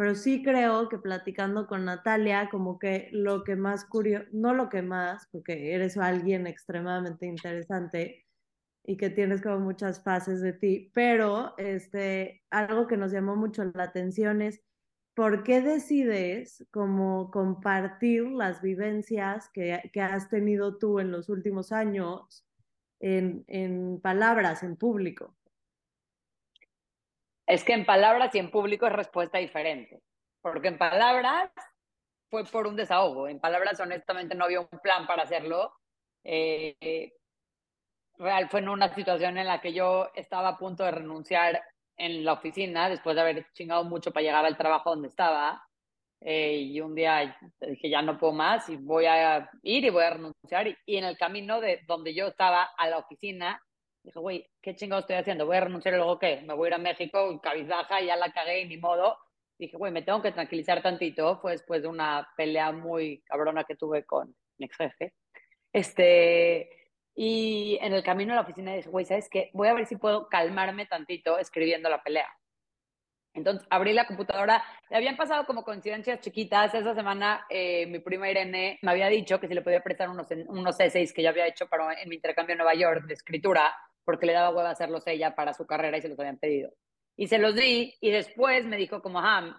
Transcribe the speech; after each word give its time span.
pero 0.00 0.14
sí 0.14 0.42
creo 0.42 0.88
que 0.88 0.96
platicando 0.96 1.66
con 1.66 1.84
Natalia, 1.84 2.48
como 2.50 2.78
que 2.78 3.10
lo 3.12 3.44
que 3.44 3.54
más 3.54 3.84
curioso, 3.84 4.24
no 4.32 4.54
lo 4.54 4.70
que 4.70 4.80
más, 4.80 5.28
porque 5.30 5.74
eres 5.74 5.98
alguien 5.98 6.46
extremadamente 6.46 7.26
interesante 7.26 8.26
y 8.82 8.96
que 8.96 9.10
tienes 9.10 9.42
como 9.42 9.58
muchas 9.58 10.02
fases 10.02 10.40
de 10.40 10.54
ti, 10.54 10.90
pero 10.94 11.52
este, 11.58 12.42
algo 12.48 12.86
que 12.86 12.96
nos 12.96 13.12
llamó 13.12 13.36
mucho 13.36 13.62
la 13.74 13.82
atención 13.82 14.40
es 14.40 14.62
¿por 15.12 15.42
qué 15.42 15.60
decides 15.60 16.66
como 16.70 17.30
compartir 17.30 18.22
las 18.22 18.62
vivencias 18.62 19.50
que, 19.52 19.90
que 19.92 20.00
has 20.00 20.30
tenido 20.30 20.78
tú 20.78 20.98
en 20.98 21.10
los 21.10 21.28
últimos 21.28 21.72
años 21.72 22.46
en, 23.00 23.44
en, 23.48 24.00
palabras, 24.00 24.62
en 24.62 24.76
público? 24.76 25.36
Es 27.50 27.64
que 27.64 27.72
en 27.72 27.84
palabras 27.84 28.32
y 28.32 28.38
en 28.38 28.48
público 28.48 28.86
es 28.86 28.92
respuesta 28.92 29.38
diferente, 29.38 30.00
porque 30.40 30.68
en 30.68 30.78
palabras 30.78 31.50
fue 32.30 32.44
por 32.44 32.68
un 32.68 32.76
desahogo, 32.76 33.26
en 33.26 33.40
palabras 33.40 33.80
honestamente 33.80 34.36
no 34.36 34.44
había 34.44 34.60
un 34.60 34.68
plan 34.80 35.04
para 35.04 35.24
hacerlo. 35.24 35.74
Eh, 36.22 37.12
real 38.18 38.48
fue 38.48 38.60
en 38.60 38.68
una 38.68 38.94
situación 38.94 39.36
en 39.36 39.48
la 39.48 39.60
que 39.60 39.72
yo 39.72 40.10
estaba 40.14 40.50
a 40.50 40.58
punto 40.58 40.84
de 40.84 40.92
renunciar 40.92 41.60
en 41.96 42.24
la 42.24 42.34
oficina 42.34 42.88
después 42.88 43.16
de 43.16 43.22
haber 43.22 43.46
chingado 43.52 43.82
mucho 43.82 44.12
para 44.12 44.22
llegar 44.22 44.44
al 44.44 44.56
trabajo 44.56 44.90
donde 44.90 45.08
estaba. 45.08 45.66
Eh, 46.20 46.56
y 46.56 46.80
un 46.80 46.94
día 46.94 47.36
dije, 47.60 47.90
ya 47.90 48.00
no 48.00 48.16
puedo 48.16 48.32
más 48.32 48.68
y 48.68 48.76
voy 48.76 49.06
a 49.06 49.50
ir 49.64 49.84
y 49.84 49.90
voy 49.90 50.04
a 50.04 50.10
renunciar. 50.10 50.68
Y, 50.86 50.96
en 50.96 51.04
el 51.04 51.18
camino 51.18 51.60
de 51.60 51.82
donde 51.88 52.14
yo 52.14 52.28
estaba 52.28 52.70
a 52.78 52.88
la 52.88 52.98
oficina, 52.98 53.60
dije, 54.02 54.18
güey, 54.18 54.50
¿qué 54.62 54.74
chingado 54.74 55.00
estoy 55.00 55.16
haciendo? 55.16 55.46
¿Voy 55.46 55.56
a 55.56 55.60
renunciar 55.60 55.94
y 55.94 55.98
luego 55.98 56.18
qué? 56.18 56.42
Me 56.42 56.54
voy 56.54 56.66
a 56.66 56.68
ir 56.68 56.74
a 56.74 56.78
México, 56.78 57.40
cabizbaja, 57.40 58.00
ya 58.00 58.16
la 58.16 58.32
cagué 58.32 58.62
y 58.62 58.68
ni 58.68 58.76
modo. 58.76 59.18
Dije, 59.58 59.76
güey, 59.76 59.92
me 59.92 60.02
tengo 60.02 60.22
que 60.22 60.32
tranquilizar 60.32 60.82
tantito. 60.82 61.38
Fue 61.40 61.52
después 61.52 61.82
de 61.82 61.88
una 61.88 62.28
pelea 62.36 62.72
muy 62.72 63.22
cabrona 63.22 63.64
que 63.64 63.76
tuve 63.76 64.04
con 64.04 64.34
mi 64.58 64.66
ex 64.66 64.76
jefe. 64.76 65.14
Este, 65.72 66.70
y 67.14 67.78
en 67.82 67.92
el 67.92 68.02
camino 68.02 68.32
a 68.32 68.36
la 68.36 68.42
oficina 68.42 68.74
dije, 68.74 68.88
güey, 68.88 69.04
¿sabes 69.04 69.28
qué? 69.28 69.50
Voy 69.52 69.68
a 69.68 69.74
ver 69.74 69.86
si 69.86 69.96
puedo 69.96 70.28
calmarme 70.28 70.86
tantito 70.86 71.38
escribiendo 71.38 71.90
la 71.90 72.02
pelea. 72.02 72.28
Entonces 73.32 73.66
abrí 73.70 73.92
la 73.92 74.06
computadora, 74.06 74.64
le 74.88 74.96
habían 74.96 75.16
pasado 75.16 75.46
como 75.46 75.62
coincidencias 75.62 76.20
chiquitas. 76.20 76.74
Esa 76.74 76.94
semana 76.94 77.46
eh, 77.48 77.86
mi 77.86 78.00
prima 78.00 78.28
Irene 78.30 78.78
me 78.82 78.90
había 78.90 79.08
dicho 79.08 79.38
que 79.38 79.46
si 79.46 79.54
le 79.54 79.62
podía 79.62 79.82
prestar 79.82 80.08
unos, 80.08 80.26
unos 80.48 80.80
essays 80.80 81.12
que 81.12 81.22
yo 81.22 81.28
había 81.28 81.46
hecho 81.46 81.68
para, 81.68 82.00
en 82.00 82.08
mi 82.08 82.16
intercambio 82.16 82.54
en 82.54 82.58
Nueva 82.58 82.74
York 82.74 83.04
de 83.04 83.14
escritura, 83.14 83.72
porque 84.10 84.26
le 84.26 84.32
daba 84.32 84.50
hueva 84.50 84.70
hacerlos 84.70 85.06
ella 85.06 85.36
para 85.36 85.54
su 85.54 85.66
carrera 85.66 85.96
y 85.96 86.02
se 86.02 86.08
los 86.08 86.18
habían 86.18 86.36
pedido. 86.36 86.72
Y 87.16 87.28
se 87.28 87.38
los 87.38 87.54
di 87.54 87.94
y 88.00 88.10
después 88.10 88.66
me 88.66 88.76
dijo 88.76 89.00
como, 89.02 89.20
ah, 89.20 89.56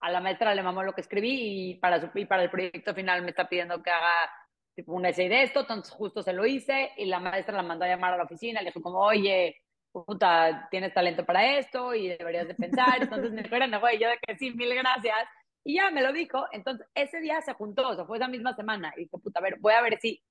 a 0.00 0.10
la 0.10 0.20
maestra 0.22 0.54
le 0.54 0.62
mamó 0.62 0.82
lo 0.82 0.94
que 0.94 1.02
escribí 1.02 1.72
y 1.72 1.74
para, 1.74 2.00
su, 2.00 2.08
y 2.14 2.24
para 2.24 2.42
el 2.42 2.50
proyecto 2.50 2.94
final 2.94 3.20
me 3.20 3.28
está 3.28 3.46
pidiendo 3.46 3.82
que 3.82 3.90
haga 3.90 4.32
tipo 4.74 4.94
un 4.94 5.04
essay 5.04 5.28
de 5.28 5.42
esto, 5.42 5.60
entonces 5.60 5.92
justo 5.92 6.22
se 6.22 6.32
lo 6.32 6.46
hice 6.46 6.92
y 6.96 7.04
la 7.04 7.20
maestra 7.20 7.56
la 7.56 7.62
mandó 7.62 7.84
a 7.84 7.88
llamar 7.88 8.14
a 8.14 8.16
la 8.16 8.24
oficina, 8.24 8.62
le 8.62 8.70
dijo 8.70 8.80
como, 8.80 9.00
oye, 9.00 9.58
puta, 9.92 10.66
tienes 10.70 10.94
talento 10.94 11.26
para 11.26 11.58
esto 11.58 11.94
y 11.94 12.08
deberías 12.08 12.48
de 12.48 12.54
pensar, 12.54 13.02
entonces 13.02 13.32
me 13.32 13.42
dijeron, 13.42 13.78
güey, 13.80 13.98
yo 13.98 14.08
de 14.08 14.16
que 14.26 14.38
sí, 14.38 14.52
mil 14.52 14.74
gracias, 14.74 15.28
y 15.62 15.74
ya 15.74 15.90
me 15.90 16.00
lo 16.00 16.10
dijo, 16.10 16.46
entonces 16.52 16.86
ese 16.94 17.20
día 17.20 17.42
se 17.42 17.52
juntó, 17.52 17.90
o 17.90 17.94
sea, 17.94 18.06
fue 18.06 18.16
esa 18.16 18.28
misma 18.28 18.54
semana, 18.56 18.94
y 18.96 19.00
dijo, 19.00 19.18
puta, 19.18 19.40
a 19.40 19.42
ver, 19.42 19.58
voy 19.60 19.74
a 19.74 19.82
ver 19.82 19.98
si 20.00 20.22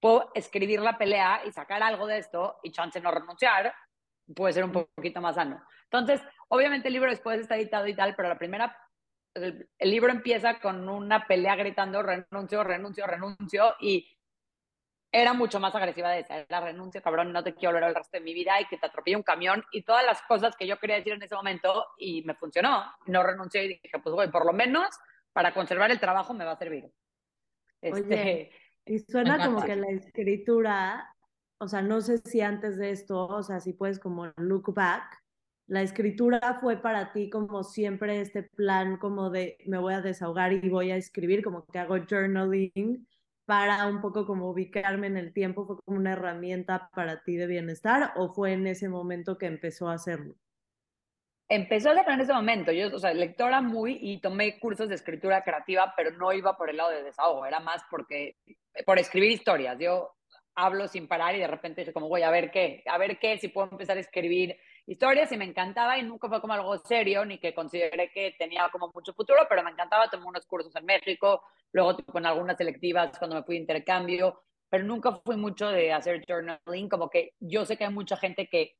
puedo 0.00 0.30
escribir 0.34 0.80
la 0.80 0.98
pelea 0.98 1.42
y 1.46 1.52
sacar 1.52 1.82
algo 1.82 2.06
de 2.06 2.18
esto 2.18 2.58
y 2.62 2.72
chance 2.72 3.00
no 3.00 3.10
renunciar, 3.10 3.74
puede 4.34 4.52
ser 4.54 4.64
un 4.64 4.72
poquito 4.72 5.20
más 5.20 5.36
sano. 5.36 5.62
Entonces, 5.84 6.20
obviamente 6.48 6.88
el 6.88 6.94
libro 6.94 7.10
después 7.10 7.40
está 7.40 7.56
editado 7.56 7.86
y 7.86 7.94
tal, 7.94 8.14
pero 8.14 8.28
la 8.28 8.38
primera 8.38 8.76
el, 9.36 9.90
libro 9.90 10.10
empieza 10.10 10.58
con 10.60 10.88
una 10.88 11.26
pelea 11.26 11.56
gritando 11.56 12.02
renuncio, 12.02 12.64
renuncio, 12.64 13.06
renuncio 13.06 13.74
y 13.80 14.10
era 15.12 15.32
mucho 15.32 15.60
más 15.60 15.74
agresiva 15.74 16.10
de 16.10 16.20
esa, 16.20 16.44
la 16.48 16.60
renuncio, 16.60 17.00
cabrón, 17.00 17.32
no 17.32 17.42
te 17.42 17.54
quiero 17.54 17.74
volver 17.74 17.90
el 17.90 17.94
resto 17.94 18.18
de 18.18 18.24
mi 18.24 18.34
vida 18.34 18.60
y 18.60 18.66
que 18.66 18.76
te 18.76 18.86
atropelle 18.86 19.16
un 19.16 19.22
camión 19.22 19.64
y 19.72 19.82
todas 19.82 20.04
las 20.04 20.20
cosas 20.22 20.56
que 20.56 20.66
yo 20.66 20.78
quería 20.78 20.96
decir 20.96 21.12
en 21.12 21.22
ese 21.22 21.34
momento 21.34 21.86
y 21.96 22.22
me 22.24 22.34
funcionó, 22.34 22.84
no 23.06 23.22
renuncié 23.22 23.64
y 23.64 23.68
dije, 23.68 23.98
pues 24.02 24.14
güey, 24.14 24.30
por 24.30 24.44
lo 24.44 24.52
menos 24.52 24.88
para 25.32 25.54
conservar 25.54 25.90
el 25.90 26.00
trabajo 26.00 26.34
me 26.34 26.44
va 26.44 26.52
a 26.52 26.58
servir. 26.58 26.90
Este, 27.80 28.50
y 28.86 29.00
suena 29.00 29.44
como 29.44 29.62
que 29.62 29.76
la 29.76 29.88
escritura, 29.88 31.14
o 31.58 31.68
sea, 31.68 31.82
no 31.82 32.00
sé 32.00 32.18
si 32.18 32.40
antes 32.40 32.76
de 32.76 32.90
esto, 32.90 33.26
o 33.26 33.42
sea, 33.42 33.60
si 33.60 33.72
puedes 33.72 33.98
como 33.98 34.32
look 34.36 34.72
back, 34.72 35.22
la 35.66 35.82
escritura 35.82 36.58
fue 36.60 36.76
para 36.76 37.12
ti 37.12 37.28
como 37.28 37.64
siempre 37.64 38.20
este 38.20 38.44
plan 38.44 38.98
como 38.98 39.30
de 39.30 39.58
me 39.66 39.78
voy 39.78 39.94
a 39.94 40.00
desahogar 40.00 40.52
y 40.52 40.68
voy 40.68 40.92
a 40.92 40.96
escribir, 40.96 41.42
como 41.42 41.66
que 41.66 41.78
hago 41.78 41.96
journaling 42.08 43.06
para 43.46 43.86
un 43.86 44.00
poco 44.00 44.26
como 44.26 44.50
ubicarme 44.50 45.06
en 45.08 45.16
el 45.16 45.32
tiempo, 45.32 45.66
fue 45.66 45.76
como 45.84 45.98
una 45.98 46.12
herramienta 46.12 46.88
para 46.94 47.22
ti 47.22 47.36
de 47.36 47.46
bienestar 47.46 48.12
o 48.16 48.32
fue 48.32 48.52
en 48.52 48.66
ese 48.66 48.88
momento 48.88 49.38
que 49.38 49.46
empezó 49.46 49.88
a 49.88 49.94
hacerlo? 49.94 50.34
Empezó 51.48 51.90
a 51.90 51.92
hacerlo 51.92 52.12
en 52.12 52.20
ese 52.20 52.32
momento, 52.32 52.72
yo, 52.72 52.94
o 52.94 52.98
sea, 52.98 53.14
lectora 53.14 53.60
muy 53.60 53.98
y 54.00 54.20
tomé 54.20 54.58
cursos 54.58 54.88
de 54.88 54.96
escritura 54.96 55.42
creativa, 55.42 55.94
pero 55.96 56.10
no 56.12 56.32
iba 56.32 56.56
por 56.56 56.70
el 56.70 56.76
lado 56.76 56.90
de 56.90 57.04
desahogo, 57.04 57.46
era 57.46 57.60
más 57.60 57.82
porque, 57.88 58.36
por 58.84 58.98
escribir 58.98 59.30
historias, 59.30 59.78
yo 59.78 60.12
hablo 60.54 60.88
sin 60.88 61.06
parar 61.06 61.34
y 61.34 61.40
de 61.40 61.46
repente 61.46 61.82
dije 61.82 61.92
como 61.92 62.08
voy 62.08 62.22
a 62.22 62.30
ver 62.30 62.50
qué, 62.50 62.82
a 62.86 62.96
ver 62.98 63.18
qué, 63.18 63.38
si 63.38 63.48
puedo 63.48 63.68
empezar 63.70 63.96
a 63.96 64.00
escribir 64.00 64.58
historias 64.86 65.30
y 65.32 65.36
me 65.36 65.44
encantaba 65.44 65.98
y 65.98 66.02
nunca 66.02 66.28
fue 66.28 66.40
como 66.40 66.54
algo 66.54 66.78
serio 66.78 67.24
ni 67.24 67.38
que 67.38 67.54
consideré 67.54 68.10
que 68.10 68.34
tenía 68.38 68.68
como 68.70 68.90
mucho 68.94 69.12
futuro, 69.12 69.40
pero 69.48 69.62
me 69.62 69.70
encantaba, 69.70 70.08
tomar 70.08 70.28
unos 70.28 70.46
cursos 70.46 70.74
en 70.76 70.86
México, 70.86 71.42
luego 71.72 71.96
con 72.06 72.24
algunas 72.24 72.56
selectivas 72.56 73.18
cuando 73.18 73.36
me 73.36 73.42
fui 73.42 73.56
de 73.56 73.62
intercambio, 73.62 74.42
pero 74.68 74.84
nunca 74.84 75.12
fui 75.24 75.36
mucho 75.36 75.68
de 75.68 75.92
hacer 75.92 76.24
journaling, 76.26 76.88
como 76.88 77.10
que 77.10 77.34
yo 77.38 77.64
sé 77.64 77.76
que 77.76 77.84
hay 77.84 77.92
mucha 77.92 78.16
gente 78.16 78.48
que 78.48 78.76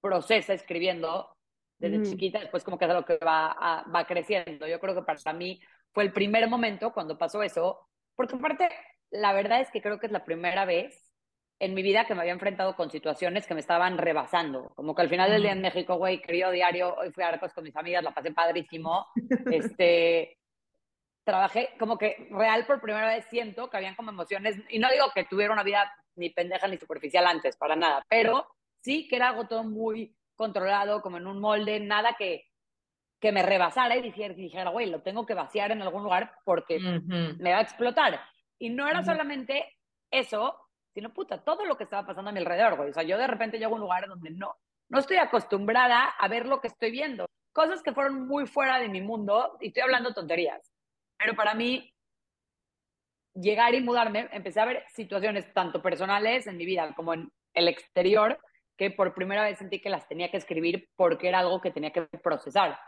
procesa 0.00 0.52
escribiendo 0.52 1.36
desde 1.78 2.10
chiquita, 2.10 2.40
después 2.40 2.64
como 2.64 2.78
que 2.78 2.84
es 2.84 2.90
algo 2.90 3.04
que 3.04 3.18
va, 3.18 3.84
va 3.94 4.06
creciendo. 4.06 4.66
Yo 4.66 4.80
creo 4.80 4.94
que 4.94 5.02
para 5.02 5.32
mí 5.32 5.60
fue 5.92 6.04
el 6.04 6.12
primer 6.12 6.48
momento 6.48 6.92
cuando 6.92 7.18
pasó 7.18 7.42
eso, 7.42 7.88
porque 8.14 8.36
aparte, 8.36 8.68
la 9.10 9.32
verdad 9.32 9.60
es 9.60 9.70
que 9.70 9.82
creo 9.82 9.98
que 9.98 10.06
es 10.06 10.12
la 10.12 10.24
primera 10.24 10.64
vez 10.64 11.12
en 11.58 11.74
mi 11.74 11.82
vida 11.82 12.06
que 12.06 12.14
me 12.14 12.20
había 12.20 12.34
enfrentado 12.34 12.76
con 12.76 12.90
situaciones 12.90 13.46
que 13.46 13.54
me 13.54 13.60
estaban 13.60 13.96
rebasando. 13.96 14.72
Como 14.74 14.94
que 14.94 15.02
al 15.02 15.08
final 15.08 15.30
del 15.30 15.42
día 15.42 15.52
en 15.52 15.62
México, 15.62 15.96
güey, 15.96 16.20
querido 16.20 16.50
diario, 16.50 16.94
hoy 16.96 17.10
fui 17.12 17.24
a 17.24 17.28
Arcos 17.28 17.52
con 17.54 17.64
mis 17.64 17.76
amigas, 17.76 18.04
la 18.04 18.12
pasé 18.12 18.30
padrísimo. 18.32 19.06
este, 19.50 20.36
trabajé 21.24 21.70
como 21.78 21.98
que 21.98 22.28
real 22.30 22.66
por 22.66 22.80
primera 22.80 23.08
vez 23.08 23.26
siento 23.28 23.68
que 23.68 23.76
habían 23.76 23.96
como 23.96 24.10
emociones, 24.10 24.56
y 24.68 24.78
no 24.78 24.88
digo 24.90 25.06
que 25.14 25.24
tuviera 25.24 25.52
una 25.52 25.64
vida 25.64 25.92
ni 26.14 26.30
pendeja 26.30 26.68
ni 26.68 26.78
superficial 26.78 27.26
antes, 27.26 27.56
para 27.56 27.74
nada, 27.74 28.02
pero 28.08 28.46
sí 28.80 29.08
que 29.08 29.16
era 29.16 29.30
algo 29.30 29.46
todo 29.46 29.64
muy 29.64 30.16
controlado, 30.36 31.02
como 31.02 31.16
en 31.16 31.26
un 31.26 31.40
molde, 31.40 31.80
nada 31.80 32.14
que, 32.16 32.44
que 33.20 33.32
me 33.32 33.42
rebasara 33.42 33.96
y 33.96 34.02
dijera, 34.02 34.34
dijera, 34.34 34.70
güey, 34.70 34.88
lo 34.88 35.02
tengo 35.02 35.26
que 35.26 35.34
vaciar 35.34 35.72
en 35.72 35.82
algún 35.82 36.04
lugar 36.04 36.32
porque 36.44 36.78
me 36.78 37.50
va 37.50 37.58
a 37.58 37.62
explotar. 37.62 38.20
Y 38.58 38.70
no 38.70 38.88
era 38.88 39.04
solamente 39.04 39.76
eso, 40.10 40.56
sino 40.94 41.12
puta, 41.12 41.42
todo 41.42 41.64
lo 41.64 41.76
que 41.76 41.84
estaba 41.84 42.06
pasando 42.06 42.30
a 42.30 42.32
mi 42.32 42.38
alrededor, 42.38 42.76
güey. 42.76 42.90
O 42.90 42.92
sea, 42.92 43.02
yo 43.02 43.18
de 43.18 43.26
repente 43.26 43.58
llego 43.58 43.72
a 43.72 43.74
un 43.74 43.82
lugar 43.82 44.08
donde 44.08 44.30
no, 44.30 44.56
no 44.88 44.98
estoy 44.98 45.18
acostumbrada 45.18 46.08
a 46.08 46.28
ver 46.28 46.46
lo 46.46 46.60
que 46.60 46.68
estoy 46.68 46.90
viendo. 46.90 47.26
Cosas 47.52 47.82
que 47.82 47.92
fueron 47.92 48.26
muy 48.26 48.46
fuera 48.46 48.78
de 48.78 48.88
mi 48.88 49.00
mundo, 49.00 49.56
y 49.60 49.68
estoy 49.68 49.82
hablando 49.82 50.14
tonterías. 50.14 50.72
Pero 51.18 51.34
para 51.34 51.54
mí, 51.54 51.92
llegar 53.34 53.74
y 53.74 53.82
mudarme, 53.82 54.28
empecé 54.32 54.60
a 54.60 54.66
ver 54.66 54.84
situaciones 54.88 55.52
tanto 55.52 55.82
personales 55.82 56.46
en 56.46 56.56
mi 56.56 56.66
vida 56.66 56.94
como 56.94 57.14
en 57.14 57.30
el 57.54 57.68
exterior, 57.68 58.38
que 58.76 58.90
por 58.90 59.14
primera 59.14 59.42
vez 59.42 59.58
sentí 59.58 59.80
que 59.80 59.88
las 59.88 60.06
tenía 60.06 60.30
que 60.30 60.36
escribir 60.36 60.90
porque 60.96 61.28
era 61.28 61.38
algo 61.38 61.60
que 61.60 61.70
tenía 61.70 61.92
que 61.92 62.02
procesar. 62.22 62.78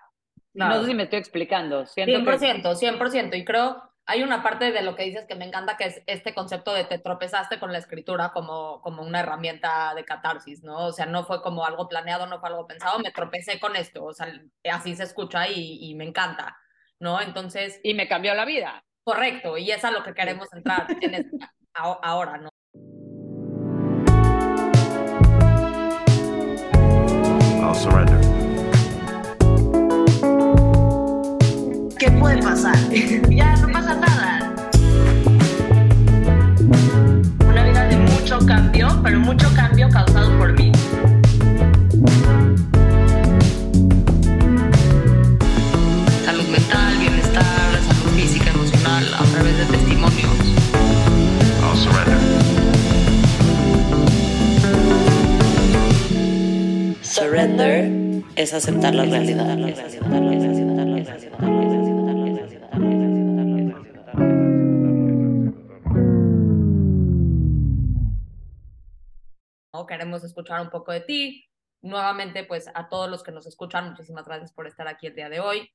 No 0.52 0.80
sé 0.80 0.88
si 0.88 0.94
me 0.94 1.04
estoy 1.04 1.18
explicando. 1.18 1.84
100%, 1.84 2.62
100%. 2.62 3.38
Y 3.38 3.44
creo 3.44 3.82
hay 4.10 4.22
una 4.22 4.43
parte 4.43 4.72
de 4.72 4.81
lo 4.81 4.97
que 4.97 5.03
dices 5.03 5.27
que 5.27 5.34
me 5.34 5.45
encanta, 5.45 5.77
que 5.77 5.84
es 5.84 6.03
este 6.07 6.33
concepto 6.33 6.72
de 6.72 6.84
te 6.84 6.99
tropezaste 6.99 7.59
con 7.60 7.72
la 7.72 7.78
escritura 7.78 8.33
como, 8.33 8.81
como 8.81 9.03
una 9.03 9.21
herramienta 9.21 9.95
de 9.95 10.07
catarsis, 10.07 10.65
¿no? 10.65 10.87
O 10.87 10.93
sea, 10.93 11.05
no 11.05 11.25
fue 11.27 11.43
como 11.43 11.66
algo 11.66 11.91
planeado, 11.91 12.27
no 12.27 12.41
fue 12.41 12.49
algo 12.49 12.66
pensado, 12.66 12.99
me 13.01 13.10
tropecé 13.10 13.60
con 13.60 13.77
esto, 13.77 14.03
o 14.07 14.15
sea, 14.15 14.33
así 14.72 14.97
se 14.97 15.03
escucha 15.03 15.47
y, 15.47 15.91
y 15.91 15.95
me 15.95 16.05
encanta, 16.05 16.57
¿no? 16.99 17.21
Entonces... 17.21 17.81
Y 17.83 17.93
me 17.93 18.09
cambió 18.09 18.33
la 18.33 18.47
vida. 18.47 18.83
Correcto, 19.05 19.59
y 19.59 19.71
es 19.71 19.84
a 19.84 19.91
lo 19.91 20.03
que 20.03 20.15
queremos 20.15 20.51
entrar 20.55 20.87
en 21.03 21.31
ahora, 21.75 22.39
¿no? 22.39 22.49
I'll 27.60 27.75
surrender. 27.75 28.37
Puede 32.18 32.42
pasar? 32.42 32.76
ya 33.30 33.54
no 33.56 33.68
pasa 33.72 33.94
nada. 33.94 34.54
Una 37.48 37.65
vida 37.65 37.84
de 37.84 37.97
mucho 37.97 38.38
cambio, 38.47 38.88
pero 39.03 39.20
mucho 39.20 39.48
cambio 39.54 39.88
causado 39.88 40.36
por 40.38 40.53
mí. 40.53 40.72
Salud. 46.24 46.24
salud 46.24 46.48
mental, 46.48 46.98
bienestar, 46.98 47.44
salud 47.86 48.10
física, 48.16 48.50
emocional, 48.50 49.04
a 49.14 49.24
través 49.24 49.59
de 49.59 49.64
testimonios. 49.64 50.38
I'll 51.62 51.76
surrender. 51.76 52.18
Surrender 57.03 58.22
es 58.36 58.54
aceptar 58.54 58.94
la 58.94 59.04
realidad. 59.04 59.59
¿No? 69.78 69.86
Queremos 69.86 70.25
escuchar 70.25 70.60
un 70.60 70.71
poco 70.71 70.92
de 70.92 71.01
ti. 71.01 71.45
Nuevamente, 71.80 72.45
pues 72.45 72.69
a 72.75 72.89
todos 72.89 73.09
los 73.09 73.22
que 73.22 73.30
nos 73.30 73.47
escuchan, 73.47 73.91
muchísimas 73.91 74.27
gracias 74.27 74.53
por 74.53 74.66
estar 74.66 74.89
aquí 74.89 75.07
el 75.07 75.15
día 75.15 75.28
de 75.28 75.41
hoy. 75.41 75.71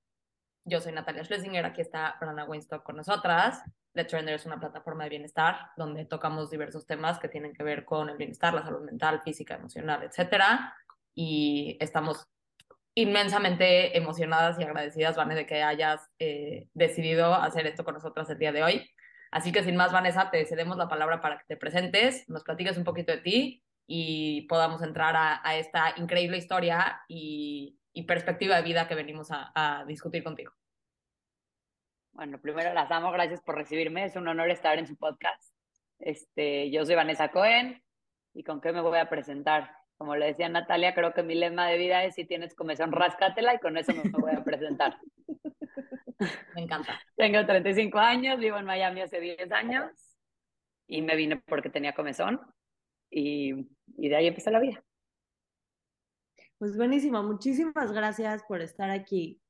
Yo 0.66 0.80
soy 0.82 0.92
Natalia 0.92 1.24
Schlesinger, 1.24 1.66
aquí 1.66 1.82
está 1.82 2.18
Brana 2.20 2.46
Weinstock 2.46 2.84
con 2.84 2.98
nosotras. 2.98 3.62
Let's 3.94 4.10
Surrender 4.10 4.36
es 4.36 4.46
una 4.46 4.60
plataforma 4.60 5.04
de 5.04 5.12
bienestar 5.12 5.70
donde 5.78 6.06
tocamos 6.06 6.50
diversos 6.50 6.86
temas 6.86 7.20
que 7.20 7.30
tienen 7.30 7.54
que 7.54 7.64
ver 7.64 7.86
con 7.86 8.10
el 8.10 8.18
bienestar, 8.18 8.54
la 8.54 8.64
salud 8.64 8.82
mental, 8.82 9.22
física, 9.24 9.56
emocional, 9.56 10.04
etcétera. 10.04 10.76
Y 11.16 11.78
estamos 11.80 12.28
inmensamente 12.96 13.98
emocionadas 13.98 14.60
y 14.60 14.64
agradecidas, 14.64 15.16
Vane, 15.16 15.36
de 15.36 15.46
que 15.46 15.64
hayas 15.64 16.10
eh, 16.20 16.68
decidido 16.74 17.34
hacer 17.34 17.68
esto 17.68 17.84
con 17.84 17.94
nosotras 17.94 18.30
el 18.30 18.40
día 18.40 18.52
de 18.52 18.64
hoy. 18.64 18.90
Así 19.32 19.52
que 19.52 19.64
sin 19.64 19.76
más, 19.76 19.92
Vanessa, 19.92 20.32
te 20.32 20.46
cedemos 20.46 20.78
la 20.78 20.88
palabra 20.88 21.22
para 21.22 21.38
que 21.38 21.46
te 21.48 21.58
presentes, 21.58 22.28
nos 22.30 22.44
platiques 22.44 22.78
un 22.78 22.84
poquito 22.84 23.12
de 23.12 23.20
ti 23.20 23.64
y 23.88 24.44
podamos 24.44 24.82
entrar 24.82 25.16
a, 25.16 25.42
a 25.48 25.58
esta 25.58 25.94
increíble 25.98 26.38
historia 26.38 27.02
y, 27.08 27.78
y, 27.94 28.04
perspectiva 28.04 28.56
de 28.56 28.64
vida 28.64 28.88
que 28.88 28.96
venimos 28.96 29.32
a, 29.32 29.52
a, 29.54 29.86
discutir 29.86 30.24
contigo. 30.24 30.54
Bueno, 32.14 32.40
primero 32.40 32.74
las 32.74 32.92
amo, 32.92 33.12
gracias 33.12 33.42
por 33.42 33.56
recibirme, 33.56 34.06
es 34.06 34.16
un 34.16 34.28
honor 34.28 34.50
estar 34.50 34.78
en 34.78 34.88
su 34.88 34.96
podcast. 34.96 35.54
Este, 36.00 36.70
yo 36.72 36.86
soy 36.86 36.96
Vanessa 36.96 37.30
Cohen 37.30 37.84
y 38.34 38.44
con 38.44 38.62
qué 38.62 38.72
me 38.72 38.82
voy 38.82 39.00
a 39.00 39.10
presentar. 39.10 39.72
Como 39.98 40.16
le 40.16 40.28
decía 40.28 40.50
Natalia, 40.50 40.94
creo 40.94 41.14
que 41.14 41.24
mi 41.24 41.36
lema 41.36 41.68
de 41.68 41.78
vida 41.78 42.04
es 42.04 42.16
si 42.16 42.26
tienes 42.26 42.56
comezón, 42.56 42.92
rascátela 42.92 43.54
y 43.56 43.60
con 43.60 43.78
eso 43.78 43.94
me 43.94 44.10
voy 44.12 44.32
a 44.34 44.44
presentar. 44.44 44.98
Me 46.56 46.62
encanta. 46.62 47.02
Tengo 47.18 47.46
35 47.46 48.00
años, 48.00 48.40
vivo 48.40 48.58
en 48.58 48.66
Miami 48.66 49.02
hace 49.02 49.20
10 49.20 49.52
años 49.52 49.92
y 50.88 51.02
me 51.02 51.18
vine 51.18 51.42
porque 51.46 51.70
tenía 51.70 51.94
comezón 51.94 52.40
y, 53.14 53.68
y 53.98 54.10
de 54.10 54.16
ahí 54.16 54.28
empezó 54.28 54.50
la 54.52 54.60
vida. 54.60 54.84
Pues 56.58 56.78
buenísimo, 56.78 57.22
muchísimas 57.24 57.92
gracias 57.92 58.44
por 58.48 58.62
estar 58.62 58.90
aquí. 58.90 59.42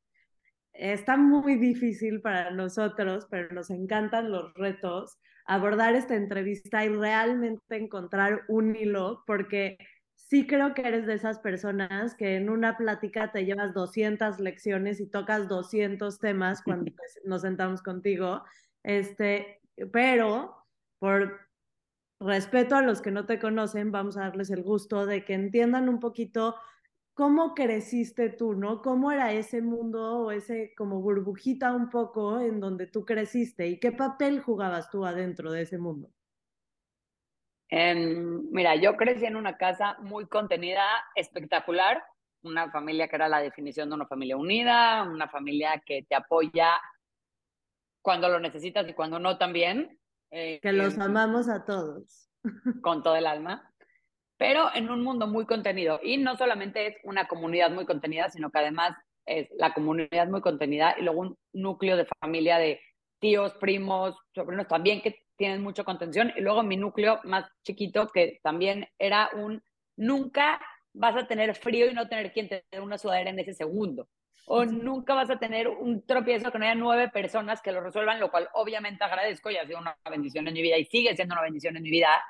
Está 0.74 1.16
muy 1.16 1.56
difícil 1.56 2.22
para 2.22 2.50
nosotros, 2.50 3.28
pero 3.30 3.54
nos 3.54 3.70
encantan 3.70 4.32
los 4.32 4.54
retos, 4.56 5.20
abordar 5.46 5.94
esta 5.94 6.16
entrevista 6.16 6.84
y 6.84 6.90
realmente 6.90 7.76
encontrar 7.76 8.42
un 8.48 8.76
hilo, 8.76 9.24
porque 9.28 9.78
sí 10.16 10.48
creo 10.48 10.74
que 10.74 10.82
eres 10.82 11.06
de 11.06 11.14
esas 11.14 11.40
personas 11.40 12.16
que 12.16 12.38
en 12.38 12.50
una 12.50 12.76
plática 12.78 13.32
te 13.32 13.46
llevas 13.46 13.76
200 13.76 14.40
lecciones 14.40 15.00
y 15.00 15.08
tocas 15.08 15.48
200 15.48 16.18
temas 16.18 16.64
cuando 16.64 16.92
nos 17.26 17.42
sentamos 17.44 17.84
contigo, 17.84 18.44
este, 18.82 19.62
pero 19.92 20.56
por 20.98 21.40
respeto 22.20 22.76
a 22.76 22.82
los 22.82 23.02
que 23.02 23.12
no 23.12 23.26
te 23.26 23.40
conocen, 23.40 23.92
vamos 23.92 24.18
a 24.18 24.22
darles 24.22 24.50
el 24.50 24.64
gusto 24.64 25.06
de 25.06 25.26
que 25.26 25.34
entiendan 25.34 25.90
un 25.90 26.00
poquito 26.00 26.56
cómo 27.14 27.54
creciste 27.54 28.30
tú, 28.30 28.54
¿no? 28.54 28.82
¿Cómo 28.82 29.12
era 29.12 29.32
ese 29.34 29.62
mundo 29.62 30.20
o 30.20 30.32
ese 30.32 30.74
como 30.76 31.02
burbujita 31.02 31.74
un 31.74 31.90
poco 31.90 32.40
en 32.40 32.60
donde 32.60 32.88
tú 32.88 33.06
creciste 33.06 33.68
y 33.68 33.80
qué 33.80 33.92
papel 33.92 34.42
jugabas 34.42 34.90
tú 34.90 35.06
adentro 35.06 35.52
de 35.52 35.62
ese 35.62 35.78
mundo? 35.78 36.10
Eh, 37.70 37.96
mira, 37.96 38.76
yo 38.76 38.96
crecí 38.96 39.26
en 39.26 39.36
una 39.36 39.58
casa 39.58 39.98
muy 40.00 40.28
contenida, 40.28 40.86
espectacular, 41.16 42.04
una 42.44 42.70
familia 42.72 43.08
que 43.08 43.16
era 43.16 43.28
la 43.28 43.40
definición 43.40 43.90
de 43.90 43.96
una 43.96 44.06
familia 44.06 44.38
unida, 44.38 45.04
una 45.04 45.28
familia 45.28 45.82
que 45.86 46.04
te 46.04 46.16
apoya 46.16 46.80
cuando 48.02 48.30
lo 48.30 48.40
necesitas 48.40 48.88
y 48.88 48.94
cuando 48.94 49.18
no 49.18 49.38
también. 49.38 50.00
Eh, 50.36 50.60
que 50.62 50.74
los 50.74 50.98
amamos 50.98 51.48
a 51.48 51.64
todos. 51.64 52.28
Con 52.82 53.04
todo 53.04 53.16
el 53.16 53.28
alma. 53.28 53.72
Pero 54.38 54.74
en 54.74 54.90
un 54.90 55.04
mundo 55.04 55.28
muy 55.28 55.46
contenido. 55.46 56.00
Y 56.02 56.18
no 56.18 56.36
solamente 56.36 56.88
es 56.88 56.96
una 57.04 57.28
comunidad 57.28 57.70
muy 57.70 57.86
contenida, 57.86 58.30
sino 58.32 58.50
que 58.50 58.58
además 58.58 58.98
es 59.28 59.48
la 59.58 59.74
comunidad 59.74 60.28
muy 60.28 60.42
contenida 60.42 60.96
y 60.98 61.04
luego 61.04 61.22
un 61.22 61.38
núcleo 61.54 61.96
de 61.96 62.08
familia 62.20 62.58
de 62.58 62.82
tíos, 63.20 63.54
primos, 63.54 64.16
sobrinos 64.34 64.68
también 64.68 65.02
que 65.02 65.24
tienen 65.38 65.62
mucha 65.62 65.84
contención. 65.84 66.34
Y 66.36 66.42
luego 66.42 66.64
mi 66.64 66.78
núcleo 66.78 67.20
más 67.26 67.46
chiquito, 67.64 68.10
que 68.10 68.40
también 68.42 68.88
era 68.98 69.30
un 69.36 69.62
nunca 69.96 70.60
vas 70.94 71.16
a 71.16 71.28
tener 71.28 71.54
frío 71.56 71.90
y 71.90 71.94
no 71.94 72.10
tener 72.10 72.34
quien 72.34 72.50
te 72.50 72.66
dé 72.72 72.80
una 72.80 72.98
sudadera 72.98 73.30
en 73.30 73.40
ese 73.40 73.54
segundo. 73.54 74.08
O 74.46 74.66
nunca 74.66 75.14
vas 75.14 75.30
a 75.30 75.40
tener 75.40 75.68
un 75.68 76.06
tropiezo 76.06 76.52
que 76.52 76.60
no 76.60 76.66
haya 76.66 76.76
nueve 76.76 77.10
personas 77.10 77.62
que 77.62 77.72
lo 77.72 77.82
resuelvan, 77.82 78.20
lo 78.20 78.30
cual 78.30 78.50
obviamente 78.54 79.04
agradezco 79.04 79.50
y 79.50 79.58
ha 79.58 79.66
sido 79.66 79.80
una 79.80 79.98
bendición 80.10 80.48
en 80.48 80.54
mi 80.54 80.62
vida 80.62 80.78
y 80.78 80.86
sigue 80.86 81.16
siendo 81.16 81.34
una 81.34 81.44
bendición 81.44 81.78
en 81.78 81.84
mi 81.84 81.92
vida. 81.92 82.22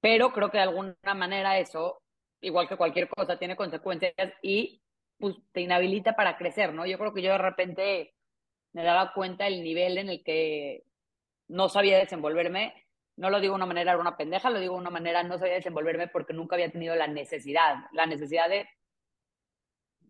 Pero 0.00 0.32
creo 0.32 0.50
que 0.50 0.58
de 0.58 0.64
alguna 0.64 1.14
manera 1.14 1.58
eso, 1.58 2.02
igual 2.40 2.68
que 2.68 2.76
cualquier 2.76 3.08
cosa, 3.08 3.38
tiene 3.38 3.54
consecuencias 3.56 4.14
y 4.42 4.82
pues, 5.18 5.36
te 5.52 5.60
inhabilita 5.60 6.16
para 6.16 6.36
crecer, 6.36 6.74
¿no? 6.74 6.86
Yo 6.86 6.98
creo 6.98 7.14
que 7.14 7.22
yo 7.22 7.32
de 7.32 7.38
repente 7.38 8.14
me 8.72 8.82
daba 8.82 9.12
cuenta 9.12 9.44
del 9.44 9.62
nivel 9.62 9.98
en 9.98 10.08
el 10.08 10.24
que 10.24 10.84
no 11.48 11.68
sabía 11.68 11.98
desenvolverme. 11.98 12.74
No 13.16 13.30
lo 13.30 13.40
digo 13.40 13.52
de 13.52 13.56
una 13.56 13.66
manera, 13.66 13.92
era 13.92 14.00
una 14.00 14.16
pendeja, 14.16 14.50
lo 14.50 14.58
digo 14.58 14.74
de 14.74 14.80
una 14.80 14.90
manera, 14.90 15.22
no 15.22 15.38
sabía 15.38 15.54
desenvolverme 15.54 16.08
porque 16.08 16.32
nunca 16.32 16.56
había 16.56 16.72
tenido 16.72 16.96
la 16.96 17.06
necesidad. 17.06 17.76
La 17.92 18.06
necesidad 18.06 18.48
de, 18.48 18.66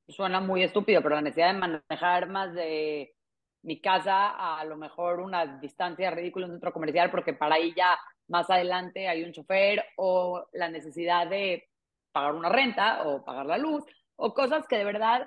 suena 0.08 0.40
muy 0.40 0.62
estúpido, 0.62 1.02
pero 1.02 1.16
la 1.16 1.22
necesidad 1.22 1.52
de 1.52 1.58
manejar 1.58 2.28
más 2.28 2.52
de 2.54 3.14
mi 3.62 3.80
casa 3.80 4.58
a 4.58 4.64
lo 4.64 4.76
mejor 4.76 5.20
una 5.20 5.58
distancia 5.58 6.10
ridícula 6.10 6.46
en 6.46 6.52
un 6.52 6.56
centro 6.56 6.72
comercial, 6.72 7.10
porque 7.10 7.32
para 7.32 7.56
ahí 7.56 7.72
ya 7.76 7.98
más 8.28 8.50
adelante 8.50 9.08
hay 9.08 9.22
un 9.24 9.32
chofer, 9.32 9.84
o 9.96 10.46
la 10.52 10.68
necesidad 10.68 11.28
de 11.28 11.68
pagar 12.12 12.34
una 12.34 12.48
renta 12.48 13.04
o 13.04 13.24
pagar 13.24 13.46
la 13.46 13.58
luz, 13.58 13.84
o 14.16 14.34
cosas 14.34 14.66
que 14.66 14.78
de 14.78 14.84
verdad 14.84 15.26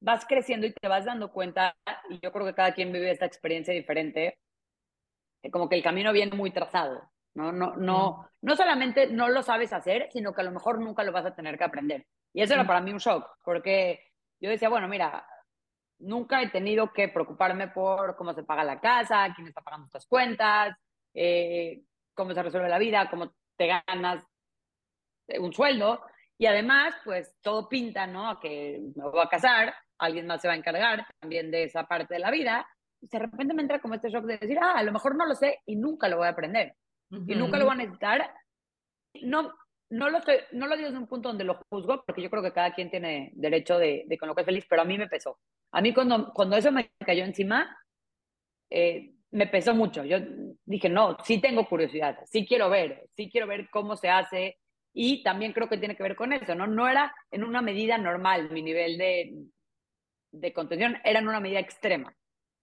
vas 0.00 0.26
creciendo 0.26 0.66
y 0.66 0.72
te 0.72 0.88
vas 0.88 1.04
dando 1.04 1.32
cuenta, 1.32 1.76
y 2.10 2.18
yo 2.20 2.32
creo 2.32 2.46
que 2.46 2.54
cada 2.54 2.72
quien 2.74 2.92
vive 2.92 3.10
esta 3.10 3.26
experiencia 3.26 3.72
diferente, 3.72 4.38
como 5.50 5.68
que 5.68 5.76
el 5.76 5.82
camino 5.82 6.12
viene 6.12 6.36
muy 6.36 6.50
trazado, 6.50 7.10
¿no? 7.34 7.52
No, 7.52 7.76
no, 7.76 8.28
no 8.42 8.56
solamente 8.56 9.06
no 9.06 9.28
lo 9.28 9.42
sabes 9.42 9.72
hacer, 9.72 10.08
sino 10.12 10.32
que 10.32 10.40
a 10.40 10.44
lo 10.44 10.50
mejor 10.50 10.80
nunca 10.80 11.04
lo 11.04 11.12
vas 11.12 11.26
a 11.26 11.34
tener 11.34 11.56
que 11.56 11.64
aprender. 11.64 12.06
Y 12.32 12.42
eso 12.42 12.54
era 12.54 12.66
para 12.66 12.80
mí 12.80 12.90
un 12.92 12.98
shock, 12.98 13.26
porque 13.44 14.00
yo 14.40 14.50
decía, 14.50 14.68
bueno, 14.68 14.88
mira, 14.88 15.26
nunca 15.98 16.42
he 16.42 16.50
tenido 16.50 16.92
que 16.92 17.08
preocuparme 17.08 17.68
por 17.68 18.16
cómo 18.16 18.32
se 18.34 18.42
paga 18.42 18.64
la 18.64 18.80
casa, 18.80 19.32
quién 19.34 19.48
está 19.48 19.60
pagando 19.62 19.86
estas 19.86 20.06
cuentas, 20.06 20.76
eh, 21.14 21.82
cómo 22.14 22.34
se 22.34 22.42
resuelve 22.42 22.68
la 22.68 22.78
vida, 22.78 23.08
cómo 23.10 23.34
te 23.56 23.66
ganas 23.66 24.24
un 25.38 25.52
sueldo. 25.52 26.02
Y 26.38 26.46
además, 26.46 26.94
pues 27.04 27.34
todo 27.40 27.68
pinta, 27.68 28.06
¿no? 28.06 28.28
A 28.28 28.40
que 28.40 28.82
me 28.94 29.04
voy 29.04 29.20
a 29.22 29.28
casar, 29.28 29.74
alguien 29.98 30.26
más 30.26 30.42
se 30.42 30.48
va 30.48 30.54
a 30.54 30.58
encargar 30.58 31.06
también 31.18 31.50
de 31.50 31.64
esa 31.64 31.86
parte 31.86 32.14
de 32.14 32.20
la 32.20 32.30
vida. 32.30 32.66
Y 33.00 33.08
de 33.08 33.18
repente 33.18 33.54
me 33.54 33.62
entra 33.62 33.80
como 33.80 33.94
este 33.94 34.10
shock 34.10 34.24
de 34.24 34.38
decir, 34.38 34.58
ah, 34.60 34.74
a 34.76 34.82
lo 34.82 34.92
mejor 34.92 35.16
no 35.16 35.26
lo 35.26 35.34
sé 35.34 35.60
y 35.64 35.76
nunca 35.76 36.08
lo 36.08 36.18
voy 36.18 36.26
a 36.26 36.30
aprender. 36.30 36.74
Uh 37.10 37.16
-huh. 37.16 37.32
Y 37.32 37.34
nunca 37.36 37.58
lo 37.58 37.64
voy 37.64 37.74
a 37.74 37.76
necesitar. 37.76 38.34
No, 39.22 39.52
no 39.90 40.10
lo, 40.10 40.18
estoy, 40.18 40.36
no 40.52 40.66
lo 40.66 40.76
digo 40.76 40.88
desde 40.88 41.00
un 41.00 41.06
punto 41.06 41.28
donde 41.28 41.44
lo 41.44 41.60
juzgo, 41.68 42.02
porque 42.04 42.22
yo 42.22 42.30
creo 42.30 42.42
que 42.42 42.52
cada 42.52 42.74
quien 42.74 42.90
tiene 42.90 43.30
derecho 43.34 43.78
de, 43.78 44.04
de 44.06 44.18
con 44.18 44.28
lo 44.28 44.34
que 44.34 44.42
es 44.42 44.46
feliz, 44.46 44.66
pero 44.68 44.82
a 44.82 44.84
mí 44.84 44.98
me 44.98 45.08
pesó. 45.08 45.38
A 45.72 45.80
mí 45.80 45.94
cuando, 45.94 46.32
cuando 46.32 46.56
eso 46.56 46.72
me 46.72 46.90
cayó 47.04 47.24
encima, 47.24 47.76
eh, 48.70 49.12
me 49.30 49.46
pesó 49.46 49.74
mucho. 49.74 50.04
Yo 50.04 50.18
dije, 50.64 50.88
no, 50.88 51.16
sí 51.24 51.40
tengo 51.40 51.68
curiosidad, 51.68 52.18
sí 52.26 52.46
quiero 52.46 52.70
ver, 52.70 53.04
sí 53.16 53.30
quiero 53.30 53.46
ver 53.46 53.68
cómo 53.70 53.96
se 53.96 54.08
hace, 54.08 54.58
y 54.92 55.22
también 55.22 55.52
creo 55.52 55.68
que 55.68 55.76
tiene 55.76 55.94
que 55.94 56.02
ver 56.02 56.16
con 56.16 56.32
eso, 56.32 56.54
¿no? 56.54 56.66
No 56.66 56.88
era 56.88 57.14
en 57.30 57.44
una 57.44 57.60
medida 57.60 57.98
normal 57.98 58.50
mi 58.50 58.62
nivel 58.62 58.96
de, 58.96 59.34
de 60.32 60.52
contención, 60.54 60.96
era 61.04 61.18
en 61.18 61.28
una 61.28 61.38
medida 61.38 61.60
extrema. 61.60 62.16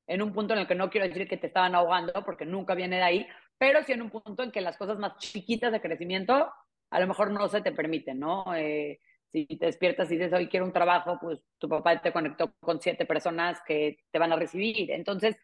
En 0.08 0.22
un 0.22 0.34
punto 0.34 0.54
en 0.54 0.62
el 0.62 0.68
que 0.68 0.76
no 0.76 0.90
quiero 0.90 1.08
decir 1.08 1.28
que 1.28 1.38
te 1.38 1.48
estaban 1.48 1.76
ahogando, 1.76 2.12
porque 2.26 2.46
nunca 2.46 2.74
viene 2.74 2.98
de 2.98 3.04
ahí, 3.04 3.28
pero 3.58 3.84
sí 3.84 3.94
en 3.94 4.02
un 4.02 4.10
punto 4.10 4.42
en 4.44 4.52
que 4.52 4.62
las 4.62 4.78
cosas 4.78 4.98
más 4.98 5.16
chiquitas 5.18 5.72
de 5.72 5.80
crecimiento 5.80 6.52
a 6.94 7.00
lo 7.00 7.08
mejor 7.08 7.32
no 7.32 7.48
se 7.50 7.62
te 7.62 7.72
permiten, 7.72 8.20
¿no? 8.20 8.54
Eh, 8.56 9.00
si 9.32 9.48
te 9.48 9.66
despiertas 9.66 10.12
y 10.12 10.16
dices, 10.16 10.32
hoy 10.32 10.48
quiero 10.48 10.66
un 10.66 10.72
trabajo, 10.72 11.18
pues 11.20 11.44
tu 11.58 11.68
papá 11.68 12.00
te 12.00 12.14
conectó 12.14 12.54
con 12.60 12.80
siete 12.80 13.06
personas 13.08 13.60
que 13.66 13.98
te 14.12 14.20
van 14.20 14.32
a 14.32 14.36
recibir. 14.36 14.92
Entonces, 14.92 15.36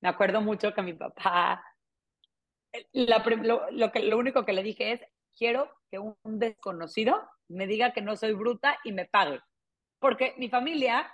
me 0.00 0.08
acuerdo 0.08 0.40
mucho 0.40 0.74
que 0.74 0.82
mi 0.82 0.94
papá, 0.94 1.64
la, 2.92 3.24
lo, 3.42 3.70
lo, 3.70 3.92
que, 3.92 4.00
lo 4.00 4.18
único 4.18 4.44
que 4.44 4.52
le 4.52 4.64
dije 4.64 4.92
es, 4.92 5.00
quiero 5.36 5.70
que 5.90 6.00
un 6.00 6.16
desconocido 6.24 7.22
me 7.48 7.68
diga 7.68 7.92
que 7.92 8.02
no 8.02 8.16
soy 8.16 8.32
bruta 8.32 8.78
y 8.82 8.90
me 8.90 9.06
pague. 9.06 9.40
Porque 10.00 10.34
mi 10.38 10.48
familia, 10.48 11.08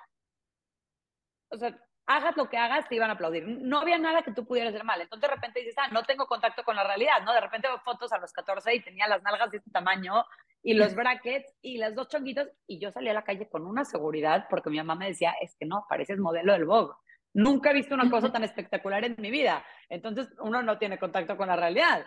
o 1.51 1.59
sea, 1.59 1.79
hagas 2.17 2.37
lo 2.37 2.49
que 2.49 2.57
hagas, 2.57 2.89
te 2.89 2.97
iban 2.97 3.11
a 3.11 3.15
aplaudir. 3.15 3.47
No 3.47 3.81
había 3.81 3.99
nada 3.99 4.23
que 4.23 4.33
tú 4.33 4.47
pudieras 4.47 4.73
hacer 4.73 4.85
mal. 4.85 5.01
Entonces 5.01 5.29
de 5.29 5.35
repente 5.35 5.61
dices, 5.61 5.75
ah, 5.79 5.89
no 5.93 6.03
tengo 6.05 6.27
contacto 6.27 6.65
con 6.65 6.77
la 6.77 6.85
realidad, 6.85 7.23
¿no? 7.25 7.33
De 7.33 7.41
repente 7.41 7.69
veo 7.69 7.81
fotos 7.81 8.13
a 8.13 8.19
los 8.19 8.33
14 8.33 8.75
y 8.75 8.81
tenía 8.81 9.09
las 9.09 9.23
nalgas 9.23 9.51
de 9.51 9.59
este 9.59 9.71
tamaño 9.71 10.25
y 10.63 10.75
los 10.75 10.95
brackets 10.95 11.55
y 11.61 11.79
las 11.79 11.95
dos 11.95 12.09
chonguitos 12.09 12.49
y 12.67 12.79
yo 12.79 12.93
salí 12.93 13.09
a 13.09 13.15
la 13.15 13.25
calle 13.25 13.49
con 13.49 13.67
una 13.67 13.85
seguridad 13.85 14.47
porque 14.49 14.71
mi 14.71 14.77
mamá 14.79 14.95
me 14.95 15.09
decía, 15.09 15.35
es 15.41 15.57
que 15.57 15.67
no, 15.67 15.87
pareces 15.89 16.19
modelo 16.19 16.53
del 16.53 16.65
Vogue. 16.65 16.95
Nunca 17.35 17.71
he 17.71 17.75
visto 17.75 17.95
una 17.95 18.11
cosa 18.11 18.31
tan 18.31 18.45
espectacular 18.45 19.05
en 19.05 19.17
mi 19.19 19.31
vida. 19.31 19.65
Entonces 19.89 20.29
uno 20.39 20.63
no 20.63 20.79
tiene 20.79 20.99
contacto 20.99 21.37
con 21.37 21.49
la 21.49 21.57
realidad. 21.57 22.07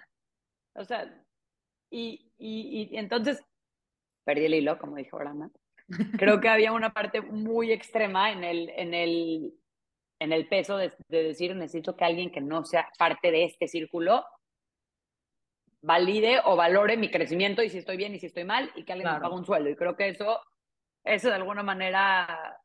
O 0.74 0.86
sea, 0.86 1.12
y, 1.90 2.32
y, 2.38 2.90
y 2.92 2.98
entonces 2.98 3.44
perdí 4.24 4.46
el 4.46 4.56
hilo, 4.56 4.78
como 4.78 4.98
dijo 4.98 5.18
Brahma. 5.18 5.50
Creo 6.18 6.40
que 6.42 6.50
había 6.50 6.72
una 6.72 6.94
parte 6.94 7.22
muy 7.22 7.72
extrema 7.72 8.32
en 8.32 8.44
el, 8.44 8.70
en 8.70 8.94
el, 8.94 9.54
en 10.20 10.32
el 10.32 10.48
peso 10.48 10.78
de, 10.78 10.94
de, 11.10 11.24
decir 11.24 11.56
necesito 11.56 11.96
que 11.96 12.06
alguien 12.06 12.32
que 12.32 12.42
no 12.42 12.64
sea 12.64 12.90
parte 12.98 13.32
de 13.32 13.46
este 13.46 13.68
círculo 13.68 14.26
valide 15.86 16.40
o 16.46 16.56
valore 16.56 16.98
mi 16.98 17.12
crecimiento 17.12 17.62
y 17.62 17.70
si 17.70 17.78
estoy 17.78 17.98
bien 17.98 18.16
y 18.16 18.20
si 18.20 18.26
estoy 18.26 18.44
mal 18.44 18.72
y 18.76 18.84
que 18.84 18.94
alguien 18.94 19.08
claro. 19.08 19.20
me 19.20 19.22
pague 19.24 19.40
un 19.40 19.46
sueldo. 19.46 19.70
Y 19.70 19.76
creo 19.76 19.96
que 19.96 20.10
eso, 20.10 20.42
eso 21.04 21.30
de 21.30 21.36
alguna 21.36 21.62
manera 21.62 22.60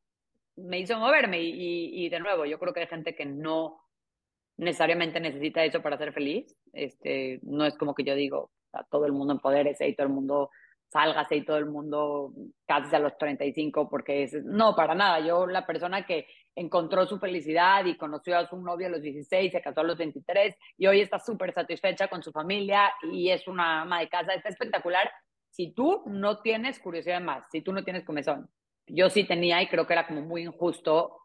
me 0.57 0.79
hizo 0.79 0.99
moverme 0.99 1.41
y, 1.43 1.51
y, 1.51 2.07
y, 2.07 2.09
de 2.09 2.21
nuevo, 2.21 2.47
yo 2.47 2.59
creo 2.59 2.73
que 2.73 2.81
hay 2.81 2.87
gente 2.87 3.15
que 3.15 3.27
no 3.27 3.81
necesariamente 4.57 5.21
necesita 5.21 5.65
eso 5.65 5.83
para 5.83 5.99
ser 5.99 6.13
feliz. 6.13 6.57
Este, 6.73 7.41
no 7.43 7.67
es 7.67 7.77
como 7.77 7.95
que 7.95 8.05
yo 8.05 8.15
digo, 8.15 8.51
a 8.73 8.85
todo 8.85 9.05
el 9.07 9.13
mundo 9.13 9.35
empodérese 9.35 9.87
y 9.89 9.95
todo 9.95 10.07
el 10.07 10.13
mundo 10.13 10.51
sálgase 10.91 11.37
y 11.37 11.45
todo 11.45 11.57
el 11.57 11.67
mundo 11.67 12.33
casi 12.67 12.95
a 12.95 12.99
los 12.99 13.17
35 13.17 13.89
porque 13.89 14.29
no, 14.45 14.75
para 14.75 14.95
nada. 14.95 15.21
Yo 15.21 15.47
la 15.47 15.67
persona 15.67 16.05
que 16.05 16.27
encontró 16.55 17.07
su 17.07 17.19
felicidad 17.19 17.85
y 17.85 17.97
conoció 17.97 18.37
a 18.37 18.49
su 18.49 18.57
novio 18.61 18.89
a 18.89 18.91
los 18.91 19.03
16, 19.03 19.53
se 19.53 19.63
casó 19.63 19.81
a 19.81 19.85
los 19.85 19.97
23 19.97 20.57
y 20.79 20.87
hoy 20.87 21.01
está 21.01 21.19
súper 21.19 21.55
satisfecha 21.55 22.09
con 22.09 22.23
su 22.23 22.33
familia 22.33 22.93
y 23.13 23.31
es 23.31 23.47
una 23.47 23.83
ama 23.83 24.01
de 24.01 24.09
casa, 24.09 24.35
está 24.35 24.49
espectacular. 24.49 25.11
Si 25.51 25.73
tú 25.73 26.03
no 26.07 26.41
tienes 26.41 26.79
curiosidad 26.81 27.21
más, 27.21 27.45
si 27.51 27.63
tú 27.63 27.73
no 27.73 27.85
tienes 27.85 28.05
comezón, 28.05 28.51
yo 28.87 29.09
sí 29.11 29.25
tenía 29.25 29.63
y 29.63 29.69
creo 29.69 29.87
que 29.87 29.93
era 29.93 30.07
como 30.07 30.23
muy 30.23 30.43
injusto 30.43 31.17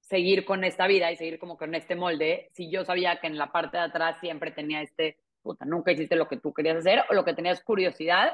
seguir 0.00 0.44
con 0.44 0.62
esta 0.62 0.86
vida 0.86 1.10
y 1.10 1.16
seguir 1.16 1.38
como 1.38 1.56
con 1.56 1.74
este 1.74 1.96
molde, 1.96 2.50
si 2.52 2.70
yo 2.70 2.84
sabía 2.84 3.18
que 3.18 3.26
en 3.26 3.38
la 3.38 3.50
parte 3.50 3.78
de 3.78 3.84
atrás 3.84 4.20
siempre 4.20 4.50
tenía 4.50 4.82
este 4.82 5.16
puta, 5.42 5.64
nunca 5.64 5.92
hiciste 5.92 6.16
lo 6.16 6.28
que 6.28 6.38
tú 6.38 6.52
querías 6.52 6.78
hacer 6.78 7.02
o 7.10 7.14
lo 7.14 7.24
que 7.24 7.34
tenías 7.34 7.62
curiosidad, 7.62 8.32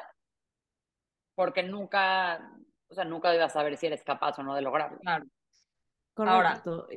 porque 1.35 1.63
nunca, 1.63 2.53
o 2.89 2.95
sea, 2.95 3.05
nunca 3.05 3.35
ibas 3.35 3.53
a 3.53 3.55
saber 3.55 3.77
si 3.77 3.87
eres 3.87 4.03
capaz 4.05 4.39
o 4.39 4.43
no 4.43 4.55
de 4.55 4.63
lograrlo. 4.63 4.99
Claro. 4.99 5.25
Correcto. 6.15 6.71
Ahora. 6.73 6.93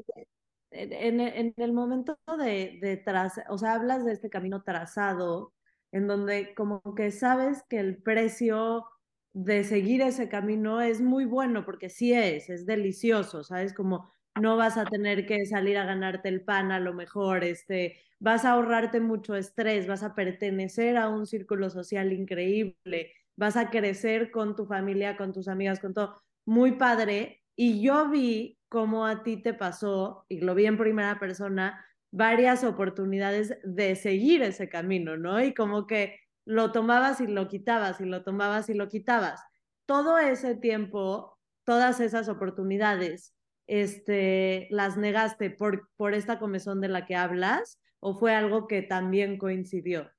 En, 0.73 1.19
en, 1.19 1.53
el 1.57 1.73
momento 1.73 2.17
de, 2.37 2.79
de 2.81 2.95
trazar, 2.97 3.45
o 3.49 3.57
sea, 3.57 3.73
hablas 3.73 4.05
de 4.05 4.13
este 4.13 4.29
camino 4.29 4.63
trazado, 4.63 5.53
en 5.91 6.07
donde 6.07 6.55
como 6.55 6.81
que 6.95 7.11
sabes 7.11 7.63
que 7.67 7.79
el 7.79 8.01
precio 8.01 8.87
de 9.33 9.63
seguir 9.63 10.01
ese 10.01 10.29
camino 10.29 10.81
es 10.81 11.01
muy 11.01 11.25
bueno, 11.25 11.65
porque 11.65 11.89
sí 11.89 12.13
es, 12.13 12.49
es 12.49 12.65
delicioso, 12.65 13.43
¿sabes? 13.43 13.73
Como 13.73 14.11
no 14.39 14.57
vas 14.57 14.77
a 14.77 14.85
tener 14.85 15.25
que 15.25 15.45
salir 15.45 15.77
a 15.77 15.85
ganarte 15.85 16.29
el 16.29 16.41
pan 16.41 16.71
a 16.71 16.79
lo 16.79 16.93
mejor, 16.93 17.43
este, 17.43 17.97
vas 18.19 18.45
a 18.45 18.51
ahorrarte 18.51 18.99
mucho 19.01 19.35
estrés, 19.35 19.87
vas 19.87 20.03
a 20.03 20.15
pertenecer 20.15 20.97
a 20.97 21.09
un 21.09 21.25
círculo 21.25 21.69
social 21.69 22.13
increíble, 22.13 23.13
vas 23.35 23.57
a 23.57 23.69
crecer 23.69 24.31
con 24.31 24.55
tu 24.55 24.65
familia, 24.65 25.17
con 25.17 25.33
tus 25.33 25.47
amigas, 25.47 25.79
con 25.79 25.93
todo, 25.93 26.21
muy 26.45 26.73
padre. 26.73 27.43
Y 27.55 27.81
yo 27.81 28.09
vi 28.09 28.59
cómo 28.69 29.05
a 29.05 29.23
ti 29.23 29.37
te 29.37 29.53
pasó, 29.53 30.25
y 30.29 30.39
lo 30.39 30.55
vi 30.55 30.65
en 30.65 30.77
primera 30.77 31.19
persona, 31.19 31.85
varias 32.11 32.63
oportunidades 32.63 33.57
de 33.63 33.95
seguir 33.95 34.43
ese 34.43 34.69
camino, 34.69 35.17
¿no? 35.17 35.41
Y 35.43 35.53
como 35.53 35.87
que 35.87 36.19
lo 36.45 36.71
tomabas 36.71 37.21
y 37.21 37.27
lo 37.27 37.47
quitabas, 37.47 37.99
y 38.01 38.05
lo 38.05 38.23
tomabas 38.23 38.69
y 38.69 38.73
lo 38.73 38.87
quitabas. 38.87 39.41
Todo 39.85 40.17
ese 40.19 40.55
tiempo, 40.55 41.37
todas 41.65 41.99
esas 41.99 42.29
oportunidades, 42.29 43.33
este, 43.67 44.67
las 44.69 44.97
negaste 44.97 45.49
por, 45.49 45.89
por 45.95 46.13
esta 46.13 46.39
comezón 46.39 46.81
de 46.81 46.89
la 46.89 47.05
que 47.05 47.15
hablas 47.15 47.79
o 47.99 48.17
fue 48.17 48.35
algo 48.35 48.67
que 48.67 48.81
también 48.81 49.37
coincidió? 49.37 50.11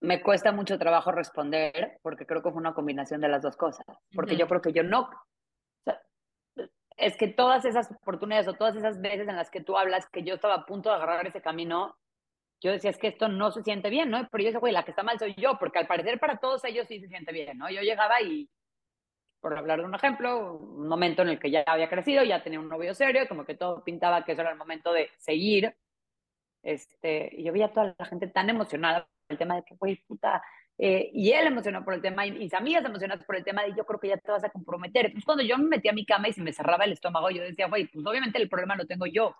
Me 0.00 0.22
cuesta 0.22 0.52
mucho 0.52 0.78
trabajo 0.78 1.12
responder 1.12 1.98
porque 2.02 2.26
creo 2.26 2.42
que 2.42 2.50
fue 2.50 2.60
una 2.60 2.74
combinación 2.74 3.20
de 3.20 3.28
las 3.28 3.42
dos 3.42 3.56
cosas. 3.56 3.86
Porque 4.14 4.34
uh 4.34 4.36
-huh. 4.36 4.40
yo 4.40 4.48
creo 4.48 4.60
que 4.60 4.72
yo 4.72 4.82
no. 4.82 5.02
O 5.02 5.82
sea, 5.84 6.00
es 6.96 7.16
que 7.16 7.28
todas 7.28 7.64
esas 7.64 7.90
oportunidades 7.90 8.48
o 8.48 8.54
todas 8.54 8.76
esas 8.76 9.00
veces 9.00 9.26
en 9.28 9.36
las 9.36 9.50
que 9.50 9.62
tú 9.62 9.76
hablas 9.76 10.06
que 10.10 10.22
yo 10.22 10.34
estaba 10.34 10.54
a 10.54 10.66
punto 10.66 10.90
de 10.90 10.96
agarrar 10.96 11.26
ese 11.26 11.40
camino, 11.40 11.96
yo 12.62 12.70
decía, 12.70 12.90
es 12.90 12.98
que 12.98 13.08
esto 13.08 13.28
no 13.28 13.50
se 13.50 13.62
siente 13.62 13.90
bien, 13.90 14.10
¿no? 14.10 14.28
Pero 14.30 14.42
yo 14.42 14.48
decía, 14.48 14.60
güey, 14.60 14.72
la 14.72 14.84
que 14.84 14.90
está 14.90 15.02
mal 15.02 15.18
soy 15.18 15.34
yo, 15.36 15.58
porque 15.58 15.78
al 15.78 15.86
parecer 15.86 16.18
para 16.18 16.38
todos 16.38 16.64
ellos 16.64 16.86
sí 16.86 17.00
se 17.00 17.08
siente 17.08 17.32
bien, 17.32 17.58
¿no? 17.58 17.70
Yo 17.70 17.82
llegaba 17.82 18.20
y 18.22 18.48
por 19.44 19.58
hablar 19.58 19.80
de 19.80 19.84
un 19.84 19.94
ejemplo, 19.94 20.54
un 20.54 20.88
momento 20.88 21.20
en 21.20 21.28
el 21.28 21.38
que 21.38 21.50
ya 21.50 21.64
había 21.66 21.90
crecido, 21.90 22.24
ya 22.24 22.42
tenía 22.42 22.58
un 22.58 22.70
novio 22.70 22.94
serio, 22.94 23.28
como 23.28 23.44
que 23.44 23.54
todo 23.54 23.84
pintaba 23.84 24.24
que 24.24 24.32
eso 24.32 24.40
era 24.40 24.52
el 24.52 24.56
momento 24.56 24.90
de 24.90 25.10
seguir. 25.18 25.76
Este, 26.62 27.28
y 27.30 27.44
yo 27.44 27.52
veía 27.52 27.66
a 27.66 27.72
toda 27.74 27.94
la 27.98 28.06
gente 28.06 28.26
tan 28.28 28.48
emocionada 28.48 29.00
por 29.00 29.10
el 29.28 29.36
tema 29.36 29.56
de 29.56 29.62
que, 29.64 29.74
güey, 29.74 29.96
puta, 30.06 30.42
eh, 30.78 31.10
y 31.12 31.30
él 31.32 31.46
emocionado 31.46 31.84
por 31.84 31.92
el 31.92 32.00
tema, 32.00 32.24
y 32.24 32.32
mis 32.32 32.54
amigas 32.54 32.86
emocionadas 32.86 33.22
por 33.26 33.36
el 33.36 33.44
tema 33.44 33.64
de 33.64 33.74
yo 33.76 33.84
creo 33.84 34.00
que 34.00 34.08
ya 34.08 34.16
te 34.16 34.32
vas 34.32 34.44
a 34.44 34.48
comprometer. 34.48 35.04
Entonces, 35.04 35.26
cuando 35.26 35.44
yo 35.44 35.58
me 35.58 35.66
metía 35.66 35.90
a 35.90 35.94
mi 35.94 36.06
cama 36.06 36.28
y 36.28 36.32
se 36.32 36.40
me 36.40 36.54
cerraba 36.54 36.84
el 36.84 36.92
estómago, 36.92 37.28
yo 37.28 37.42
decía, 37.42 37.68
güey, 37.68 37.86
pues 37.88 38.06
obviamente 38.06 38.40
el 38.40 38.48
problema 38.48 38.76
lo 38.76 38.86
tengo 38.86 39.04
yo. 39.04 39.36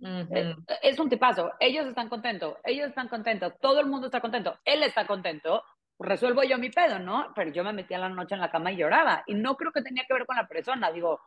Uh 0.00 0.04
-huh. 0.04 0.64
Es 0.82 0.98
un 0.98 1.08
tipazo. 1.08 1.52
Ellos 1.60 1.86
están 1.86 2.08
contentos, 2.08 2.56
ellos 2.64 2.88
están 2.88 3.06
contentos, 3.06 3.52
todo 3.60 3.78
el 3.78 3.86
mundo 3.86 4.08
está 4.08 4.20
contento, 4.20 4.58
él 4.64 4.82
está 4.82 5.06
contento 5.06 5.62
resuelvo 5.98 6.42
yo 6.42 6.58
mi 6.58 6.70
pedo, 6.70 6.98
¿no? 6.98 7.32
Pero 7.34 7.50
yo 7.50 7.64
me 7.64 7.72
metía 7.72 7.98
la 7.98 8.08
noche 8.08 8.34
en 8.34 8.40
la 8.40 8.50
cama 8.50 8.72
y 8.72 8.76
lloraba. 8.76 9.24
Y 9.26 9.34
no 9.34 9.56
creo 9.56 9.72
que 9.72 9.82
tenía 9.82 10.04
que 10.06 10.14
ver 10.14 10.26
con 10.26 10.36
la 10.36 10.46
persona. 10.46 10.92
Digo, 10.92 11.20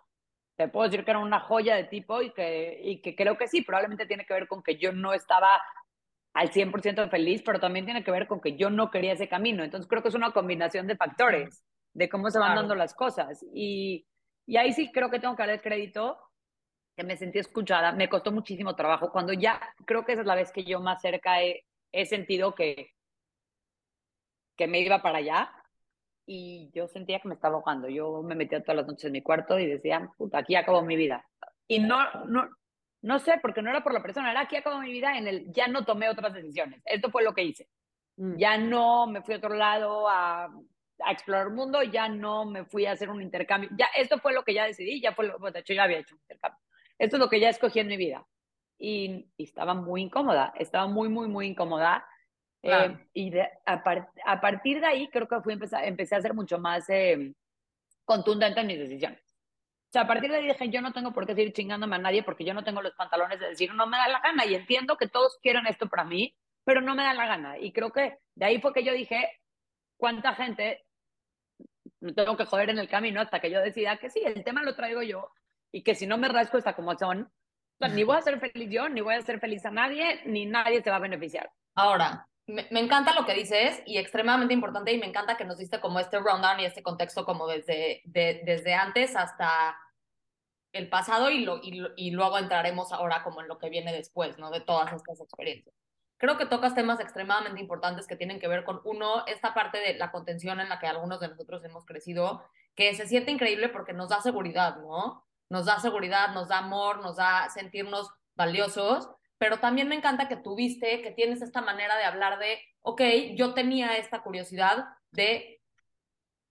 te 0.56 0.68
puedo 0.68 0.90
decir 0.90 1.04
que 1.04 1.12
era 1.12 1.20
una 1.20 1.40
joya 1.40 1.76
de 1.76 1.86
tipo 1.86 2.22
y 2.22 2.32
que, 2.32 2.80
y 2.84 3.02
que 3.02 3.16
creo 3.16 3.38
que 3.38 3.48
sí, 3.48 3.62
probablemente 3.62 4.06
tiene 4.06 4.26
que 4.26 4.34
ver 4.34 4.48
con 4.48 4.64
que 4.64 4.78
yo 4.78 4.92
no 4.92 5.14
estaba 5.14 5.62
al 6.34 6.52
100% 6.52 7.10
feliz, 7.10 7.42
pero 7.44 7.60
también 7.60 7.86
tiene 7.86 8.04
que 8.04 8.12
ver 8.12 8.28
con 8.28 8.40
que 8.40 8.56
yo 8.56 8.70
no 8.70 8.90
quería 8.90 9.14
ese 9.14 9.28
camino. 9.28 9.64
Entonces 9.64 9.90
creo 9.90 10.02
que 10.02 10.10
es 10.10 10.16
una 10.16 10.32
combinación 10.32 10.88
de 10.88 10.96
factores, 10.96 11.64
de 11.94 12.10
cómo 12.10 12.30
se 12.30 12.40
van 12.40 12.50
claro. 12.50 12.62
dando 12.62 12.76
las 12.76 12.94
cosas. 12.94 13.44
Y, 13.54 14.08
y 14.46 14.58
ahí 14.58 14.72
sí 14.72 14.92
creo 14.92 15.10
que 15.10 15.20
tengo 15.20 15.36
que 15.36 15.44
darle 15.44 15.62
crédito, 15.62 16.18
que 16.96 17.04
me 17.04 17.18
sentí 17.18 17.40
escuchada. 17.40 17.92
Me 17.92 18.08
costó 18.08 18.32
muchísimo 18.32 18.76
trabajo. 18.76 19.12
Cuando 19.12 19.34
ya, 19.34 19.60
creo 19.86 20.06
que 20.06 20.14
esa 20.14 20.22
es 20.22 20.28
la 20.28 20.36
vez 20.36 20.52
que 20.54 20.64
yo 20.64 20.80
más 20.80 21.02
cerca 21.02 21.42
he, 21.42 21.66
he 21.92 22.06
sentido 22.06 22.56
que 22.56 22.94
que 24.62 24.68
me 24.68 24.80
iba 24.80 25.02
para 25.02 25.18
allá 25.18 25.52
y 26.24 26.70
yo 26.72 26.88
sentía 26.88 27.20
que 27.20 27.28
me 27.28 27.34
estaba 27.34 27.56
ahogando. 27.56 27.90
Yo 27.90 28.22
me 28.22 28.36
metía 28.36 28.62
todas 28.62 28.76
las 28.76 28.86
noches 28.86 29.06
en 29.06 29.14
mi 29.14 29.24
cuarto 29.24 29.58
y 29.58 29.66
decía, 29.66 30.08
puta, 30.20 30.38
aquí 30.38 30.56
acabó 30.56 30.84
mi 30.84 30.96
vida. 30.96 31.26
Y 31.68 31.80
no, 31.80 31.98
no, 32.28 32.48
no 33.02 33.18
sé, 33.18 33.40
porque 33.42 33.64
no 33.64 33.72
era 33.72 33.82
por 33.82 33.92
la 33.92 34.04
persona, 34.04 34.30
era 34.30 34.42
aquí 34.42 34.56
acabó 34.56 34.80
mi 34.80 34.92
vida 34.92 35.18
en 35.18 35.28
el 35.28 35.52
ya 35.52 35.68
no 35.68 35.84
tomé 35.84 36.10
otras 36.10 36.32
decisiones. 36.36 36.80
Esto 36.86 37.10
fue 37.10 37.24
lo 37.24 37.34
que 37.34 37.44
hice. 37.44 37.68
Mm. 38.18 38.38
Ya 38.38 38.56
no 38.60 39.08
me 39.08 39.24
fui 39.24 39.34
a 39.34 39.38
otro 39.38 39.56
lado 39.56 40.08
a, 40.08 40.46
a, 40.46 41.12
explorar 41.12 41.48
el 41.48 41.54
mundo, 41.54 41.82
ya 41.82 42.08
no 42.08 42.46
me 42.46 42.64
fui 42.66 42.86
a 42.86 42.92
hacer 42.92 43.10
un 43.10 43.20
intercambio. 43.20 43.72
Ya, 43.76 43.88
esto 43.98 44.20
fue 44.20 44.32
lo 44.32 44.44
que 44.44 44.54
ya 44.54 44.66
decidí, 44.66 45.02
ya 45.02 45.14
fue 45.14 45.26
lo, 45.26 45.40
de 45.40 45.60
hecho 45.60 45.74
ya 45.74 45.86
había 45.86 45.98
hecho 45.98 46.14
un 46.14 46.22
intercambio. 46.22 46.60
Esto 47.00 47.16
es 47.16 47.20
lo 47.20 47.30
que 47.30 47.40
ya 47.40 47.50
escogí 47.50 47.80
en 47.80 47.88
mi 47.88 47.98
vida. 47.98 48.24
Y, 48.78 49.28
y 49.38 49.44
estaba 49.44 49.74
muy 49.74 50.04
incómoda, 50.04 50.54
estaba 50.56 50.86
muy, 50.86 51.10
muy, 51.10 51.28
muy 51.28 51.48
incómoda 51.48 52.06
Claro. 52.62 52.94
Eh, 52.94 53.08
y 53.14 53.30
de, 53.32 53.50
a, 53.66 53.84
par, 53.84 54.12
a, 54.26 54.40
partir 54.40 54.80
de 54.80 54.88
ahí 54.88 55.10
creo 55.10 55.28
que 55.28 55.42
fui 55.42 55.54
empezar, 55.54 55.84
empecé 55.84 56.16
a 56.16 56.22
ser 56.22 56.34
mucho 56.34 56.60
más 56.60 56.88
eh, 56.90 57.34
contundente 58.06 58.60
en 58.60 58.68
mis 58.68 58.80
decisiones. 58.80 59.20
O 59.22 59.92
sea, 59.92 60.04
a 60.04 60.08
partir 60.08 60.30
de 60.30 60.38
ahí 60.38 60.48
dije, 60.48 60.70
yo 60.70 60.82
no 60.82 60.94
tengo 60.94 61.12
por 61.12 61.26
qué 61.26 61.36
seguir 61.36 61.54
chingándome 61.54 61.96
a 61.96 62.00
nadie 62.00 62.24
porque 62.24 62.46
yo 62.46 62.54
no 62.54 62.64
tengo 62.64 62.82
los 62.82 62.94
pantalones 62.94 63.40
de 63.40 63.50
decir, 63.50 63.74
no 63.74 63.88
me 63.88 63.98
da 63.98 64.08
la 64.08 64.22
gana. 64.22 64.46
Y 64.46 64.56
entiendo 64.56 64.96
que 64.96 65.08
todos 65.08 65.38
quieren 65.42 65.68
esto 65.68 65.90
para 65.90 66.06
mí, 66.06 66.34
pero 66.64 66.82
no 66.82 66.96
me 66.96 67.04
da 67.04 67.14
la 67.14 67.28
gana. 67.28 67.58
Y 67.58 67.74
creo 67.74 67.92
que 67.92 68.20
de 68.36 68.46
ahí 68.46 68.62
fue 68.62 68.74
que 68.74 68.84
yo 68.84 68.94
dije, 68.94 69.42
¿cuánta 69.98 70.34
gente 70.36 70.86
me 72.00 72.14
tengo 72.14 72.38
que 72.38 72.46
joder 72.46 72.70
en 72.70 72.80
el 72.80 72.88
camino 72.88 73.22
hasta 73.22 73.40
que 73.40 73.52
yo 73.52 73.60
decida 73.60 73.98
que 73.98 74.10
sí, 74.10 74.22
el 74.24 74.44
tema 74.44 74.64
lo 74.64 74.76
traigo 74.76 75.02
yo 75.02 75.30
y 75.72 75.84
que 75.84 75.94
si 75.94 76.08
no 76.08 76.18
me 76.18 76.28
rasco 76.28 76.58
esta 76.58 76.76
como 76.76 76.98
son, 76.98 77.32
sea, 77.82 77.90
ni 77.90 78.04
voy 78.04 78.18
a 78.18 78.22
ser 78.22 78.40
feliz 78.40 78.70
yo, 78.70 78.90
ni 78.90 79.02
voy 79.02 79.16
a 79.16 79.22
ser 79.22 79.40
feliz 79.40 79.66
a 79.66 79.72
nadie, 79.72 80.22
ni 80.26 80.46
nadie 80.46 80.82
se 80.82 80.90
va 80.90 80.98
a 80.98 81.00
beneficiar. 81.00 81.52
Ahora, 81.76 82.28
me, 82.48 82.68
me, 82.72 82.80
encanta 82.80 83.14
lo 83.14 83.26
que 83.26 83.34
dices 83.34 83.82
y 83.86 83.98
extremadamente 83.98 84.54
importante 84.54 84.92
y 84.92 85.00
me 85.00 85.06
encanta 85.06 85.38
que 85.38 85.46
nos 85.46 85.58
diste 85.58 85.80
como 85.80 86.00
este 86.00 86.20
rundown 86.20 86.60
y 86.60 86.66
este 86.66 86.84
contexto 86.84 87.26
como 87.26 87.48
desde, 87.48 88.02
de, 88.06 88.42
desde 88.46 88.74
antes 88.74 89.16
hasta 89.16 89.78
el 90.74 90.90
pasado 90.90 91.30
y, 91.30 91.46
lo, 91.46 91.58
y, 91.58 91.84
y, 91.96 92.12
luego 92.12 92.38
entraremos 92.38 92.92
ahora 92.94 93.24
como 93.24 93.42
en 93.42 93.48
lo 93.48 93.58
que 93.58 93.70
viene 93.70 93.92
después, 93.94 94.38
¿no? 94.38 94.52
De 94.52 94.62
todas 94.62 94.94
estas 94.94 95.20
experiencias. 95.20 95.76
Creo 96.18 96.38
que 96.38 96.46
tocas 96.46 96.76
temas 96.76 97.00
extremadamente 97.00 97.60
importantes 97.60 98.08
que 98.08 98.16
tienen 98.16 98.40
que 98.40 98.48
ver 98.48 98.64
con, 98.64 98.80
uno, 98.86 99.26
esta 99.28 99.54
parte 99.54 99.80
de 99.80 99.96
la 99.96 100.12
contención 100.12 100.60
en 100.60 100.70
la 100.70 100.80
que 100.80 100.88
algunos 100.88 101.20
de 101.20 101.28
nosotros 101.28 101.64
hemos 101.66 101.86
crecido, 101.86 102.44
que 102.76 102.94
se 102.96 103.08
siente 103.08 103.32
increíble 103.32 103.70
porque 103.70 103.94
nos 103.94 104.10
da 104.10 104.22
seguridad, 104.22 104.78
¿no? 104.78 105.26
nos 105.52 105.66
da 105.66 105.80
seguridad, 105.80 106.34
nos 106.34 106.48
da 106.48 106.60
amor, 106.60 107.02
nos 107.02 107.18
da 107.18 107.50
sentirnos 107.50 108.10
valiosos, 108.36 109.10
pero 109.42 109.60
también 109.60 109.88
me 109.88 109.96
encanta 109.96 110.28
que 110.28 110.36
tuviste, 110.36 111.02
que 111.02 111.10
tienes 111.10 111.42
esta 111.42 111.64
manera 111.64 111.98
de 111.98 112.04
hablar 112.04 112.38
de, 112.38 112.60
ok, 112.82 113.02
yo 113.34 113.56
tenía 113.56 113.98
esta 113.98 114.22
curiosidad 114.22 114.86
de 115.10 115.64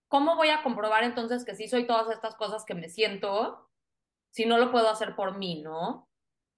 cómo 0.08 0.34
voy 0.34 0.48
a 0.48 0.64
comprobar 0.64 1.04
entonces 1.04 1.44
que 1.44 1.54
sí 1.54 1.68
soy 1.68 1.86
todas 1.86 2.10
estas 2.10 2.34
cosas 2.34 2.64
que 2.64 2.74
me 2.74 2.88
siento 2.88 3.70
si 4.32 4.44
no 4.44 4.58
lo 4.58 4.72
puedo 4.72 4.90
hacer 4.90 5.14
por 5.14 5.38
mí, 5.38 5.62
¿no? 5.62 6.08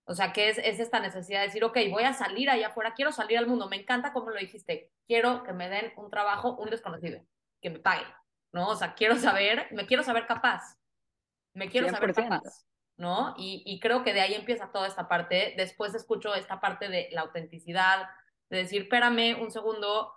O 0.07 0.15
sea, 0.15 0.33
que 0.33 0.49
es, 0.49 0.57
es 0.57 0.81
esta 0.81 1.01
necesidad 1.01 1.41
de 1.41 1.49
decir, 1.49 1.65
ok, 1.65 1.77
voy 1.91 2.05
a 2.05 2.15
salir 2.15 2.49
allá 2.49 2.69
afuera, 2.69 2.95
quiero 2.95 3.13
salir 3.13 3.37
al 3.37 3.47
mundo, 3.47 3.69
me 3.69 3.77
encanta 3.77 4.15
como 4.15 4.31
lo 4.31 4.41
dijiste, 4.41 4.91
quiero 5.07 5.43
que 5.43 5.53
me 5.53 5.69
den 5.69 5.93
un 5.99 6.09
trabajo, 6.09 6.57
un 6.57 6.71
desconocido, 6.71 7.21
que 7.61 7.69
me 7.69 7.79
pague, 7.79 8.07
¿no? 8.55 8.71
O 8.71 8.77
sea, 8.77 8.95
quiero 8.95 9.17
saber, 9.17 9.69
me 9.73 9.85
quiero 9.85 10.03
saber 10.03 10.27
capaz, 10.27 10.79
me 11.53 11.69
quiero 11.69 11.91
saber 11.91 12.15
100%. 12.15 12.15
capaz, 12.15 12.65
¿no? 12.97 13.35
Y, 13.37 13.63
y 13.67 13.81
creo 13.81 14.05
que 14.05 14.13
de 14.13 14.21
ahí 14.21 14.35
empieza 14.35 14.71
toda 14.73 14.87
esta 14.87 15.09
parte, 15.09 15.55
después 15.57 15.95
escucho 15.95 16.35
esta 16.35 16.61
parte 16.61 16.89
de 16.89 17.09
la 17.13 17.23
autenticidad, 17.23 18.09
de 18.51 18.59
decir, 18.59 18.83
espérame 18.83 19.41
un 19.41 19.51
segundo, 19.51 20.13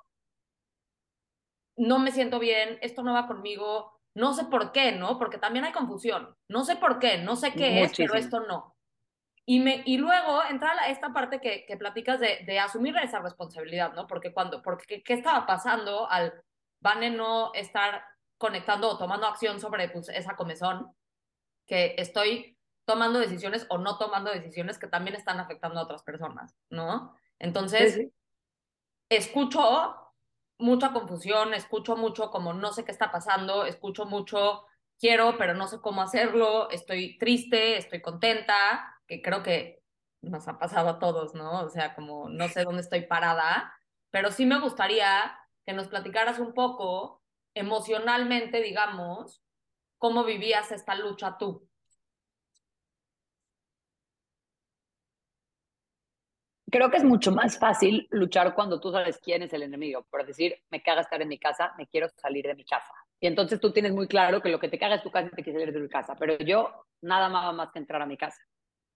no 1.77 1.99
me 1.99 2.11
siento 2.11 2.39
bien, 2.39 2.77
esto 2.81 3.03
no 3.03 3.13
va 3.13 3.27
conmigo, 3.27 3.99
no 4.15 4.33
sé 4.33 4.45
por 4.45 4.71
qué, 4.71 4.91
¿no? 4.93 5.17
Porque 5.17 5.37
también 5.37 5.65
hay 5.65 5.73
confusión, 5.73 6.35
no 6.47 6.63
sé 6.63 6.75
por 6.77 6.99
qué, 6.99 7.17
no 7.17 7.35
sé 7.35 7.55
qué 7.55 7.83
es, 7.83 7.93
pero 7.97 8.15
esto 8.15 8.41
no. 8.41 8.75
Y, 9.45 9.59
me, 9.59 9.83
y 9.85 9.97
luego 9.97 10.41
entra 10.49 10.73
la- 10.73 10.89
esta 10.89 11.13
parte 11.13 11.39
que, 11.39 11.65
que 11.67 11.77
platicas 11.77 12.19
de, 12.19 12.43
de 12.45 12.59
asumir 12.59 12.95
esa 12.97 13.19
responsabilidad, 13.19 13.93
¿no? 13.93 14.07
Porque 14.07 14.33
cuando, 14.33 14.61
porque 14.61 14.85
¿qué, 14.87 15.03
qué 15.03 15.13
estaba 15.13 15.45
pasando 15.45 16.09
al 16.09 16.33
Vane 16.79 17.11
no 17.11 17.53
estar 17.53 18.03
conectando 18.37 18.89
o 18.89 18.97
tomando 18.97 19.27
acción 19.27 19.59
sobre 19.59 19.89
pues, 19.89 20.09
esa 20.09 20.35
comezón? 20.35 20.91
Que 21.67 21.95
estoy 21.97 22.54
tomando 22.85 23.19
decisiones 23.19 23.65
o 23.69 23.77
no 23.77 23.97
tomando 23.97 24.31
decisiones 24.31 24.79
que 24.79 24.87
también 24.87 25.15
están 25.15 25.39
afectando 25.39 25.79
a 25.79 25.83
otras 25.83 26.03
personas, 26.03 26.55
¿no? 26.69 27.15
Entonces, 27.39 27.93
Sí, 27.93 28.01
sí. 28.03 28.13
escucho 29.09 29.95
mucha 30.57 30.93
confusión, 30.93 31.53
escucho 31.53 31.95
mucho 31.97 32.31
como 32.31 32.53
no 32.53 32.71
sé 32.73 32.85
qué 32.85 32.91
está 32.91 33.11
pasando, 33.11 33.65
escucho 33.65 34.05
mucho 34.05 34.65
quiero, 34.99 35.37
pero 35.37 35.53
no 35.53 35.67
sé 35.67 35.79
cómo 35.81 36.01
hacerlo, 36.01 36.69
estoy 36.71 37.17
triste, 37.17 37.77
estoy 37.77 38.01
contenta, 38.01 38.95
que 39.07 39.21
creo 39.21 39.43
que 39.43 39.83
nos 40.21 40.47
ha 40.47 40.57
pasado 40.57 40.89
a 40.89 40.99
todos, 40.99 41.35
¿no? 41.35 41.61
O 41.63 41.69
sea, 41.69 41.93
como 41.95 42.29
no 42.29 42.47
sé 42.47 42.63
dónde 42.63 42.81
estoy 42.81 43.01
parada, 43.05 43.73
pero 44.11 44.31
sí 44.31 44.45
me 44.45 44.59
gustaría 44.59 45.37
que 45.65 45.73
nos 45.73 45.87
platicaras 45.89 46.39
un 46.39 46.53
poco 46.53 47.23
emocionalmente, 47.53 48.61
digamos, 48.61 49.43
cómo 49.97 50.23
vivías 50.23 50.71
esta 50.71 50.95
lucha 50.95 51.37
tú. 51.37 51.64
Creo 56.71 56.89
que 56.89 56.97
es 56.97 57.03
mucho 57.03 57.31
más 57.31 57.59
fácil 57.59 58.07
luchar 58.09 58.55
cuando 58.55 58.79
tú 58.79 58.91
sabes 58.91 59.19
quién 59.19 59.43
es 59.43 59.53
el 59.53 59.63
enemigo. 59.63 60.05
Por 60.09 60.25
decir, 60.25 60.55
me 60.71 60.81
caga 60.81 61.01
estar 61.01 61.21
en 61.21 61.27
mi 61.27 61.37
casa, 61.37 61.73
me 61.77 61.87
quiero 61.87 62.09
salir 62.17 62.45
de 62.45 62.55
mi 62.55 62.65
casa. 62.65 62.91
Y 63.19 63.27
entonces 63.27 63.59
tú 63.59 63.71
tienes 63.71 63.93
muy 63.93 64.07
claro 64.07 64.41
que 64.41 64.49
lo 64.49 64.59
que 64.59 64.67
te 64.67 64.79
caga 64.79 64.95
es 64.95 65.03
tu 65.03 65.11
casa 65.11 65.29
y 65.31 65.35
te 65.35 65.43
quieres 65.43 65.61
salir 65.61 65.73
de 65.73 65.81
tu 65.81 65.89
casa. 65.89 66.15
Pero 66.15 66.37
yo 66.39 66.85
nada 67.01 67.29
más 67.29 67.53
más 67.53 67.71
que 67.71 67.79
entrar 67.79 68.01
a 68.01 68.05
mi 68.05 68.17
casa. 68.17 68.41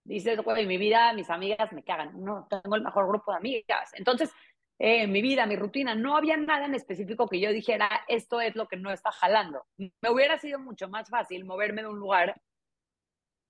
Dices, 0.03 0.41
güey, 0.41 0.65
mi 0.65 0.77
vida, 0.77 1.13
mis 1.13 1.29
amigas 1.29 1.71
me 1.71 1.83
cagan. 1.83 2.23
No, 2.23 2.47
tengo 2.49 2.75
el 2.75 2.81
mejor 2.81 3.07
grupo 3.07 3.31
de 3.31 3.37
amigas. 3.37 3.91
Entonces, 3.93 4.31
eh, 4.79 5.07
mi 5.07 5.21
vida, 5.21 5.45
mi 5.45 5.55
rutina, 5.55 5.93
no 5.93 6.17
había 6.17 6.37
nada 6.37 6.65
en 6.65 6.73
específico 6.73 7.27
que 7.27 7.39
yo 7.39 7.51
dijera, 7.51 7.89
esto 8.07 8.41
es 8.41 8.55
lo 8.55 8.67
que 8.67 8.77
no 8.77 8.91
está 8.91 9.11
jalando. 9.11 9.65
Me 9.77 10.09
hubiera 10.09 10.39
sido 10.39 10.57
mucho 10.57 10.87
más 10.87 11.09
fácil 11.09 11.45
moverme 11.45 11.83
de 11.83 11.89
un 11.89 11.99
lugar 11.99 12.41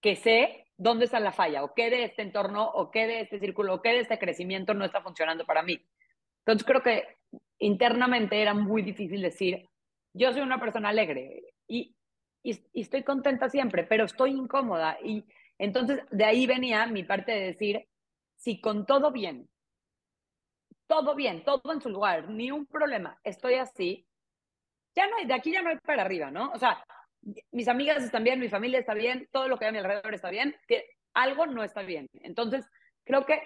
que 0.02 0.16
sé 0.16 0.66
dónde 0.78 1.06
está 1.06 1.20
la 1.20 1.34
falla, 1.34 1.64
o 1.64 1.74
qué 1.74 1.90
de 1.90 2.06
este 2.06 2.22
entorno, 2.22 2.70
o 2.70 2.90
qué 2.90 3.08
de 3.08 3.22
este 3.22 3.40
círculo, 3.40 3.76
o 3.76 3.82
qué 3.82 3.90
de 3.90 4.00
este 4.00 4.18
crecimiento 4.18 4.74
no 4.74 4.86
está 4.86 5.02
funcionando 5.02 5.46
para 5.46 5.62
mí. 5.62 5.80
Entonces 6.46 6.66
creo 6.66 6.82
que 6.82 7.18
internamente 7.60 8.42
era 8.42 8.54
muy 8.54 8.82
difícil 8.82 9.22
decir, 9.22 9.68
yo 10.14 10.32
soy 10.32 10.42
una 10.42 10.60
persona 10.60 10.90
alegre 10.90 11.54
y, 11.68 11.96
y, 12.44 12.60
y 12.74 12.82
estoy 12.82 13.04
contenta 13.04 13.50
siempre, 13.50 13.84
pero 13.84 14.06
estoy 14.06 14.32
incómoda. 14.32 14.98
Y 15.04 15.26
entonces 15.58 16.02
de 16.12 16.26
ahí 16.26 16.48
venía 16.48 16.88
mi 16.88 17.04
parte 17.04 17.34
de 17.34 17.48
decir, 17.48 17.86
si 18.38 18.62
con 18.62 18.86
todo 18.86 19.12
bien, 19.12 19.50
todo 20.88 21.14
bien, 21.14 21.44
todo 21.44 21.74
en 21.74 21.82
su 21.82 21.90
lugar, 21.90 22.30
ni 22.30 22.52
un 22.52 22.66
problema, 22.66 23.20
estoy 23.24 23.56
así, 23.56 24.08
ya 24.96 25.08
no 25.08 25.18
hay, 25.18 25.26
de 25.26 25.34
aquí 25.34 25.52
ya 25.52 25.62
no 25.62 25.70
hay 25.70 25.78
para 25.78 26.02
arriba, 26.02 26.32
¿no? 26.32 26.52
O 26.52 26.58
sea, 26.58 26.84
mis 27.52 27.68
amigas 27.68 28.04
están 28.04 28.24
bien, 28.24 28.40
mi 28.40 28.50
familia 28.50 28.80
está 28.80 28.94
bien, 28.94 29.28
todo 29.32 29.48
lo 29.48 29.58
que 29.58 29.66
hay 29.66 29.70
a 29.70 29.72
mi 29.74 29.78
alrededor 29.80 30.14
está 30.14 30.30
bien, 30.30 30.56
que 30.68 30.86
algo 31.14 31.46
no 31.46 31.64
está 31.64 31.82
bien. 31.82 32.10
Entonces, 32.14 32.66
creo 33.04 33.26
que 33.26 33.42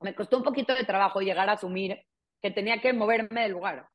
me 0.00 0.14
costó 0.14 0.38
un 0.38 0.44
poquito 0.44 0.74
de 0.74 0.84
trabajo 0.84 1.20
llegar 1.20 1.48
a 1.48 1.52
asumir 1.52 2.00
que 2.40 2.50
tenía 2.50 2.80
que 2.80 2.92
moverme 2.92 3.42
del 3.42 3.52
lugar. 3.52 3.86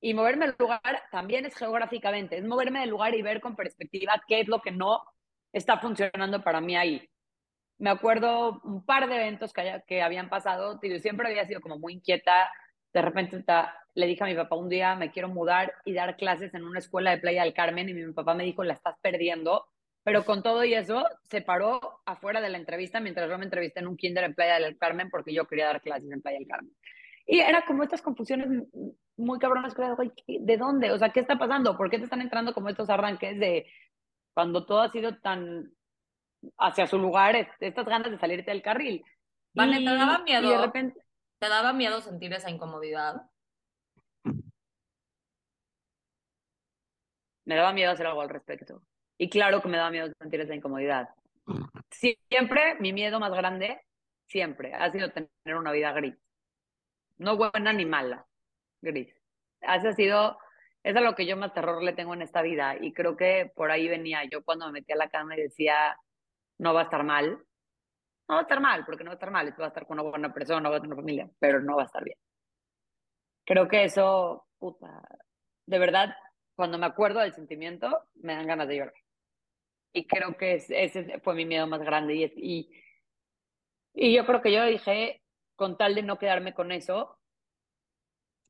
Y 0.00 0.14
moverme 0.14 0.46
del 0.46 0.56
lugar 0.58 1.02
también 1.10 1.46
es 1.46 1.56
geográficamente, 1.56 2.36
es 2.36 2.44
moverme 2.44 2.80
del 2.80 2.90
lugar 2.90 3.14
y 3.14 3.22
ver 3.22 3.40
con 3.40 3.56
perspectiva 3.56 4.22
qué 4.26 4.40
es 4.40 4.48
lo 4.48 4.60
que 4.60 4.70
no 4.70 5.02
está 5.52 5.78
funcionando 5.78 6.42
para 6.42 6.60
mí 6.60 6.76
ahí. 6.76 7.08
Me 7.78 7.90
acuerdo 7.90 8.60
un 8.64 8.84
par 8.84 9.08
de 9.08 9.16
eventos 9.16 9.52
que, 9.52 9.60
haya, 9.62 9.80
que 9.80 10.02
habían 10.02 10.28
pasado, 10.28 10.78
siempre 11.00 11.28
había 11.28 11.46
sido 11.46 11.60
como 11.60 11.78
muy 11.78 11.94
inquieta, 11.94 12.50
de 12.92 13.02
repente 13.02 13.36
le 13.96 14.06
dije 14.06 14.22
a 14.22 14.26
mi 14.26 14.34
papá 14.34 14.56
un 14.56 14.68
día, 14.68 14.94
me 14.94 15.10
quiero 15.10 15.28
mudar 15.28 15.72
y 15.84 15.94
dar 15.94 16.16
clases 16.16 16.52
en 16.54 16.64
una 16.64 16.78
escuela 16.78 17.10
de 17.10 17.18
Playa 17.18 17.42
del 17.42 17.54
Carmen 17.54 17.88
y 17.88 17.94
mi 17.94 18.12
papá 18.12 18.34
me 18.34 18.44
dijo, 18.44 18.62
la 18.62 18.74
estás 18.74 18.96
perdiendo, 19.00 19.66
pero 20.04 20.24
con 20.24 20.42
todo 20.42 20.64
y 20.64 20.74
eso 20.74 21.04
se 21.24 21.40
paró 21.40 22.02
afuera 22.04 22.42
de 22.42 22.50
la 22.50 22.58
entrevista 22.58 23.00
mientras 23.00 23.28
yo 23.28 23.38
me 23.38 23.44
entrevisté 23.44 23.80
en 23.80 23.88
un 23.88 23.96
kinder 23.96 24.24
en 24.24 24.34
Playa 24.34 24.60
del 24.60 24.76
Carmen 24.76 25.08
porque 25.10 25.32
yo 25.32 25.46
quería 25.46 25.66
dar 25.66 25.80
clases 25.80 26.10
en 26.10 26.20
Playa 26.20 26.38
del 26.38 26.46
Carmen. 26.46 26.72
Y 27.26 27.40
era 27.40 27.64
como 27.64 27.82
estas 27.82 28.02
confusiones 28.02 28.48
muy 29.16 29.38
cabronas, 29.38 29.74
que 29.74 29.82
era, 29.82 29.96
¿de 30.26 30.56
dónde? 30.58 30.92
O 30.92 30.98
sea, 30.98 31.08
¿qué 31.08 31.20
está 31.20 31.38
pasando? 31.38 31.76
¿Por 31.76 31.90
qué 31.90 31.98
te 31.98 32.04
están 32.04 32.20
entrando 32.20 32.52
como 32.52 32.68
estos 32.68 32.90
arranques 32.90 33.40
de 33.40 33.66
cuando 34.34 34.66
todo 34.66 34.82
ha 34.82 34.90
sido 34.90 35.16
tan 35.16 35.72
hacia 36.58 36.86
su 36.86 36.98
lugar, 36.98 37.34
estas 37.58 37.86
ganas 37.86 38.10
de 38.10 38.18
salirte 38.18 38.50
del 38.50 38.62
carril? 38.62 39.02
Vale, 39.54 39.80
y, 39.80 39.84
¿te 39.84 39.90
daba 39.90 40.18
miedo? 40.18 40.46
Y 40.46 40.50
de 40.50 40.58
repente, 40.58 41.00
¿Te 41.38 41.48
daba 41.48 41.72
miedo 41.72 42.00
sentir 42.00 42.32
esa 42.32 42.50
incomodidad? 42.50 43.22
Me 47.46 47.54
daba 47.54 47.72
miedo 47.72 47.92
hacer 47.92 48.06
algo 48.06 48.20
al 48.20 48.28
respecto. 48.28 48.82
Y 49.16 49.30
claro 49.30 49.62
que 49.62 49.68
me 49.68 49.78
daba 49.78 49.90
miedo 49.90 50.12
sentir 50.20 50.40
esa 50.40 50.54
incomodidad. 50.54 51.08
Siempre 51.90 52.74
mi 52.80 52.92
miedo 52.92 53.18
más 53.18 53.32
grande, 53.32 53.80
siempre, 54.26 54.74
ha 54.74 54.90
sido 54.90 55.10
tener 55.10 55.56
una 55.56 55.72
vida 55.72 55.92
gris. 55.92 56.14
No 57.18 57.36
buena 57.36 57.72
ni 57.72 57.86
mala, 57.86 58.26
gris. 58.82 59.08
Ese 59.60 59.88
ha 59.88 59.92
sido, 59.92 60.38
es 60.82 60.94
lo 60.94 61.14
que 61.14 61.26
yo 61.26 61.36
más 61.36 61.54
terror 61.54 61.82
le 61.82 61.94
tengo 61.94 62.12
en 62.14 62.22
esta 62.22 62.42
vida. 62.42 62.76
Y 62.78 62.92
creo 62.92 63.16
que 63.16 63.50
por 63.54 63.70
ahí 63.70 63.88
venía 63.88 64.24
yo 64.24 64.44
cuando 64.44 64.66
me 64.66 64.72
metí 64.72 64.92
a 64.92 64.96
la 64.96 65.08
cama 65.08 65.36
y 65.36 65.42
decía, 65.42 65.96
no 66.58 66.74
va 66.74 66.80
a 66.80 66.84
estar 66.84 67.04
mal. 67.04 67.42
No 68.28 68.34
va 68.34 68.40
a 68.40 68.42
estar 68.42 68.60
mal, 68.60 68.84
porque 68.84 69.04
no 69.04 69.10
va 69.10 69.14
a 69.14 69.18
estar 69.18 69.30
mal. 69.30 69.54
Va 69.58 69.64
a 69.66 69.68
estar 69.68 69.86
con 69.86 70.00
una 70.00 70.10
buena 70.10 70.34
persona, 70.34 70.68
va 70.68 70.76
a 70.76 70.80
tener 70.80 70.92
una 70.92 71.02
familia, 71.02 71.30
pero 71.38 71.60
no 71.62 71.76
va 71.76 71.82
a 71.82 71.86
estar 71.86 72.02
bien. 72.02 72.18
Creo 73.44 73.68
que 73.68 73.84
eso, 73.84 74.46
puta, 74.58 75.00
de 75.66 75.78
verdad, 75.78 76.16
cuando 76.56 76.78
me 76.78 76.86
acuerdo 76.86 77.20
del 77.20 77.34
sentimiento, 77.34 78.02
me 78.14 78.34
dan 78.34 78.46
ganas 78.46 78.66
de 78.66 78.76
llorar. 78.76 78.94
Y 79.92 80.06
creo 80.06 80.36
que 80.36 80.54
es, 80.54 80.70
ese 80.70 81.20
fue 81.20 81.34
mi 81.34 81.44
miedo 81.44 81.66
más 81.66 81.80
grande. 81.80 82.32
Y, 82.36 82.68
yo 83.94 84.26
creo 84.26 84.42
que 84.42 84.52
yo 84.52 84.64
dije, 84.64 85.22
con 85.54 85.76
tal 85.76 85.94
de 85.94 86.02
no 86.02 86.18
quedarme 86.18 86.54
con 86.54 86.72
eso, 86.72 87.18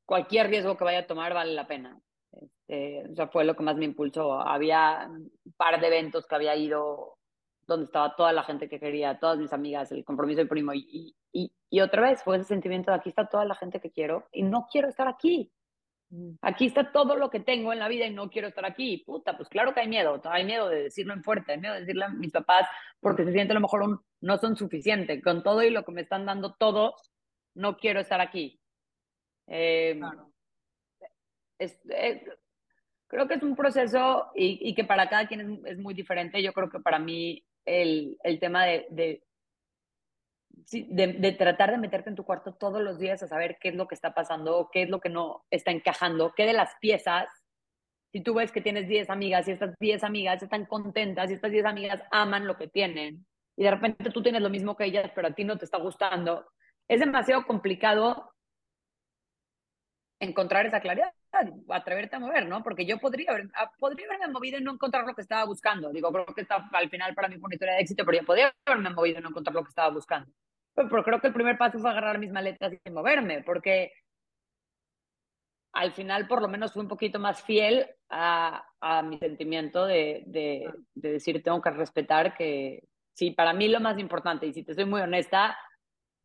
cualquier 0.05 0.49
riesgo 0.49 0.77
que 0.77 0.83
vaya 0.83 0.99
a 0.99 1.07
tomar 1.07 1.33
vale 1.33 1.53
la 1.53 1.67
pena. 1.67 2.01
Este, 2.31 3.09
o 3.09 3.15
sea, 3.15 3.27
fue 3.27 3.45
lo 3.45 3.55
que 3.55 3.63
más 3.63 3.77
me 3.77 3.85
impulsó. 3.85 4.41
Había 4.41 5.07
un 5.09 5.53
par 5.55 5.79
de 5.79 5.87
eventos 5.87 6.25
que 6.25 6.35
había 6.35 6.55
ido 6.55 7.17
donde 7.65 7.85
estaba 7.85 8.15
toda 8.15 8.31
la 8.31 8.43
gente 8.43 8.69
que 8.69 8.79
quería, 8.79 9.19
todas 9.19 9.37
mis 9.37 9.51
amigas, 9.51 9.91
el 9.91 10.05
compromiso 10.05 10.37
del 10.39 10.47
primo. 10.47 10.73
Y, 10.73 11.15
y, 11.33 11.51
y 11.69 11.81
otra 11.81 12.01
vez 12.01 12.23
fue 12.23 12.37
ese 12.37 12.45
sentimiento 12.45 12.91
de 12.91 12.97
aquí 12.97 13.09
está 13.09 13.27
toda 13.27 13.43
la 13.45 13.55
gente 13.55 13.81
que 13.81 13.91
quiero 13.91 14.27
y 14.31 14.43
no 14.43 14.67
quiero 14.71 14.87
estar 14.87 15.07
aquí. 15.07 15.51
Aquí 16.41 16.67
está 16.67 16.91
todo 16.91 17.17
lo 17.17 17.29
que 17.29 17.41
tengo 17.41 17.73
en 17.73 17.79
la 17.79 17.87
vida 17.89 18.05
y 18.05 18.13
no 18.13 18.29
quiero 18.29 18.47
estar 18.47 18.65
aquí. 18.65 19.03
Puta, 19.05 19.35
pues 19.35 19.49
claro 19.49 19.73
que 19.73 19.81
hay 19.81 19.87
miedo. 19.89 20.21
Hay 20.25 20.45
miedo 20.45 20.69
de 20.69 20.83
decirlo 20.83 21.13
en 21.13 21.23
fuerte, 21.23 21.51
hay 21.53 21.59
miedo 21.59 21.73
de 21.73 21.81
decirle 21.81 22.05
a 22.05 22.09
mis 22.09 22.31
papás 22.31 22.65
porque 23.01 23.25
se 23.25 23.33
siente 23.33 23.51
a 23.51 23.55
lo 23.55 23.61
mejor 23.61 23.81
un, 23.83 23.99
no 24.21 24.37
son 24.37 24.55
suficientes. 24.55 25.21
Con 25.21 25.43
todo 25.43 25.61
y 25.63 25.69
lo 25.69 25.83
que 25.83 25.91
me 25.91 26.01
están 26.01 26.25
dando 26.25 26.55
todos, 26.55 27.11
no 27.55 27.77
quiero 27.77 27.99
estar 27.99 28.21
aquí. 28.21 28.59
Eh, 29.47 29.95
Claro. 29.99 30.31
es, 31.59 31.79
es- 31.89 32.21
creo 33.07 33.27
que 33.27 33.35
es 33.35 33.43
un 33.43 33.55
proceso 33.55 34.31
y, 34.35 34.59
y 34.69 34.75
que 34.75 34.83
para 34.83 35.09
cada 35.09 35.27
quien 35.27 35.41
es, 35.65 35.71
es 35.73 35.77
muy 35.77 35.93
diferente. 35.93 36.41
Yo 36.41 36.53
creo 36.53 36.69
que 36.69 36.79
para 36.79 36.99
mí 36.99 37.43
el, 37.65 38.17
el 38.23 38.39
tema 38.39 38.65
de, 38.65 38.87
de, 38.89 39.23
de, 40.71 41.35
tratar 41.37 41.71
de 41.71 41.77
meterte 41.77 42.09
en 42.09 42.15
tu 42.15 42.25
cuarto 42.25 42.53
todos 42.53 42.81
los 42.81 42.99
días 42.99 43.23
a 43.23 43.27
saber 43.27 43.57
qué 43.59 43.69
es 43.69 43.75
lo 43.75 43.87
que 43.87 43.95
está 43.95 44.13
pasando, 44.13 44.69
qué 44.71 44.83
es 44.83 44.89
lo 44.89 44.99
que 44.99 45.09
no 45.09 45.45
está 45.49 45.71
encajando, 45.71 46.33
qué 46.35 46.45
de 46.45 46.53
las 46.53 46.75
piezas 46.81 47.27
si 48.11 48.21
tú 48.21 48.33
ves 48.33 48.51
que 48.51 48.61
tienes 48.61 48.87
10 48.87 49.09
amigas 49.09 49.47
y 49.47 49.51
estas 49.51 49.75
10 49.79 50.03
amigas 50.03 50.41
están 50.41 50.65
contentas 50.65 51.29
y 51.29 51.33
estas 51.33 51.51
10 51.51 51.65
amigas 51.65 52.01
aman 52.11 52.47
lo 52.47 52.57
que 52.57 52.67
tienen 52.67 53.25
y 53.55 53.63
de 53.63 53.71
repente 53.71 54.11
tú 54.11 54.21
tienes 54.21 54.41
lo 54.41 54.49
mismo 54.49 54.75
que 54.75 54.85
ellas, 54.85 55.11
pero 55.13 55.27
a 55.27 55.33
ti 55.33 55.43
no 55.43 55.57
te 55.57 55.65
está 55.65 55.77
gustando, 55.77 56.45
es 56.87 56.99
demasiado 56.99 57.45
complicado 57.45 58.33
encontrar 60.19 60.65
esa 60.65 60.79
claridad, 60.79 61.11
atreverte 61.69 62.15
a 62.15 62.19
mover, 62.19 62.47
¿no? 62.47 62.63
Porque 62.63 62.85
yo 62.85 62.97
podría, 62.97 63.31
haber, 63.31 63.49
ah, 63.53 63.71
podría 63.77 64.07
haberme 64.07 64.33
movido 64.33 64.57
y 64.57 64.63
no 64.63 64.73
encontrar 64.73 65.05
lo 65.05 65.13
que 65.13 65.21
estaba 65.21 65.45
buscando. 65.45 65.91
Digo, 65.91 66.11
creo 66.11 66.25
que 66.25 66.41
está, 66.41 66.67
al 66.71 66.89
final 66.89 67.13
para 67.13 67.27
mí 67.27 67.37
fue 67.37 67.47
una 67.47 67.55
historia 67.55 67.75
de 67.75 67.81
éxito, 67.81 68.03
pero 68.05 68.19
yo 68.19 68.25
podría 68.25 68.53
haberme 68.65 68.89
movido 68.89 69.19
y 69.19 69.21
no 69.21 69.29
encontrar 69.29 69.53
lo 69.53 69.63
que 69.63 69.69
estaba 69.69 69.93
buscando. 69.93 70.31
Pero, 70.77 71.03
creo 71.03 71.19
que 71.19 71.27
el 71.27 71.33
primer 71.33 71.57
paso 71.57 71.79
fue 71.79 71.89
agarrar 71.89 72.19
mis 72.19 72.31
maletas 72.31 72.71
y 72.71 72.89
moverme, 72.91 73.41
porque 73.41 73.91
al 75.73 75.91
final 75.91 76.27
por 76.27 76.39
lo 76.39 76.47
menos 76.47 76.71
fui 76.71 76.83
un 76.83 76.87
poquito 76.87 77.17
más 77.17 77.41
fiel 77.41 77.89
a, 78.09 78.63
a 78.79 79.01
mi 79.01 79.17
sentimiento 79.17 79.87
de, 79.87 80.23
de, 80.27 80.71
de, 80.93 81.11
decir, 81.13 81.41
tengo 81.41 81.61
que 81.61 81.71
respetar 81.71 82.35
que, 82.35 82.83
sí, 83.13 83.31
para 83.31 83.53
mí 83.53 83.67
lo 83.67 83.79
más 83.79 83.97
importante, 83.97 84.45
y 84.45 84.53
si 84.53 84.63
te 84.63 84.75
soy 84.75 84.85
muy 84.85 85.01
honesta, 85.01 85.57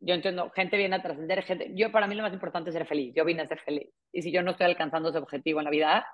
yo 0.01 0.15
entiendo, 0.15 0.51
gente 0.55 0.77
viene 0.77 0.97
a 0.97 1.03
trascender, 1.03 1.43
gente, 1.45 1.71
yo 1.75 1.91
para 1.91 2.07
mí 2.07 2.15
lo 2.15 2.23
más 2.23 2.35
importante 2.35 2.69
es 2.69 2.75
ser 2.75 2.87
feliz, 2.87 3.15
yo 3.15 3.25
vine 3.25 3.43
a 3.43 3.47
ser 3.47 3.61
feliz. 3.61 3.89
Y 4.13 4.21
si 4.21 4.33
yo 4.33 4.43
no 4.43 4.51
estoy 4.51 4.67
alcanzando 4.67 5.09
ese 5.09 5.19
objetivo 5.19 5.61
en 5.61 5.65
la 5.65 5.71
vida, 5.71 6.07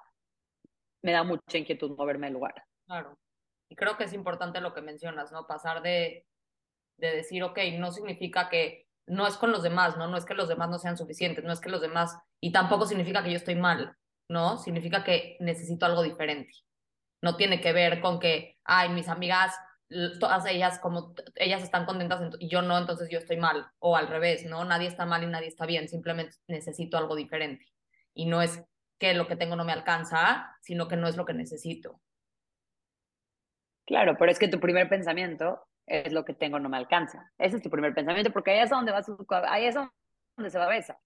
me 1.02 1.10
da 1.10 1.24
mucha 1.24 1.58
inquietud 1.58 1.96
moverme 1.96 2.28
del 2.28 2.34
lugar. 2.34 2.54
Claro. 2.86 3.18
Y 3.68 3.74
creo 3.74 3.96
que 3.96 4.04
es 4.04 4.12
importante 4.12 4.60
lo 4.60 4.74
que 4.74 4.82
mencionas, 4.82 5.32
¿no? 5.32 5.46
Pasar 5.46 5.82
de, 5.82 6.24
de 6.98 7.16
decir, 7.16 7.42
ok, 7.42 7.58
no 7.78 7.92
significa 7.92 8.48
que 8.48 8.86
no 9.06 9.26
es 9.26 9.36
con 9.36 9.50
los 9.52 9.62
demás, 9.62 9.96
¿no? 9.96 10.06
No 10.06 10.16
es 10.16 10.24
que 10.24 10.34
los 10.34 10.48
demás 10.48 10.68
no 10.68 10.78
sean 10.78 10.96
suficientes, 10.96 11.44
no 11.44 11.52
es 11.52 11.60
que 11.60 11.70
los 11.70 11.80
demás, 11.80 12.18
y 12.40 12.52
tampoco 12.52 12.86
significa 12.86 13.22
que 13.22 13.30
yo 13.30 13.36
estoy 13.36 13.54
mal, 13.54 13.96
¿no? 14.28 14.58
Significa 14.58 15.02
que 15.04 15.36
necesito 15.40 15.86
algo 15.86 16.02
diferente. 16.02 16.52
No 17.22 17.36
tiene 17.36 17.60
que 17.60 17.72
ver 17.72 18.00
con 18.00 18.20
que, 18.20 18.58
ay, 18.64 18.90
mis 18.90 19.08
amigas, 19.08 19.54
todas 20.20 20.44
ellas, 20.46 20.78
como 20.78 21.14
ellas 21.36 21.62
están 21.62 21.86
contentas 21.86 22.20
y 22.38 22.48
yo 22.48 22.60
no, 22.60 22.76
entonces 22.76 23.08
yo 23.10 23.18
estoy 23.18 23.38
mal, 23.38 23.66
o 23.78 23.96
al 23.96 24.08
revés, 24.08 24.44
¿no? 24.44 24.64
Nadie 24.64 24.88
está 24.88 25.06
mal 25.06 25.22
y 25.22 25.26
nadie 25.26 25.48
está 25.48 25.64
bien, 25.64 25.88
simplemente 25.88 26.36
necesito 26.46 26.98
algo 26.98 27.16
diferente. 27.16 27.66
Y 28.14 28.26
no 28.26 28.42
es 28.42 28.62
que 28.98 29.14
lo 29.14 29.26
que 29.26 29.36
tengo 29.36 29.56
no 29.56 29.64
me 29.64 29.72
alcanza, 29.72 30.56
sino 30.60 30.88
que 30.88 30.96
no 30.96 31.08
es 31.08 31.16
lo 31.16 31.24
que 31.24 31.32
necesito. 31.32 32.00
Claro, 33.86 34.16
pero 34.18 34.30
es 34.30 34.38
que 34.38 34.48
tu 34.48 34.60
primer 34.60 34.88
pensamiento 34.88 35.66
es 35.88 36.12
lo 36.12 36.24
que 36.24 36.34
tengo, 36.34 36.58
no 36.58 36.68
me 36.68 36.76
alcanza. 36.76 37.32
Ese 37.38 37.56
es 37.56 37.62
tu 37.62 37.70
primer 37.70 37.94
pensamiento, 37.94 38.32
porque 38.32 38.52
ahí 38.52 38.60
es 38.60 38.70
donde 38.70 38.92
vas, 38.92 39.10
ahí 39.48 39.64
es 39.66 39.74
donde 39.74 40.50
se 40.50 40.58
va 40.58 40.66
a 40.66 40.68
besar. 40.68 40.98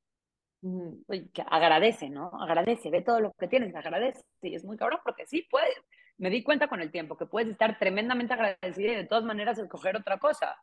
agradece, 1.46 2.10
¿no? 2.10 2.30
Agradece, 2.40 2.90
ve 2.90 3.02
todo 3.02 3.20
lo 3.20 3.32
que 3.32 3.48
tienes, 3.48 3.74
agradece. 3.74 4.22
Y 4.42 4.54
es 4.54 4.64
muy 4.64 4.76
cabrón 4.76 5.00
porque 5.04 5.26
sí, 5.26 5.46
puedes. 5.50 5.74
Me 6.18 6.30
di 6.30 6.42
cuenta 6.42 6.68
con 6.68 6.80
el 6.80 6.90
tiempo 6.90 7.16
que 7.16 7.26
puedes 7.26 7.48
estar 7.48 7.78
tremendamente 7.78 8.34
agradecida 8.34 8.92
y 8.92 8.96
de 8.96 9.06
todas 9.06 9.24
maneras 9.24 9.58
escoger 9.58 9.96
otra 9.96 10.18
cosa. 10.18 10.56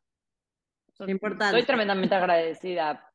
Importante. 0.99 1.58
Estoy 1.58 1.63
tremendamente 1.63 2.15
agradecida. 2.15 3.05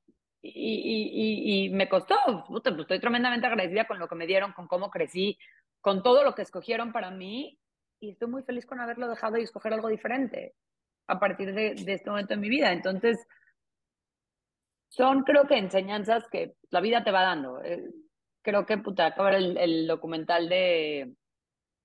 Y, 0.42 0.50
y, 0.50 1.64
y, 1.64 1.66
y 1.66 1.68
me 1.70 1.88
costó, 1.88 2.16
pues 2.48 2.62
estoy 2.66 3.00
tremendamente 3.00 3.46
agradecida 3.46 3.86
con 3.86 3.98
lo 3.98 4.08
que 4.08 4.14
me 4.14 4.26
dieron, 4.26 4.52
con 4.52 4.68
cómo 4.68 4.90
crecí, 4.90 5.38
con 5.80 6.02
todo 6.02 6.22
lo 6.22 6.34
que 6.34 6.42
escogieron 6.42 6.92
para 6.92 7.10
mí. 7.10 7.58
Y 8.00 8.10
estoy 8.10 8.28
muy 8.28 8.42
feliz 8.42 8.66
con 8.66 8.80
haberlo 8.80 9.08
dejado 9.08 9.38
y 9.38 9.42
escoger 9.42 9.72
algo 9.72 9.88
diferente 9.88 10.54
a 11.06 11.18
partir 11.18 11.54
de, 11.54 11.74
de 11.74 11.92
este 11.92 12.10
momento 12.10 12.34
en 12.34 12.40
mi 12.40 12.48
vida. 12.48 12.72
Entonces, 12.72 13.26
son 14.88 15.22
creo 15.22 15.46
que 15.46 15.58
enseñanzas 15.58 16.28
que 16.28 16.56
la 16.70 16.80
vida 16.80 17.04
te 17.04 17.10
va 17.10 17.22
dando. 17.22 17.62
Eh, 17.62 17.90
creo 18.42 18.66
que, 18.66 18.78
puta, 18.78 19.06
acabo 19.06 19.28
el, 19.28 19.56
el 19.58 19.86
documental 19.86 20.48
de, 20.48 21.14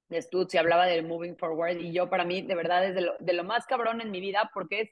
de 0.09 0.21
Stutz 0.21 0.53
y 0.53 0.57
hablaba 0.57 0.85
del 0.85 1.05
moving 1.05 1.37
forward 1.37 1.77
y 1.77 1.93
yo 1.93 2.09
para 2.09 2.25
mí 2.25 2.41
de 2.41 2.55
verdad 2.55 2.85
es 2.85 2.95
de 2.95 3.01
lo, 3.01 3.15
de 3.19 3.33
lo 3.33 3.43
más 3.43 3.65
cabrón 3.65 4.01
en 4.01 4.11
mi 4.11 4.19
vida 4.19 4.49
porque 4.53 4.81
es 4.81 4.89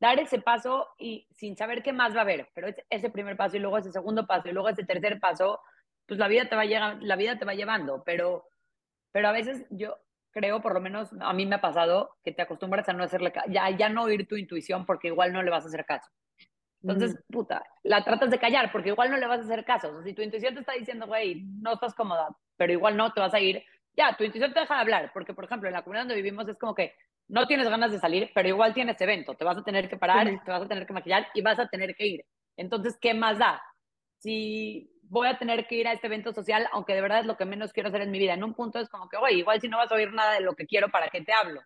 dar 0.00 0.18
ese 0.18 0.40
paso 0.40 0.88
y 0.98 1.28
sin 1.30 1.56
saber 1.56 1.82
qué 1.82 1.92
más 1.92 2.14
va 2.14 2.20
a 2.20 2.22
haber, 2.22 2.48
pero 2.54 2.68
es 2.68 2.76
ese 2.90 3.10
primer 3.10 3.36
paso 3.36 3.56
y 3.56 3.60
luego 3.60 3.78
ese 3.78 3.92
segundo 3.92 4.26
paso 4.26 4.48
y 4.48 4.52
luego 4.52 4.68
ese 4.68 4.84
tercer 4.84 5.20
paso, 5.20 5.60
pues 6.06 6.18
la 6.18 6.28
vida 6.28 6.48
te 6.48 6.56
va, 6.56 6.64
la 6.64 7.16
vida 7.16 7.38
te 7.38 7.44
va 7.44 7.54
llevando, 7.54 8.02
pero, 8.04 8.48
pero 9.12 9.28
a 9.28 9.32
veces 9.32 9.64
yo 9.70 9.96
creo, 10.32 10.60
por 10.60 10.74
lo 10.74 10.80
menos 10.80 11.10
a 11.20 11.32
mí 11.32 11.46
me 11.46 11.56
ha 11.56 11.60
pasado, 11.60 12.16
que 12.24 12.32
te 12.32 12.42
acostumbras 12.42 12.88
a 12.88 12.92
no 12.92 13.04
hacerle 13.04 13.32
ya, 13.48 13.70
ya 13.70 13.88
no 13.88 14.04
oír 14.04 14.26
tu 14.26 14.36
intuición 14.36 14.84
porque 14.86 15.08
igual 15.08 15.32
no 15.32 15.42
le 15.42 15.50
vas 15.50 15.64
a 15.64 15.68
hacer 15.68 15.84
caso. 15.84 16.10
Entonces, 16.82 17.16
puta, 17.30 17.62
la 17.84 18.02
tratas 18.02 18.30
de 18.30 18.38
callar 18.38 18.72
porque 18.72 18.88
igual 18.88 19.10
no 19.10 19.16
le 19.16 19.26
vas 19.26 19.40
a 19.40 19.44
hacer 19.44 19.64
caso. 19.64 19.90
O 19.90 19.92
sea, 19.92 20.02
si 20.02 20.14
tu 20.14 20.22
intuición 20.22 20.54
te 20.54 20.60
está 20.60 20.72
diciendo, 20.72 21.06
güey, 21.06 21.44
no 21.60 21.74
estás 21.74 21.94
cómoda, 21.94 22.36
pero 22.56 22.72
igual 22.72 22.96
no 22.96 23.12
te 23.12 23.20
vas 23.20 23.32
a 23.34 23.40
ir, 23.40 23.62
ya, 23.96 24.16
tu 24.16 24.24
intuición 24.24 24.52
te 24.52 24.60
deja 24.60 24.74
de 24.74 24.80
hablar. 24.80 25.10
Porque, 25.14 25.32
por 25.32 25.44
ejemplo, 25.44 25.68
en 25.68 25.74
la 25.74 25.82
comunidad 25.82 26.02
donde 26.02 26.16
vivimos 26.16 26.48
es 26.48 26.58
como 26.58 26.74
que 26.74 26.94
no 27.28 27.46
tienes 27.46 27.68
ganas 27.68 27.92
de 27.92 28.00
salir, 28.00 28.30
pero 28.34 28.48
igual 28.48 28.74
tienes 28.74 29.00
evento. 29.00 29.34
Te 29.34 29.44
vas 29.44 29.56
a 29.56 29.62
tener 29.62 29.88
que 29.88 29.96
parar, 29.96 30.26
te 30.44 30.50
vas 30.50 30.62
a 30.62 30.68
tener 30.68 30.86
que 30.86 30.92
maquillar 30.92 31.28
y 31.34 31.42
vas 31.42 31.58
a 31.60 31.68
tener 31.68 31.94
que 31.94 32.06
ir. 32.06 32.24
Entonces, 32.56 32.98
¿qué 33.00 33.14
más 33.14 33.38
da? 33.38 33.62
Si 34.18 34.91
voy 35.12 35.28
a 35.28 35.38
tener 35.38 35.66
que 35.66 35.74
ir 35.74 35.86
a 35.86 35.92
este 35.92 36.06
evento 36.06 36.32
social, 36.32 36.66
aunque 36.72 36.94
de 36.94 37.02
verdad 37.02 37.20
es 37.20 37.26
lo 37.26 37.36
que 37.36 37.44
menos 37.44 37.74
quiero 37.74 37.90
hacer 37.90 38.00
en 38.00 38.10
mi 38.10 38.18
vida. 38.18 38.32
En 38.32 38.42
un 38.42 38.54
punto 38.54 38.78
es 38.78 38.88
como 38.88 39.10
que, 39.10 39.18
oye, 39.18 39.34
igual 39.34 39.60
si 39.60 39.68
no 39.68 39.76
vas 39.76 39.92
a 39.92 39.94
oír 39.94 40.10
nada 40.10 40.32
de 40.32 40.40
lo 40.40 40.56
que 40.56 40.66
quiero, 40.66 40.90
¿para 40.90 41.10
qué 41.10 41.20
te 41.20 41.34
hablo? 41.34 41.60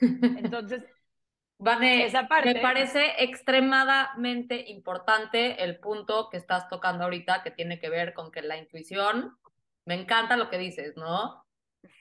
Entonces, 0.00 0.82
Vane, 1.58 2.06
esa 2.06 2.26
parte, 2.26 2.54
me 2.54 2.60
parece 2.60 3.22
extremadamente 3.22 4.70
importante 4.70 5.62
el 5.62 5.78
punto 5.78 6.30
que 6.30 6.38
estás 6.38 6.70
tocando 6.70 7.04
ahorita, 7.04 7.42
que 7.42 7.50
tiene 7.50 7.78
que 7.78 7.90
ver 7.90 8.14
con 8.14 8.32
que 8.32 8.40
la 8.40 8.56
intuición, 8.56 9.36
me 9.84 9.94
encanta 9.94 10.38
lo 10.38 10.48
que 10.48 10.56
dices, 10.56 10.96
¿no? 10.96 11.44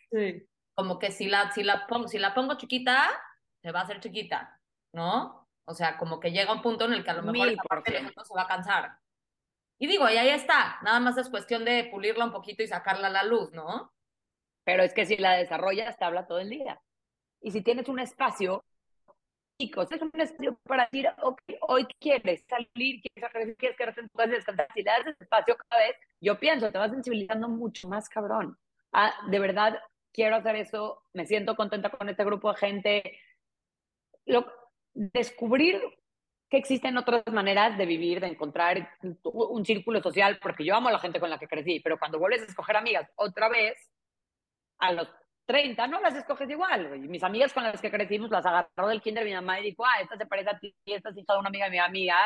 Sí. 0.10 0.48
Como 0.76 0.98
que 0.98 1.12
si 1.12 1.28
la, 1.28 1.52
si 1.52 1.64
la, 1.64 1.88
pongo, 1.88 2.08
si 2.08 2.20
la 2.20 2.34
pongo 2.34 2.56
chiquita, 2.56 3.10
se 3.62 3.74
va 3.74 3.82
a 3.82 3.84
hacer 3.84 4.00
chiquita, 4.00 4.58
¿no? 4.94 5.46
O 5.66 5.74
sea, 5.74 5.98
como 5.98 6.22
que 6.22 6.32
llega 6.32 6.54
un 6.54 6.62
punto 6.62 6.86
en 6.86 6.94
el 6.94 7.04
que 7.04 7.12
a 7.12 7.16
lo 7.16 7.24
mejor 7.24 7.50
de 7.50 8.14
se 8.24 8.34
va 8.34 8.44
a 8.44 8.48
cansar. 8.48 8.98
Y 9.80 9.88
digo, 9.88 10.10
y 10.10 10.18
ahí 10.18 10.30
está, 10.30 10.78
nada 10.84 11.00
más 11.00 11.18
es 11.18 11.30
cuestión 11.30 11.64
de 11.64 11.86
pulirla 11.86 12.26
un 12.26 12.34
poquito 12.34 12.62
y 12.62 12.68
sacarla 12.68 13.08
a 13.08 13.12
la 13.12 13.24
luz, 13.24 13.52
¿no? 13.54 13.94
Pero 14.66 14.84
es 14.84 14.94
que 14.94 15.06
si 15.06 15.18
la 15.18 15.34
desarrollas, 15.34 15.98
te 15.98 16.06
habla 16.06 16.28
todo 16.28 16.40
el 16.40 16.50
día. 16.50 16.82
Y 17.42 17.52
si 17.52 17.62
tienes 17.62 17.88
un 17.88 18.00
espacio, 18.00 18.66
chicos, 19.58 19.90
es 19.92 20.02
un 20.02 20.12
espacio 20.14 20.60
para 20.64 20.84
decir, 20.86 21.10
ok, 21.22 21.42
hoy 21.62 21.86
quieres 22.00 22.44
salir, 22.48 23.02
quieres 23.02 23.24
hacer, 23.24 23.56
quieres 23.56 23.78
quedarte 23.78 24.02
en 24.02 24.10
tu 24.10 24.18
casa 24.18 24.32
descansar. 24.34 24.68
Si 24.74 24.84
le 24.84 24.92
das 24.92 25.08
espacio 25.20 25.58
cada 25.58 25.84
vez, 25.84 25.96
yo 26.20 26.38
pienso, 26.38 26.72
te 26.72 26.78
vas 26.78 26.92
sensibilizando 26.92 27.48
mucho 27.48 27.88
más, 27.88 28.10
cabrón. 28.10 28.58
Ah, 28.92 29.14
de 29.30 29.40
verdad, 29.40 29.80
quiero 30.12 30.36
hacer 30.36 30.58
eso, 30.58 31.04
me 31.14 31.26
siento 31.26 31.56
contenta 31.56 31.90
con 31.90 32.10
este 32.10 32.26
grupo 32.26 32.52
de 32.52 32.58
gente. 32.58 33.20
Lo, 34.26 34.46
descubrir 34.94 35.82
que 36.50 36.58
existen 36.58 36.98
otras 36.98 37.24
maneras 37.32 37.78
de 37.78 37.86
vivir, 37.86 38.20
de 38.20 38.28
encontrar 38.28 38.98
un 39.24 39.66
círculo 39.66 40.02
social, 40.02 40.40
porque 40.42 40.66
yo 40.66 40.76
amo 40.76 40.90
a 40.90 40.94
la 40.94 41.00
gente 41.00 41.20
con 41.20 41.30
la 41.30 41.38
que 41.38 41.48
crecí, 41.48 41.80
pero 41.80 42.00
cuando 42.00 42.18
vuelves 42.18 42.42
a 42.42 42.46
escoger 42.46 42.76
amigas 42.76 43.08
otra 43.16 43.50
vez, 43.50 43.92
a 44.80 44.92
los 44.94 45.08
30 45.46 45.88
no 45.88 46.00
las 46.02 46.16
escoges 46.16 46.50
igual. 46.50 46.96
Y 46.96 47.08
mis 47.08 47.24
amigas 47.24 47.54
con 47.54 47.64
las 47.64 47.80
que 47.80 47.92
crecimos 47.92 48.32
las 48.32 48.46
agarró 48.46 48.88
del 48.88 49.02
kinder 49.02 49.26
mi 49.26 49.34
mamá 49.34 49.60
y 49.60 49.66
dijo, 49.66 49.86
ah, 49.86 50.02
esta 50.02 50.18
se 50.18 50.26
parece 50.26 50.50
a 50.50 50.60
ti, 50.60 50.76
esta 50.86 51.10
es 51.10 51.18
hija 51.18 51.34
de 51.34 51.40
una 51.40 51.50
amiga 51.50 51.66
de 51.66 51.72
mi 51.72 51.80
amiga, 51.80 52.18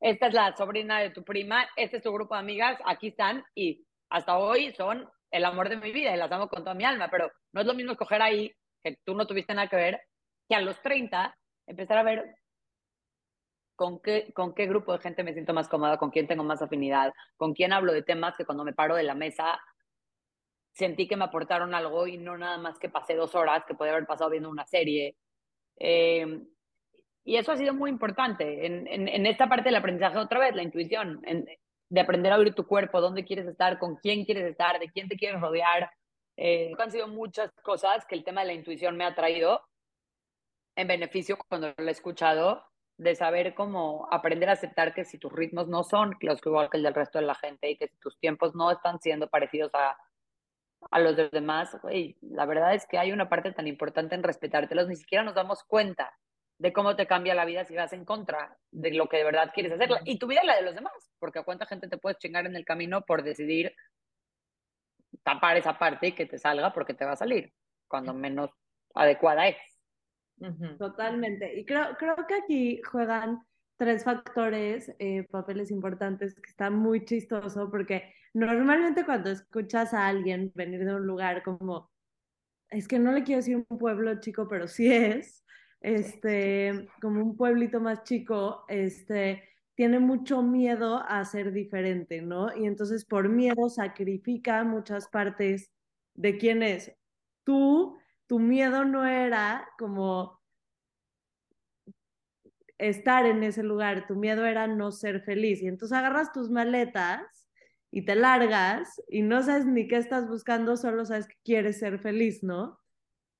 esta 0.00 0.26
es 0.26 0.34
la 0.34 0.54
sobrina 0.56 1.00
de 1.00 1.10
tu 1.10 1.24
prima, 1.24 1.66
este 1.76 1.98
es 1.98 2.02
tu 2.02 2.12
grupo 2.12 2.34
de 2.34 2.40
amigas, 2.40 2.78
aquí 2.84 3.08
están 3.08 3.44
y 3.54 3.84
hasta 4.10 4.38
hoy 4.38 4.72
son 4.74 5.08
el 5.30 5.44
amor 5.44 5.68
de 5.68 5.76
mi 5.76 5.92
vida 5.92 6.14
y 6.14 6.18
las 6.18 6.32
amo 6.32 6.48
con 6.48 6.64
toda 6.64 6.74
mi 6.74 6.84
alma, 6.84 7.08
pero 7.10 7.30
no 7.52 7.60
es 7.60 7.66
lo 7.66 7.74
mismo 7.74 7.92
escoger 7.92 8.20
ahí, 8.20 8.52
que 8.82 8.98
tú 9.04 9.14
no 9.14 9.26
tuviste 9.26 9.54
nada 9.54 9.68
que 9.68 9.76
ver, 9.76 10.00
que 10.48 10.54
a 10.54 10.60
los 10.60 10.80
30 10.82 11.36
empezar 11.66 11.98
a 11.98 12.02
ver 12.02 12.34
con 13.80 13.98
qué, 13.98 14.30
con 14.34 14.52
qué 14.52 14.66
grupo 14.66 14.92
de 14.92 14.98
gente 14.98 15.24
me 15.24 15.32
siento 15.32 15.54
más 15.54 15.66
cómoda, 15.66 15.96
con 15.96 16.10
quién 16.10 16.26
tengo 16.26 16.44
más 16.44 16.60
afinidad, 16.60 17.14
con 17.38 17.54
quién 17.54 17.72
hablo 17.72 17.94
de 17.94 18.02
temas 18.02 18.36
que 18.36 18.44
cuando 18.44 18.62
me 18.62 18.74
paro 18.74 18.94
de 18.94 19.04
la 19.04 19.14
mesa 19.14 19.58
sentí 20.72 21.08
que 21.08 21.16
me 21.16 21.24
aportaron 21.24 21.74
algo 21.74 22.06
y 22.06 22.18
no 22.18 22.36
nada 22.36 22.58
más 22.58 22.78
que 22.78 22.90
pasé 22.90 23.14
dos 23.14 23.34
horas 23.34 23.64
que 23.64 23.74
podía 23.74 23.92
haber 23.92 24.04
pasado 24.04 24.28
viendo 24.28 24.50
una 24.50 24.66
serie. 24.66 25.16
Eh, 25.78 26.42
y 27.24 27.36
eso 27.36 27.52
ha 27.52 27.56
sido 27.56 27.72
muy 27.72 27.88
importante 27.88 28.66
en, 28.66 28.86
en, 28.86 29.24
esta 29.24 29.48
parte 29.48 29.70
del 29.70 29.76
aprendizaje 29.76 30.18
otra 30.18 30.40
vez, 30.40 30.54
la 30.54 30.62
intuición, 30.62 31.22
de 31.88 32.00
aprender 32.02 32.34
a 32.34 32.36
oír 32.36 32.54
tu 32.54 32.66
cuerpo, 32.66 33.00
dónde 33.00 33.24
quieres 33.24 33.46
estar, 33.46 33.78
con 33.78 33.96
quién 33.96 34.26
quieres 34.26 34.44
estar, 34.44 34.78
de 34.78 34.90
quién 34.90 35.08
te 35.08 35.16
quieres 35.16 35.40
rodear. 35.40 35.90
Eh, 36.36 36.72
han 36.78 36.92
sido 36.92 37.08
muchas 37.08 37.50
cosas 37.62 38.04
que 38.04 38.14
el 38.14 38.24
tema 38.24 38.42
de 38.42 38.48
la 38.48 38.52
intuición 38.52 38.98
me 38.98 39.06
ha 39.06 39.14
traído 39.14 39.62
en 40.76 40.86
beneficio 40.86 41.38
cuando 41.48 41.72
lo 41.78 41.88
he 41.88 41.92
escuchado 41.92 42.69
de 43.00 43.14
saber 43.14 43.54
cómo 43.54 44.06
aprender 44.10 44.50
a 44.50 44.52
aceptar 44.52 44.92
que 44.92 45.06
si 45.06 45.16
tus 45.16 45.32
ritmos 45.32 45.68
no 45.68 45.84
son 45.84 46.14
los 46.20 46.38
que 46.38 46.50
igual 46.50 46.68
que 46.68 46.76
el 46.76 46.82
del 46.82 46.92
resto 46.92 47.18
de 47.18 47.24
la 47.24 47.34
gente 47.34 47.70
y 47.70 47.78
que 47.78 47.88
si 47.88 47.96
tus 47.96 48.18
tiempos 48.18 48.54
no 48.54 48.70
están 48.70 49.00
siendo 49.00 49.26
parecidos 49.30 49.74
a, 49.74 49.96
a 50.90 50.98
los 50.98 51.16
de 51.16 51.22
los 51.22 51.32
demás, 51.32 51.74
güey, 51.80 52.18
la 52.20 52.44
verdad 52.44 52.74
es 52.74 52.86
que 52.86 52.98
hay 52.98 53.10
una 53.12 53.30
parte 53.30 53.52
tan 53.52 53.66
importante 53.66 54.14
en 54.14 54.22
respetártelos, 54.22 54.86
ni 54.86 54.96
siquiera 54.96 55.24
nos 55.24 55.34
damos 55.34 55.64
cuenta 55.64 56.12
de 56.58 56.74
cómo 56.74 56.94
te 56.94 57.06
cambia 57.06 57.34
la 57.34 57.46
vida 57.46 57.64
si 57.64 57.74
vas 57.74 57.94
en 57.94 58.04
contra 58.04 58.58
de 58.70 58.92
lo 58.92 59.08
que 59.08 59.16
de 59.16 59.24
verdad 59.24 59.50
quieres 59.54 59.72
hacer. 59.72 59.88
Y 60.04 60.18
tu 60.18 60.26
vida 60.26 60.42
y 60.44 60.46
la 60.46 60.56
de 60.56 60.62
los 60.62 60.74
demás, 60.74 60.92
porque 61.18 61.38
a 61.38 61.42
cuánta 61.42 61.64
gente 61.64 61.88
te 61.88 61.96
puedes 61.96 62.18
chingar 62.18 62.44
en 62.44 62.54
el 62.54 62.66
camino 62.66 63.00
por 63.06 63.22
decidir 63.22 63.74
tapar 65.22 65.56
esa 65.56 65.78
parte 65.78 66.08
y 66.08 66.12
que 66.12 66.26
te 66.26 66.36
salga 66.36 66.74
porque 66.74 66.92
te 66.92 67.06
va 67.06 67.12
a 67.12 67.16
salir, 67.16 67.50
cuando 67.88 68.12
menos 68.12 68.50
adecuada 68.94 69.48
es. 69.48 69.69
Totalmente. 70.78 71.58
Y 71.58 71.64
creo, 71.64 71.96
creo 71.98 72.16
que 72.26 72.34
aquí 72.34 72.82
juegan 72.82 73.40
tres 73.76 74.04
factores, 74.04 74.94
eh, 74.98 75.26
papeles 75.30 75.70
importantes, 75.70 76.34
que 76.34 76.50
está 76.50 76.70
muy 76.70 77.04
chistoso, 77.04 77.70
porque 77.70 78.14
normalmente 78.34 79.04
cuando 79.04 79.30
escuchas 79.30 79.94
a 79.94 80.06
alguien 80.06 80.52
venir 80.54 80.84
de 80.84 80.94
un 80.94 81.06
lugar 81.06 81.42
como, 81.42 81.90
es 82.70 82.86
que 82.86 82.98
no 82.98 83.12
le 83.12 83.24
quiero 83.24 83.38
decir 83.38 83.56
un 83.56 83.78
pueblo 83.78 84.20
chico, 84.20 84.48
pero 84.48 84.68
sí 84.68 84.92
es, 84.92 85.44
este, 85.80 86.88
como 87.00 87.22
un 87.22 87.36
pueblito 87.36 87.80
más 87.80 88.02
chico, 88.04 88.64
este, 88.68 89.48
tiene 89.74 89.98
mucho 89.98 90.42
miedo 90.42 91.02
a 91.08 91.24
ser 91.24 91.52
diferente, 91.52 92.20
¿no? 92.20 92.54
Y 92.54 92.66
entonces 92.66 93.06
por 93.06 93.30
miedo 93.30 93.70
sacrifica 93.70 94.62
muchas 94.62 95.08
partes 95.08 95.72
de 96.14 96.36
quién 96.36 96.62
es. 96.62 96.92
Tú, 97.44 97.96
tu 98.30 98.38
miedo 98.38 98.84
no 98.84 99.04
era 99.04 99.68
como 99.76 100.40
estar 102.78 103.26
en 103.26 103.42
ese 103.42 103.64
lugar, 103.64 104.06
tu 104.06 104.14
miedo 104.14 104.46
era 104.46 104.68
no 104.68 104.92
ser 104.92 105.22
feliz. 105.22 105.60
Y 105.60 105.66
entonces 105.66 105.98
agarras 105.98 106.30
tus 106.30 106.48
maletas 106.48 107.48
y 107.90 108.04
te 108.04 108.14
largas 108.14 109.02
y 109.08 109.22
no 109.22 109.42
sabes 109.42 109.66
ni 109.66 109.88
qué 109.88 109.96
estás 109.96 110.28
buscando, 110.28 110.76
solo 110.76 111.04
sabes 111.04 111.26
que 111.26 111.34
quieres 111.42 111.80
ser 111.80 111.98
feliz, 111.98 112.44
¿no? 112.44 112.78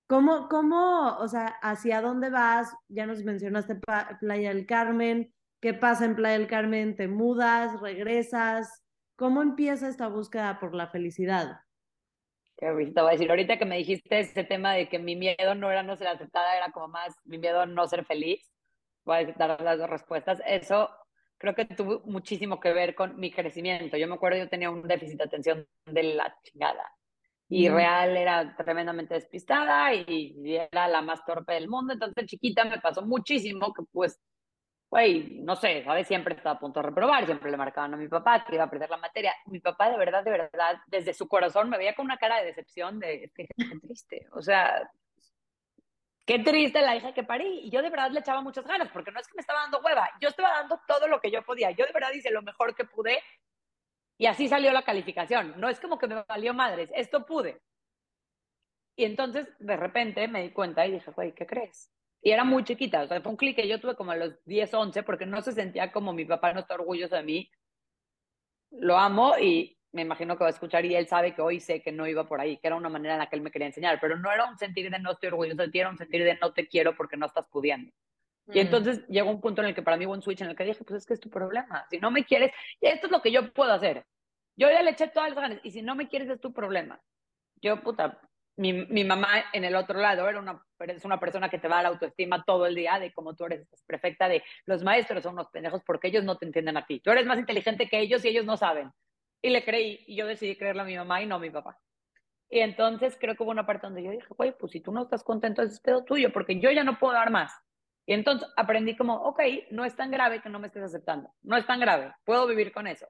¿Cómo, 0.09 0.49
cómo, 0.49 1.19
o 1.19 1.29
sea, 1.29 1.47
hacia 1.63 2.01
dónde 2.01 2.29
vas? 2.29 2.75
Ya 2.89 3.07
nos 3.07 3.23
mencionaste 3.23 3.77
Playa 4.19 4.49
del 4.49 4.67
Carmen. 4.67 5.33
¿Qué 5.61 5.73
pasa 5.73 6.05
en 6.05 6.17
Playa 6.17 6.37
del 6.37 6.49
Carmen? 6.49 6.97
¿Te 6.97 7.07
mudas? 7.07 7.81
¿Regresas? 7.81 8.83
¿Cómo 9.15 9.41
empieza 9.41 9.87
esta 9.87 10.09
búsqueda 10.09 10.59
por 10.59 10.75
la 10.75 10.89
felicidad? 10.89 11.61
Te 12.61 12.71
voy 12.73 12.93
a 13.09 13.13
decir, 13.13 13.31
ahorita 13.31 13.57
que 13.59 13.65
me 13.65 13.79
dijiste 13.79 14.21
ese 14.21 14.45
tema 14.45 14.75
de 14.75 14.89
que 14.89 14.99
mi 14.99 15.17
miedo 15.17 15.55
no 15.55 15.71
era 15.71 15.83
no 15.83 15.97
ser 15.97 16.09
aceptada, 16.09 16.57
era 16.57 16.71
como 16.73 16.89
más 16.89 17.17
mi 17.25 17.39
miedo 17.39 17.65
no 17.67 17.87
ser 17.87 18.05
feliz. 18.05 18.53
Voy 19.05 19.17
a 19.17 19.25
dar 19.33 19.63
las 19.63 19.79
dos 19.79 19.89
respuestas. 19.89 20.43
Eso 20.47 20.91
creo 21.39 21.55
que 21.55 21.65
tuvo 21.65 22.03
muchísimo 22.05 22.61
que 22.61 22.73
ver 22.75 22.95
con 22.95 23.19
mi 23.19 23.31
crecimiento. 23.33 23.97
Yo 23.97 24.07
me 24.09 24.15
acuerdo, 24.17 24.39
yo 24.39 24.49
tenía 24.51 24.71
un 24.71 24.83
déficit 24.87 25.19
de 25.19 25.25
atención 25.25 25.67
de 25.87 26.03
la 26.03 26.37
chingada. 26.43 26.85
Y 27.49 27.69
Mm. 27.69 27.75
real 27.75 28.17
era 28.17 28.57
tremendamente 28.57 29.15
despistada 29.15 29.95
y, 29.95 30.35
y 30.45 30.57
era 30.57 30.87
la 30.89 31.03
más 31.03 31.25
torpe 31.25 31.55
del 31.55 31.69
mundo. 31.69 31.95
Entonces, 31.95 32.27
chiquita 32.27 32.65
me 32.67 32.79
pasó 32.81 33.03
muchísimo 33.07 33.73
que, 33.73 33.83
pues, 33.91 34.21
güey, 34.91 35.41
no 35.43 35.55
sé, 35.55 35.85
¿sabes? 35.85 36.09
Siempre 36.09 36.35
estaba 36.35 36.57
a 36.57 36.59
punto 36.59 36.81
de 36.81 36.87
reprobar, 36.87 37.25
siempre 37.25 37.51
le 37.51 37.57
marcaban 37.57 37.95
a 37.95 37.97
mi 37.97 38.09
papá 38.09 38.45
que 38.45 38.57
iba 38.57 38.65
a 38.65 38.71
perder 38.71 38.91
la 38.91 38.97
materia. 38.97 39.35
Mi 39.47 39.61
papá, 39.61 39.89
de 39.89 39.97
verdad, 39.97 40.25
de 40.25 40.33
verdad, 40.33 40.79
desde 40.89 41.15
su 41.15 41.29
corazón 41.29 41.71
me 41.71 41.79
veía 41.79 41.95
con 41.95 42.07
una 42.07 42.19
cara 42.19 42.41
de 42.41 42.47
decepción, 42.47 42.99
de, 42.99 43.31
qué 43.35 43.47
triste. 43.81 44.27
O 44.33 44.43
sea, 44.43 44.91
qué 46.27 46.41
triste 46.41 46.83
la 46.83 46.97
hija 46.97 47.15
que 47.15 47.23
parí. 47.23 47.61
Y 47.65 47.71
yo 47.71 47.83
de 47.83 47.91
verdad 47.91 48.11
le 48.11 48.21
echaba 48.21 48.43
muchas 48.43 48.67
ganas, 48.67 48.91
porque 48.93 49.13
no 49.13 49.21
es 49.21 49.29
que 49.29 49.35
me 49.37 49.43
estaba 49.43 49.61
dando 49.61 49.81
hueva, 49.81 50.11
yo 50.21 50.29
estaba 50.29 50.51
dando 50.51 50.81
todo 50.89 51.07
lo 51.07 51.21
que 51.21 51.31
yo 51.31 51.45
podía. 51.45 51.71
Yo 51.71 51.87
de 51.87 51.93
verdad 51.93 52.13
hice 52.13 52.31
lo 52.33 52.43
mejor 52.43 52.75
que 52.75 52.85
pude 52.85 53.23
y 54.19 54.27
así 54.27 54.49
salió 54.49 54.73
la 54.73 54.83
calificación. 54.83 55.55
No 55.57 55.69
es 55.69 55.79
como 55.79 55.99
que 55.99 56.09
me 56.09 56.25
valió 56.25 56.53
madres, 56.53 56.91
esto 56.95 57.25
pude. 57.25 57.63
Y 58.97 59.05
entonces, 59.05 59.47
de 59.61 59.77
repente, 59.77 60.29
me 60.29 60.43
di 60.43 60.51
cuenta 60.51 60.85
y 60.87 60.93
dije, 60.93 61.11
güey, 61.13 61.33
¿qué 61.33 61.47
crees? 61.47 61.91
Y 62.23 62.31
era 62.33 62.45
muy 62.45 62.65
chiquita, 62.65 63.03
o 63.03 63.09
sea, 63.09 63.21
fue 63.23 63.31
un 63.31 63.37
clic 63.37 63.57
que 63.57 63.67
yo 63.67 63.81
tuve 63.81 63.97
como 63.97 64.11
a 64.11 64.17
los 64.17 64.45
10, 64.45 64.75
11, 64.75 65.03
porque 65.05 65.25
no 65.27 65.41
se 65.41 65.53
sentía 65.53 65.91
como 65.91 66.13
mi 66.13 66.25
papá 66.27 66.53
no 66.53 66.61
está 66.61 66.75
orgulloso 66.75 67.17
de 67.17 67.23
mí. 67.23 67.51
Lo 68.73 68.99
amo 68.99 69.39
y 69.39 69.77
me 69.93 70.03
imagino 70.03 70.37
que 70.37 70.45
va 70.45 70.49
a 70.49 70.53
escuchar 70.53 70.85
y 70.85 70.95
él 70.95 71.09
sabe 71.09 71.35
que 71.35 71.43
hoy 71.43 71.61
sé 71.61 71.83
que 71.83 71.93
no 71.93 72.07
iba 72.07 72.29
por 72.29 72.41
ahí, 72.41 72.59
que 72.59 72.67
era 72.69 72.77
una 72.77 72.89
manera 72.89 73.15
en 73.15 73.21
la 73.21 73.29
que 73.29 73.37
él 73.37 73.43
me 73.43 73.51
quería 73.51 73.67
enseñar, 73.67 73.99
pero 74.01 74.17
no 74.17 74.31
era 74.31 74.45
un 74.45 74.57
sentir 74.59 74.91
de 74.91 74.99
no 74.99 75.13
estoy 75.13 75.29
orgulloso 75.29 75.63
de 75.63 75.71
ti, 75.71 75.81
era 75.81 75.89
un 75.91 75.99
sentir 75.99 76.23
de 76.23 76.39
no 76.41 76.53
te 76.53 76.69
quiero 76.69 76.95
porque 76.95 77.17
no 77.17 77.27
estás 77.27 77.47
pudiendo. 77.49 77.91
Y 78.47 78.59
Mm. 78.59 78.63
entonces 78.63 79.07
llegó 79.09 79.31
un 79.31 79.41
punto 79.41 79.63
en 79.63 79.69
el 79.69 79.75
que 79.75 79.83
para 79.83 79.97
mí 79.97 80.07
hubo 80.07 80.13
un 80.15 80.23
switch 80.23 80.43
en 80.43 80.51
el 80.51 80.57
que 80.57 80.65
dije, 80.65 80.85
pues 80.85 80.99
es 80.99 81.07
que 81.07 81.15
es 81.15 81.21
tu 81.21 81.31
problema. 81.31 81.87
Si 81.91 81.99
no 81.99 82.11
me 82.11 82.25
quieres, 82.25 82.53
esto 82.81 83.07
es 83.07 83.13
lo 83.13 83.23
que 83.23 83.33
yo 83.33 83.53
puedo 83.53 83.73
hacer. 83.73 84.05
Yo 84.57 84.71
ya 84.71 84.83
le 84.83 84.91
eché 84.91 85.09
todas 85.09 85.31
las 85.31 85.39
ganas. 85.39 85.61
Y 85.65 85.71
si 85.71 85.83
no 85.83 85.95
me 85.95 86.09
quieres, 86.09 86.29
es 86.29 86.41
tu 86.41 86.53
problema. 86.53 87.01
Yo, 87.63 87.83
puta, 87.83 88.21
mi, 88.61 88.75
mi 88.75 89.05
mamá 89.05 89.47
en 89.55 89.65
el 89.65 89.75
otro 89.75 89.99
lado 89.99 90.29
era 90.29 90.39
una, 90.39 90.63
es 90.81 91.05
una 91.07 91.19
persona 91.19 91.49
que 91.49 91.59
te 91.59 91.67
va 91.67 91.79
a 91.79 91.83
la 91.83 91.89
autoestima 91.89 92.45
todo 92.45 92.67
el 92.67 92.75
día 92.75 92.99
de 92.99 93.11
cómo 93.11 93.35
tú 93.35 93.47
eres 93.47 93.67
perfecta, 93.87 94.29
de 94.29 94.43
los 94.67 94.83
maestros 94.83 95.23
son 95.23 95.33
unos 95.33 95.49
pendejos 95.49 95.83
porque 95.83 96.09
ellos 96.09 96.25
no 96.25 96.37
te 96.37 96.45
entienden 96.45 96.77
a 96.77 96.85
ti. 96.85 97.01
Tú 97.01 97.11
eres 97.11 97.25
más 97.25 97.39
inteligente 97.39 97.89
que 97.89 97.99
ellos 97.99 98.23
y 98.23 98.29
ellos 98.29 98.45
no 98.45 98.59
saben. 98.59 98.93
Y 99.41 99.49
le 99.49 99.65
creí. 99.65 100.05
Y 100.07 100.15
yo 100.15 100.27
decidí 100.27 100.57
creerle 100.57 100.83
a 100.83 100.85
mi 100.85 100.95
mamá 100.95 101.23
y 101.23 101.27
no 101.27 101.37
a 101.37 101.39
mi 101.39 101.49
papá. 101.49 101.79
Y 102.51 102.61
entonces 102.61 103.17
creo 103.19 103.35
que 103.35 103.43
hubo 103.43 103.51
una 103.51 103.65
parte 103.65 103.87
donde 103.87 104.03
yo 104.03 104.11
dije, 104.11 104.27
güey, 104.37 104.53
pues 104.59 104.73
si 104.73 104.81
tú 104.81 104.93
no 104.93 105.05
estás 105.05 105.25
contento, 105.25 105.63
es 105.63 105.81
pedo 105.81 106.05
tuyo, 106.05 106.31
porque 106.31 106.61
yo 106.61 106.71
ya 106.71 106.85
no 106.85 106.99
puedo 106.99 107.15
dar 107.15 107.31
más. 107.31 107.53
Y 108.05 108.13
entonces 108.13 108.47
aprendí 108.59 108.95
como, 108.95 109.15
ok, 109.23 109.41
no 109.71 109.87
es 109.87 109.97
tan 109.97 110.11
grave 110.11 110.43
que 110.43 110.51
no 110.51 110.59
me 110.59 110.67
estés 110.67 110.83
aceptando, 110.83 111.33
no 111.43 111.57
es 111.57 111.65
tan 111.67 111.81
grave, 111.81 112.13
puedo 112.25 112.47
vivir 112.47 112.73
con 112.73 112.87
eso. 112.87 113.07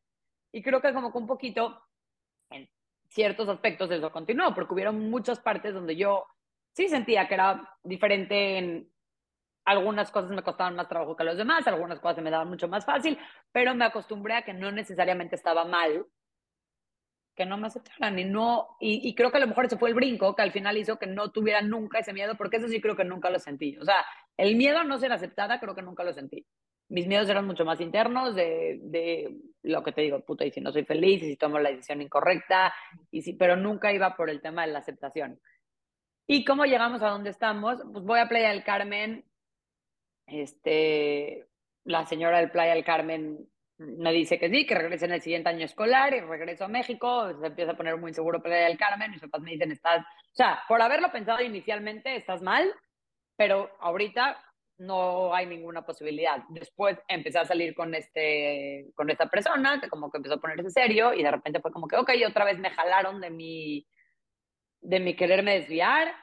Y 0.53 0.63
creo 0.63 0.81
que 0.81 0.93
como 0.93 1.11
que 1.11 1.19
un 1.19 1.27
poquito, 1.27 1.83
ciertos 3.11 3.49
aspectos 3.49 3.91
eso 3.91 4.11
continuó, 4.11 4.55
porque 4.55 4.75
hubieron 4.75 5.11
muchas 5.11 5.41
partes 5.41 5.75
donde 5.75 5.97
yo 5.97 6.27
sí 6.73 6.89
sentía 6.89 7.29
que 7.29 7.35
era 7.35 7.77
diferente 7.83 8.59
en 8.59 8.91
algunas 9.65 10.11
cosas 10.11 10.31
me 10.31 10.43
costaban 10.43 10.77
más 10.77 10.89
trabajo 10.89 11.17
que 11.17 11.25
los 11.25 11.37
demás, 11.37 11.67
algunas 11.67 12.01
cosas 12.01 12.17
se 12.17 12.23
me 12.23 12.31
daban 12.31 12.49
mucho 12.49 12.69
más 12.69 12.85
fácil, 12.85 13.19
pero 13.53 13.75
me 13.75 13.85
acostumbré 13.85 14.35
a 14.35 14.43
que 14.43 14.55
no 14.55 14.73
necesariamente 14.73 15.37
estaba 15.37 15.65
mal 15.65 16.07
que 17.37 17.47
no 17.47 17.57
me 17.57 17.69
aceptaran 17.69 18.19
y 18.19 18.25
no 18.25 18.77
y, 18.81 19.09
y, 19.09 19.15
creo 19.15 19.31
que 19.31 19.39
a 19.39 19.41
lo 19.41 19.47
mejor 19.47 19.65
ese 19.65 19.79
fue 19.79 19.89
el 19.89 19.95
brinco 19.95 20.35
que 20.35 20.43
al 20.43 20.53
final 20.53 20.77
hizo 20.77 20.99
que 20.99 21.07
no 21.07 21.31
tuviera 21.31 21.63
nunca 21.63 21.99
ese 21.99 22.13
miedo 22.13 22.37
porque 22.37 22.59
eso 22.59 22.69
sí 22.69 22.81
creo 22.81 22.97
que 22.97 23.05
nunca 23.05 23.31
lo 23.31 23.39
sentí. 23.39 23.79
O 23.79 23.85
sea 23.85 24.05
el 24.37 24.57
miedo 24.57 24.79
a 24.79 24.85
no 24.85 24.99
ser 24.99 25.13
aceptada 25.13 25.59
creo 25.59 25.75
que 25.75 25.83
nunca 25.83 26.05
lo 26.05 26.13
sentí 26.13 26.45
mis 26.91 27.07
miedos 27.07 27.29
eran 27.29 27.47
mucho 27.47 27.65
más 27.65 27.81
internos 27.81 28.35
de, 28.35 28.79
de 28.83 29.37
lo 29.63 29.83
que 29.83 29.93
te 29.93 30.03
digo 30.03 30.21
puta 30.21 30.45
y 30.45 30.51
si 30.51 30.61
no 30.61 30.73
soy 30.73 30.85
feliz 30.85 31.23
y 31.23 31.31
si 31.31 31.37
tomo 31.37 31.59
la 31.59 31.71
decisión 31.71 32.03
incorrecta 32.03 32.75
y 33.11 33.23
si 33.23 33.33
pero 33.35 33.57
nunca 33.57 33.93
iba 33.93 34.17
por 34.17 34.29
el 34.29 34.41
tema 34.41 34.67
de 34.67 34.73
la 34.73 34.81
aceptación. 34.81 35.41
Y 36.27 36.45
cómo 36.45 36.65
llegamos 36.65 37.03
a 37.03 37.09
donde 37.09 37.31
estamos 37.31 37.81
pues 37.93 38.05
voy 38.05 38.21
a 38.21 38.29
Playa 38.29 38.51
del 38.51 38.65
Carmen 38.65 39.25
este 40.27 41.49
la 41.85 42.05
señora 42.07 42.39
del 42.39 42.51
Playa 42.51 42.75
del 42.75 42.85
Carmen 42.85 43.49
me 43.79 44.13
dice 44.13 44.39
que 44.39 44.51
sí, 44.51 44.67
que 44.67 44.75
regrese 44.75 45.07
en 45.07 45.13
el 45.13 45.23
siguiente 45.23 45.49
año 45.49 45.65
escolar 45.65 46.13
y 46.13 46.21
regreso 46.21 46.65
a 46.67 46.69
México, 46.69 47.33
se 47.41 47.47
empieza 47.47 47.73
a 47.73 47.77
poner 47.77 47.97
muy 47.97 48.11
inseguro 48.11 48.43
Playa 48.43 48.67
del 48.67 48.77
Carmen, 48.77 49.11
mis 49.11 49.23
papás 49.23 49.41
me 49.41 49.53
dicen, 49.53 49.73
estás, 49.73 50.03
o 50.03 50.35
sea, 50.35 50.61
por 50.69 50.83
haberlo 50.83 51.11
pensado 51.11 51.43
inicialmente, 51.43 52.15
estás 52.15 52.43
mal, 52.43 52.71
pero 53.37 53.71
ahorita 53.81 54.37
no 54.81 55.35
hay 55.35 55.47
ninguna 55.47 55.85
posibilidad. 55.85 56.43
Después 56.49 56.99
empecé 57.07 57.39
a 57.39 57.45
salir 57.45 57.75
con, 57.75 57.95
este, 57.95 58.91
con 58.95 59.11
esta 59.11 59.29
persona, 59.29 59.81
que 59.81 59.89
como 59.89 60.11
que 60.11 60.17
empezó 60.17 60.35
a 60.35 60.41
ponerse 60.41 60.71
serio, 60.71 61.13
y 61.13 61.23
de 61.23 61.31
repente 61.31 61.61
fue 61.61 61.71
como 61.71 61.87
que, 61.87 61.97
ok, 61.97 62.11
otra 62.27 62.47
vez 62.47 62.59
me 62.59 62.71
jalaron 62.71 63.21
de 63.21 63.31
mi, 63.31 63.87
de 64.81 65.01
mi 65.01 65.15
quererme 65.15 65.61
desviar, 65.61 66.15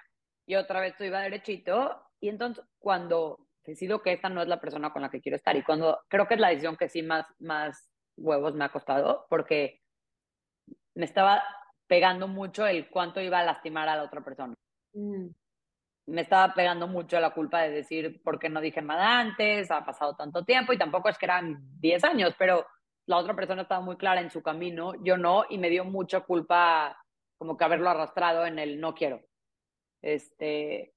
y 0.48 0.56
otra 0.56 0.80
vez 0.80 0.96
todo 0.96 1.08
iba 1.08 1.22
derechito, 1.22 2.02
y 2.20 2.30
entonces 2.30 2.66
cuando 2.80 3.48
decido 3.64 4.02
que 4.02 4.14
esta 4.14 4.30
no 4.30 4.42
es 4.42 4.48
la 4.48 4.60
persona 4.60 4.92
con 4.92 5.02
la 5.02 5.10
que 5.10 5.22
quiero 5.22 5.36
estar. 5.36 5.56
Y 5.56 5.64
cuando 5.64 6.00
creo 6.08 6.28
que 6.28 6.34
es 6.34 6.40
la 6.40 6.50
decisión 6.50 6.78
que 6.78 6.90
sí 6.90 7.04
más, 7.04 7.28
más 7.40 7.92
huevos 8.16 8.56
me 8.56 8.66
ha 8.66 8.70
costado, 8.70 9.28
porque 9.30 9.82
me 10.96 11.06
estaba 11.06 11.44
pegando 11.86 12.28
mucho 12.28 12.66
el 12.66 12.90
cuánto 12.90 13.22
iba 13.22 13.40
a 13.40 13.44
lastimar 13.44 13.88
a 13.88 13.98
la 13.98 14.04
otra 14.04 14.22
persona. 14.22 14.56
Mm. 14.94 15.28
Me 16.08 16.22
estaba 16.22 16.54
pegando 16.54 16.88
mucho 16.88 17.20
la 17.20 17.34
culpa 17.34 17.62
de 17.62 17.70
decir 17.70 18.22
por 18.24 18.40
qué 18.40 18.50
no 18.50 18.62
dije 18.62 18.82
nada 18.82 19.20
antes, 19.20 19.70
ha 19.72 19.86
pasado 19.86 20.16
tanto 20.16 20.44
tiempo 20.44 20.74
y 20.74 20.78
tampoco 20.78 21.10
es 21.10 21.18
que 21.18 21.26
eran 21.26 21.60
10 21.80 22.04
años, 22.04 22.34
pero 22.38 22.66
la 23.06 23.18
otra 23.18 23.36
persona 23.36 23.62
estaba 23.62 23.82
muy 23.82 23.98
clara 23.98 24.22
en 24.22 24.32
su 24.32 24.42
camino, 24.42 24.94
yo 25.04 25.18
no, 25.18 25.46
y 25.50 25.58
me 25.58 25.70
dio 25.70 25.86
mucha 25.86 26.22
culpa 26.22 26.98
como 27.38 27.56
que 27.56 27.64
haberlo 27.64 27.90
arrastrado 27.90 28.46
en 28.46 28.60
el 28.60 28.80
no 28.80 28.94
quiero. 28.94 29.22
Este, 30.02 30.94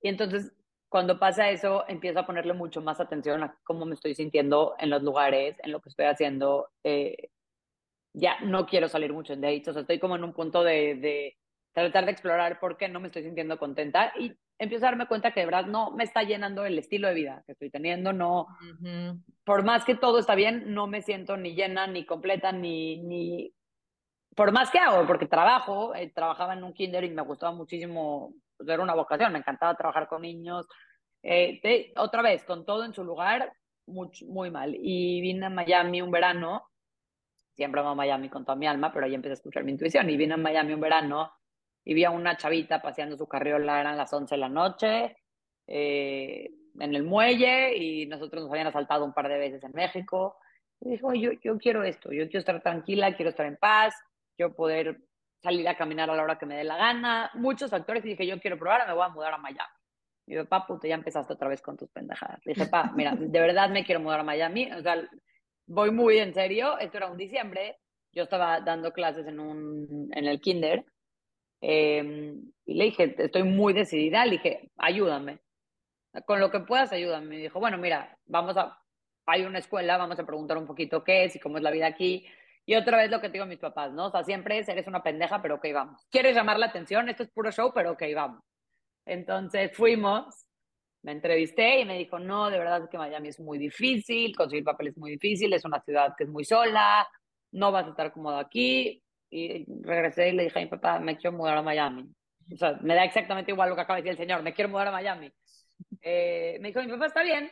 y 0.00 0.08
entonces 0.08 0.52
cuando 0.92 1.18
pasa 1.18 1.48
eso, 1.48 1.84
empiezo 1.88 2.20
a 2.20 2.26
ponerle 2.26 2.52
mucho 2.52 2.82
más 2.82 3.00
atención 3.00 3.42
a 3.42 3.58
cómo 3.64 3.86
me 3.86 3.94
estoy 3.94 4.14
sintiendo 4.14 4.74
en 4.78 4.90
los 4.90 5.02
lugares, 5.02 5.56
en 5.62 5.72
lo 5.72 5.80
que 5.80 5.88
estoy 5.88 6.04
haciendo. 6.04 6.68
Eh, 6.84 7.30
ya 8.12 8.38
no 8.40 8.66
quiero 8.66 8.88
salir 8.88 9.10
mucho 9.10 9.32
en 9.32 9.40
dates, 9.40 9.68
o 9.68 9.72
sea, 9.72 9.80
estoy 9.80 9.98
como 9.98 10.16
en 10.16 10.24
un 10.24 10.34
punto 10.34 10.62
de, 10.62 10.96
de, 10.96 11.38
tratar 11.72 12.04
de 12.04 12.12
explorar 12.12 12.60
por 12.60 12.76
qué 12.76 12.88
no 12.88 13.00
me 13.00 13.08
estoy 13.08 13.22
sintiendo 13.22 13.58
contenta 13.58 14.12
y 14.18 14.36
empiezo 14.58 14.84
a 14.84 14.90
darme 14.90 15.06
cuenta 15.06 15.32
que 15.32 15.40
de 15.40 15.46
verdad 15.46 15.66
no 15.66 15.90
me 15.92 16.04
está 16.04 16.22
llenando 16.22 16.64
el 16.64 16.78
estilo 16.78 17.08
de 17.08 17.14
vida 17.14 17.42
que 17.46 17.52
estoy 17.52 17.70
teniendo, 17.70 18.12
no, 18.12 18.42
Uh 18.42 18.84
-huh. 18.84 19.22
por 19.44 19.64
más 19.64 19.84
que 19.84 19.94
todo 19.94 20.18
está 20.18 20.34
bien, 20.34 20.74
no 20.74 20.86
me 20.86 21.02
siento 21.02 21.36
ni 21.36 21.54
llena, 21.54 21.86
ni 21.86 22.04
completa, 22.04 22.52
ni, 22.52 23.02
ni, 23.02 23.52
por 24.36 24.52
más 24.52 24.70
que 24.70 24.78
hago, 24.78 25.06
porque 25.06 25.26
trabajo, 25.26 25.94
eh, 25.94 26.10
trabajaba 26.14 26.54
en 26.54 26.64
un 26.64 26.72
kinder 26.74 27.04
y 27.04 27.10
me 27.10 27.22
gustaba 27.22 27.52
muchísimo, 27.52 28.34
pues, 28.56 28.68
era 28.68 28.82
una 28.82 28.94
vocación, 28.94 29.32
me 29.32 29.38
encantaba 29.38 29.74
trabajar 29.74 30.08
con 30.08 30.22
niños, 30.22 30.66
eh, 31.22 31.60
de, 31.62 31.92
otra 31.96 32.22
vez, 32.22 32.44
con 32.44 32.64
todo 32.64 32.84
en 32.84 32.94
su 32.94 33.04
lugar, 33.04 33.52
muy, 33.86 34.10
muy 34.28 34.50
mal. 34.50 34.76
Y 34.78 35.20
vine 35.20 35.46
a 35.46 35.50
Miami 35.50 36.02
un 36.02 36.10
verano 36.10 36.68
siempre 37.54 37.80
amo 37.80 37.94
Miami 37.94 38.28
con 38.28 38.44
toda 38.44 38.56
mi 38.56 38.66
alma, 38.66 38.92
pero 38.92 39.06
ahí 39.06 39.14
empecé 39.14 39.32
a 39.32 39.34
escuchar 39.34 39.64
mi 39.64 39.72
intuición 39.72 40.08
y 40.10 40.16
vine 40.16 40.34
a 40.34 40.36
Miami 40.38 40.72
un 40.72 40.80
verano 40.80 41.32
y 41.84 41.94
vi 41.94 42.04
a 42.04 42.10
una 42.10 42.36
chavita 42.36 42.80
paseando 42.80 43.16
su 43.16 43.26
carriola, 43.26 43.80
eran 43.80 43.96
las 43.96 44.12
11 44.12 44.34
de 44.34 44.40
la 44.40 44.48
noche, 44.48 45.16
eh, 45.66 46.50
en 46.78 46.94
el 46.94 47.02
muelle 47.02 47.76
y 47.76 48.06
nosotros 48.06 48.42
nos 48.42 48.50
habían 48.50 48.68
asaltado 48.68 49.04
un 49.04 49.12
par 49.12 49.28
de 49.28 49.38
veces 49.38 49.62
en 49.64 49.72
México. 49.72 50.36
Y 50.80 50.90
dije, 50.90 51.20
yo, 51.20 51.32
yo 51.42 51.58
quiero 51.58 51.84
esto, 51.84 52.12
yo 52.12 52.24
quiero 52.24 52.40
estar 52.40 52.62
tranquila, 52.62 53.14
quiero 53.14 53.30
estar 53.30 53.46
en 53.46 53.56
paz, 53.56 53.94
quiero 54.36 54.54
poder 54.54 54.98
salir 55.42 55.68
a 55.68 55.76
caminar 55.76 56.08
a 56.10 56.16
la 56.16 56.22
hora 56.22 56.38
que 56.38 56.46
me 56.46 56.56
dé 56.56 56.64
la 56.64 56.76
gana, 56.76 57.30
muchos 57.34 57.70
factores 57.70 58.04
y 58.04 58.10
dije, 58.10 58.26
yo 58.26 58.40
quiero 58.40 58.58
probar, 58.58 58.86
me 58.86 58.94
voy 58.94 59.04
a 59.04 59.08
mudar 59.08 59.34
a 59.34 59.38
Miami. 59.38 59.72
Y 60.26 60.34
yo, 60.34 60.46
pa, 60.46 60.66
puto, 60.66 60.86
ya 60.86 60.94
empezaste 60.94 61.32
otra 61.32 61.48
vez 61.48 61.60
con 61.60 61.76
tus 61.76 61.90
pendejadas. 61.90 62.40
Dije, 62.44 62.66
pa, 62.66 62.92
mira, 62.94 63.14
de 63.16 63.40
verdad 63.40 63.68
me 63.70 63.84
quiero 63.84 64.00
mudar 64.00 64.20
a 64.20 64.24
Miami, 64.24 64.70
o 64.72 64.82
sea, 64.82 64.96
voy 65.66 65.90
muy 65.90 66.18
en 66.18 66.32
serio, 66.32 66.78
esto 66.78 66.96
era 66.96 67.10
un 67.10 67.16
diciembre, 67.16 67.78
yo 68.12 68.24
estaba 68.24 68.60
dando 68.60 68.92
clases 68.92 69.26
en, 69.26 69.40
un, 69.40 70.08
en 70.12 70.26
el 70.26 70.40
kinder, 70.40 70.84
eh, 71.62 72.34
y 72.66 72.74
le 72.74 72.84
dije, 72.84 73.14
estoy 73.16 73.44
muy 73.44 73.72
decidida, 73.72 74.24
le 74.26 74.32
dije, 74.32 74.70
ayúdame, 74.76 75.38
con 76.26 76.40
lo 76.40 76.50
que 76.50 76.60
puedas, 76.60 76.92
ayúdame. 76.92 77.26
Me 77.26 77.38
dijo, 77.38 77.60
bueno, 77.60 77.78
mira, 77.78 78.18
vamos 78.26 78.56
a, 78.56 78.78
hay 79.26 79.44
una 79.44 79.60
escuela, 79.60 79.96
vamos 79.96 80.18
a 80.18 80.26
preguntar 80.26 80.58
un 80.58 80.66
poquito 80.66 81.04
qué 81.04 81.24
es 81.24 81.36
y 81.36 81.40
cómo 81.40 81.56
es 81.56 81.62
la 81.62 81.70
vida 81.70 81.86
aquí. 81.86 82.26
Y 82.66 82.74
otra 82.74 82.98
vez 82.98 83.10
lo 83.10 83.20
que 83.20 83.28
digo 83.28 83.44
a 83.44 83.46
mis 83.46 83.58
papás, 83.58 83.92
¿no? 83.92 84.06
O 84.06 84.10
sea, 84.10 84.24
siempre 84.24 84.58
es, 84.58 84.68
eres 84.68 84.86
una 84.86 85.02
pendeja, 85.02 85.40
pero 85.40 85.56
ok, 85.56 85.66
vamos. 85.72 86.06
¿Quieres 86.10 86.34
llamar 86.34 86.58
la 86.58 86.66
atención? 86.66 87.08
Esto 87.08 87.22
es 87.22 87.30
puro 87.30 87.50
show, 87.50 87.72
pero 87.74 87.92
ok, 87.92 88.02
vamos. 88.14 88.42
Entonces 89.04 89.72
fuimos, 89.76 90.46
me 91.02 91.12
entrevisté 91.12 91.80
y 91.80 91.84
me 91.84 91.98
dijo, 91.98 92.18
no, 92.18 92.50
de 92.50 92.58
verdad 92.58 92.88
que 92.88 92.98
Miami 92.98 93.28
es 93.28 93.40
muy 93.40 93.58
difícil, 93.58 94.36
conseguir 94.36 94.64
papel 94.64 94.88
es 94.88 94.96
muy 94.96 95.12
difícil, 95.12 95.52
es 95.52 95.64
una 95.64 95.80
ciudad 95.80 96.14
que 96.16 96.24
es 96.24 96.30
muy 96.30 96.44
sola, 96.44 97.06
no 97.52 97.72
vas 97.72 97.86
a 97.86 97.90
estar 97.90 98.12
cómodo 98.12 98.38
aquí. 98.38 99.02
Y 99.34 99.64
regresé 99.82 100.28
y 100.28 100.32
le 100.32 100.44
dije 100.44 100.58
a 100.58 100.62
mi 100.62 100.68
papá, 100.68 100.98
me 101.00 101.16
quiero 101.16 101.34
mudar 101.34 101.56
a 101.56 101.62
Miami. 101.62 102.06
O 102.52 102.56
sea, 102.56 102.78
me 102.82 102.94
da 102.94 103.02
exactamente 103.04 103.50
igual 103.50 103.70
lo 103.70 103.74
que 103.74 103.80
acaba 103.80 103.96
de 103.96 104.02
decir 104.02 104.10
el 104.12 104.26
señor, 104.26 104.42
me 104.42 104.52
quiero 104.52 104.68
mudar 104.68 104.88
a 104.88 104.92
Miami. 104.92 105.32
Eh, 106.02 106.58
me 106.60 106.68
dijo, 106.68 106.82
mi 106.82 106.88
papá 106.88 107.06
está 107.06 107.22
bien, 107.22 107.50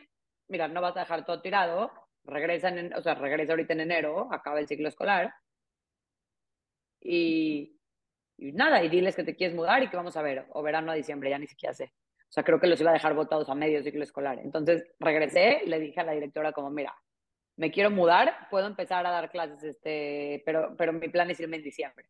mira, 0.49 0.69
no 0.69 0.83
vas 0.83 0.95
a 0.99 1.01
dejar 1.01 1.25
todo 1.25 1.41
tirado, 1.41 1.91
regresa, 2.25 2.69
en, 2.69 2.93
o 2.93 3.01
sea, 3.01 3.15
regresa 3.15 3.53
ahorita 3.53 3.73
en 3.73 3.81
enero, 3.81 4.29
acaba 4.31 4.61
el 4.61 4.69
ciclo 4.69 4.89
escolar. 4.89 5.33
Y, 7.01 7.81
y 8.37 8.53
nada, 8.53 8.85
y 8.85 8.91
diles 8.91 9.17
que 9.17 9.25
te 9.25 9.35
quieres 9.35 9.57
mudar 9.57 9.83
y 9.83 9.89
que 9.89 9.97
vamos 9.97 10.19
a 10.19 10.23
ver, 10.23 10.45
o 10.51 10.63
verano 10.63 10.93
a 10.93 10.95
diciembre, 10.95 11.31
ya 11.31 11.39
ni 11.39 11.47
siquiera 11.47 11.73
sé. 11.73 11.95
O 12.29 12.33
sea, 12.33 12.45
creo 12.45 12.61
que 12.61 12.67
los 12.67 12.79
iba 12.79 12.91
a 12.91 12.95
dejar 12.95 13.15
votados 13.15 13.49
a 13.49 13.55
medio 13.55 13.83
ciclo 13.83 14.03
escolar. 14.03 14.39
Entonces 14.39 14.85
regresé, 14.99 15.63
le 15.65 15.81
dije 15.81 15.99
a 15.99 16.05
la 16.05 16.13
directora 16.13 16.53
como, 16.53 16.69
mira, 16.69 16.95
me 17.61 17.71
quiero 17.71 17.91
mudar, 17.91 18.49
puedo 18.51 18.67
empezar 18.67 19.07
a 19.07 19.11
dar 19.11 19.31
clases, 19.31 19.63
este, 19.63 20.43
pero, 20.47 20.75
pero 20.79 20.95
mi 20.95 21.09
plan 21.11 21.31
es 21.31 21.39
irme 21.41 21.59
en 21.59 21.63
diciembre. 21.63 22.07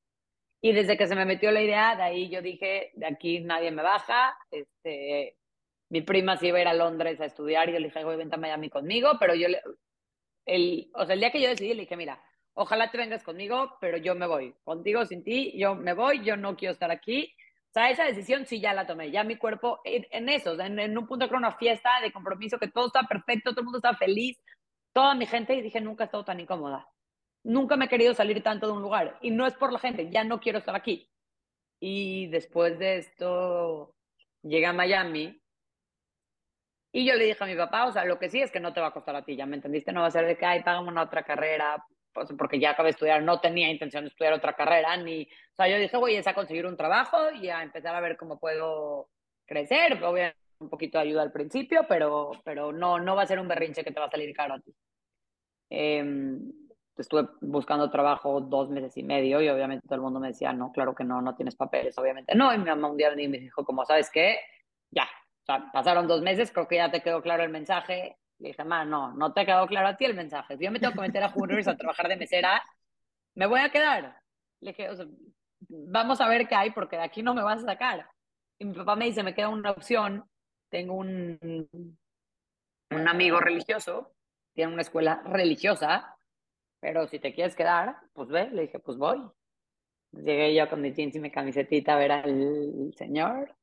Y 0.61 0.73
desde 0.73 0.97
que 0.97 1.09
se 1.09 1.17
me 1.17 1.25
metió 1.25 1.51
la 1.51 1.61
idea, 1.61 1.97
de 1.97 2.05
ahí 2.05 2.29
yo 2.29 2.41
dije, 2.41 2.93
de 2.95 3.07
aquí 3.07 3.41
nadie 3.41 3.73
me 3.73 3.83
baja, 3.83 4.39
este, 4.53 5.37
mi 5.89 6.03
prima 6.03 6.37
se 6.37 6.47
iba 6.47 6.59
a 6.59 6.61
ir 6.61 6.69
a 6.69 6.75
Londres 6.75 7.21
a 7.21 7.25
estudiar 7.25 7.69
y 7.69 7.73
yo 7.73 7.81
le 7.81 7.89
dije, 7.89 8.05
voy, 8.05 8.17
vente 8.17 8.37
a 8.37 8.39
Miami 8.39 8.71
conmigo, 8.71 9.15
pero 9.19 9.35
yo, 9.35 9.49
el, 10.47 10.89
o 10.95 11.05
sea, 11.05 11.15
el 11.15 11.21
día 11.21 11.33
que 11.33 11.41
yo 11.41 11.49
decidí, 11.49 11.75
le 11.75 11.83
dije, 11.83 11.97
mira, 11.97 12.23
ojalá 12.55 12.93
te 12.93 12.99
vengas 12.99 13.25
conmigo, 13.25 13.77
pero 13.81 13.97
yo 13.97 14.15
me 14.15 14.29
voy, 14.29 14.55
contigo, 14.63 15.05
sin 15.05 15.25
ti, 15.25 15.53
yo 15.59 15.75
me 15.75 15.95
voy, 15.95 16.23
yo 16.23 16.37
no 16.37 16.57
quiero 16.57 16.75
estar 16.75 16.93
aquí. 16.93 17.35
O 17.71 17.73
sea, 17.73 17.91
esa 17.91 18.05
decisión 18.05 18.47
sí 18.47 18.61
ya 18.61 18.73
la 18.73 18.87
tomé, 18.87 19.11
ya 19.11 19.25
mi 19.25 19.35
cuerpo, 19.35 19.81
en, 19.83 20.29
eso, 20.29 20.61
en, 20.61 20.79
en, 20.79 20.97
un 20.97 21.09
punto 21.09 21.25
era 21.25 21.37
una 21.37 21.57
fiesta 21.57 22.01
de 22.01 22.13
compromiso, 22.13 22.59
que 22.59 22.69
todo 22.69 22.87
estaba 22.87 23.09
perfecto, 23.09 23.51
todo 23.51 23.63
el 23.63 23.65
mundo 23.65 23.79
estaba 23.79 23.97
feliz, 23.97 24.41
toda 24.93 25.15
mi 25.15 25.27
gente, 25.27 25.55
y 25.55 25.63
dije, 25.63 25.81
nunca 25.81 26.05
he 26.05 26.07
estado 26.07 26.25
tan 26.25 26.41
incómoda. 26.41 26.89
Nunca 27.43 27.77
me 27.77 27.87
he 27.87 27.89
querido 27.89 28.15
salir 28.15 28.43
tanto 28.43 28.67
de 28.67 28.73
un 28.73 28.83
lugar. 28.83 29.19
Y 29.23 29.31
no 29.31 29.47
es 29.47 29.55
por 29.55 29.73
la 29.73 29.79
gente, 29.79 30.11
ya 30.11 30.25
no 30.25 30.41
quiero 30.41 30.59
estar 30.59 30.75
aquí. 30.75 31.11
Y 31.81 32.27
después 32.29 32.79
de 32.79 32.99
esto, 32.99 33.95
llegué 34.43 34.67
a 34.67 34.73
Miami 34.73 35.41
y 36.93 37.07
yo 37.07 37.15
le 37.15 37.25
dije 37.25 37.43
a 37.43 37.47
mi 37.47 37.57
papá, 37.57 37.87
o 37.87 37.93
sea, 37.93 38.05
lo 38.05 38.19
que 38.19 38.29
sí 38.29 38.41
es 38.41 38.51
que 38.51 38.61
no 38.61 38.73
te 38.73 38.81
va 38.81 38.89
a 38.89 38.93
costar 38.93 39.15
a 39.15 39.25
ti, 39.25 39.37
¿ya 39.37 39.47
me 39.47 39.57
entendiste? 39.57 39.93
No 39.93 40.01
va 40.01 40.09
a 40.09 40.11
ser 40.11 40.27
de 40.27 40.37
que, 40.37 40.45
ay, 40.45 40.63
págame 40.63 40.89
una 40.89 41.03
otra 41.03 41.23
carrera, 41.23 41.85
pues, 42.13 42.33
porque 42.37 42.59
ya 42.59 42.71
acabé 42.71 42.89
de 42.89 42.93
estudiar, 42.93 43.23
no 43.23 43.41
tenía 43.41 43.71
intención 43.71 44.05
de 44.05 44.09
estudiar 44.09 44.33
otra 44.33 44.55
carrera, 44.55 44.97
ni, 44.97 45.23
o 45.23 45.55
sea, 45.57 45.69
yo 45.69 45.79
dije, 45.79 45.97
voy 45.97 46.17
a 46.17 46.35
conseguir 46.35 46.67
un 46.67 46.77
trabajo 46.77 47.31
y 47.31 47.49
a 47.49 47.63
empezar 47.63 47.95
a 47.95 48.01
ver 48.01 48.17
cómo 48.17 48.41
puedo 48.41 49.09
crecer, 49.47 50.03
obviamente 50.03 50.37
un 50.61 50.69
poquito 50.69 50.99
de 50.99 51.05
ayuda 51.05 51.23
al 51.23 51.33
principio, 51.33 51.87
pero, 51.89 52.31
pero 52.45 52.73
no, 52.73 52.99
no 52.99 53.17
va 53.17 53.23
a 53.23 53.27
ser 53.27 53.41
un 53.41 53.49
berrinche 53.49 53.83
que 53.83 53.93
te 53.93 54.01
va 54.01 54.07
a 54.07 54.11
salir 54.11 54.35
caro 54.35 54.55
a 54.55 54.61
ti. 54.61 54.75
Eh, 55.71 56.39
estuve 56.97 57.29
buscando 57.41 57.91
trabajo 57.91 58.41
dos 58.41 58.69
meses 58.71 58.97
y 58.97 59.03
medio 59.03 59.41
y 59.41 59.49
obviamente 59.49 59.87
todo 59.87 59.97
el 59.97 60.03
mundo 60.03 60.21
me 60.21 60.29
decía, 60.29 60.53
no, 60.53 60.71
claro 60.73 60.95
que 60.95 61.05
no, 61.05 61.21
no 61.23 61.35
tienes 61.35 61.57
papeles, 61.57 61.97
obviamente 61.99 62.35
no, 62.35 62.53
y 62.53 62.59
mi 62.59 62.65
mamá 62.65 62.91
un 62.91 62.97
día 62.97 63.11
me 63.15 63.39
dijo, 63.39 63.65
como, 63.65 63.85
¿sabes 63.85 64.11
qué? 64.11 64.39
Ya, 64.91 65.09
pasaron 65.73 66.07
dos 66.07 66.23
meses, 66.23 66.53
creo 66.53 66.69
que 66.69 66.77
ya 66.77 66.91
te 66.91 67.03
quedó 67.03 67.23
claro 67.23 67.43
el 67.43 67.51
mensaje. 67.51 68.17
Le 68.39 68.49
dije, 68.49 68.65
ma, 68.65 68.85
no, 68.85 69.13
no 69.13 69.33
te 69.33 69.45
quedó 69.45 69.67
claro 69.67 69.89
a 69.89 69.97
ti 69.97 70.07
el 70.07 70.15
mensaje. 70.15 70.57
Si 70.57 70.65
yo 70.65 70.71
me 70.71 70.81
tengo 70.81 70.95
que 70.95 71.01
meter 71.01 71.23
a 71.23 71.29
Hooters 71.29 71.69
a 71.69 71.77
trabajar 71.77 72.09
de 72.09 72.17
mesera, 72.17 72.63
me 73.35 73.47
voy 73.47 73.61
a 73.61 73.71
quedar. 73.71 74.19
Le 74.61 74.71
dije, 74.71 74.89
o 74.89 74.97
sea, 74.97 75.07
vamos 75.69 76.21
a 76.21 76.29
ver 76.29 76.49
qué 76.49 76.55
hay 76.55 76.71
porque 76.71 76.97
de 76.97 77.03
aquí 77.03 77.23
no 77.23 77.35
me 77.35 77.43
vas 77.43 77.63
a 77.63 77.67
sacar. 77.67 78.09
Y 78.59 78.65
mi 78.65 78.75
papá 78.75 78.97
me 78.97 79.05
dice, 79.07 79.23
me 79.23 79.35
queda 79.35 79.49
una 79.51 79.73
opción. 79.73 80.25
Tengo 80.71 80.95
un, 80.95 81.39
un 82.91 83.09
amigo 83.09 83.41
religioso, 83.41 84.15
tiene 84.55 84.73
una 84.73 84.83
escuela 84.83 85.23
religiosa, 85.25 86.17
pero 86.81 87.07
si 87.09 87.19
te 87.19 87.35
quieres 87.35 87.55
quedar, 87.55 87.97
pues 88.15 88.29
ve. 88.29 88.49
Le 88.51 88.63
dije, 88.63 88.79
pues 88.79 88.97
voy. 88.97 89.21
Llegué 90.13 90.55
yo 90.55 90.69
con 90.69 90.81
mi 90.81 90.93
jeans 90.93 91.15
y 91.15 91.21
mi 91.21 91.31
camisetita 91.31 91.95
a 91.95 91.99
ver 91.99 92.13
al 92.13 92.93
señor 92.97 93.55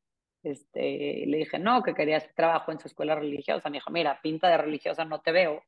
este, 0.44 1.26
le 1.26 1.38
dije, 1.38 1.60
no, 1.60 1.84
que 1.84 1.94
querías 1.94 2.34
trabajo 2.34 2.72
en 2.72 2.80
su 2.80 2.88
escuela 2.88 3.16
religiosa. 3.16 3.70
Me 3.70 3.78
dijo, 3.78 3.92
mira, 3.92 4.20
pinta 4.22 4.50
de 4.50 4.58
religiosa 4.58 5.06
no 5.06 5.22
te 5.22 5.32
veo, 5.32 5.64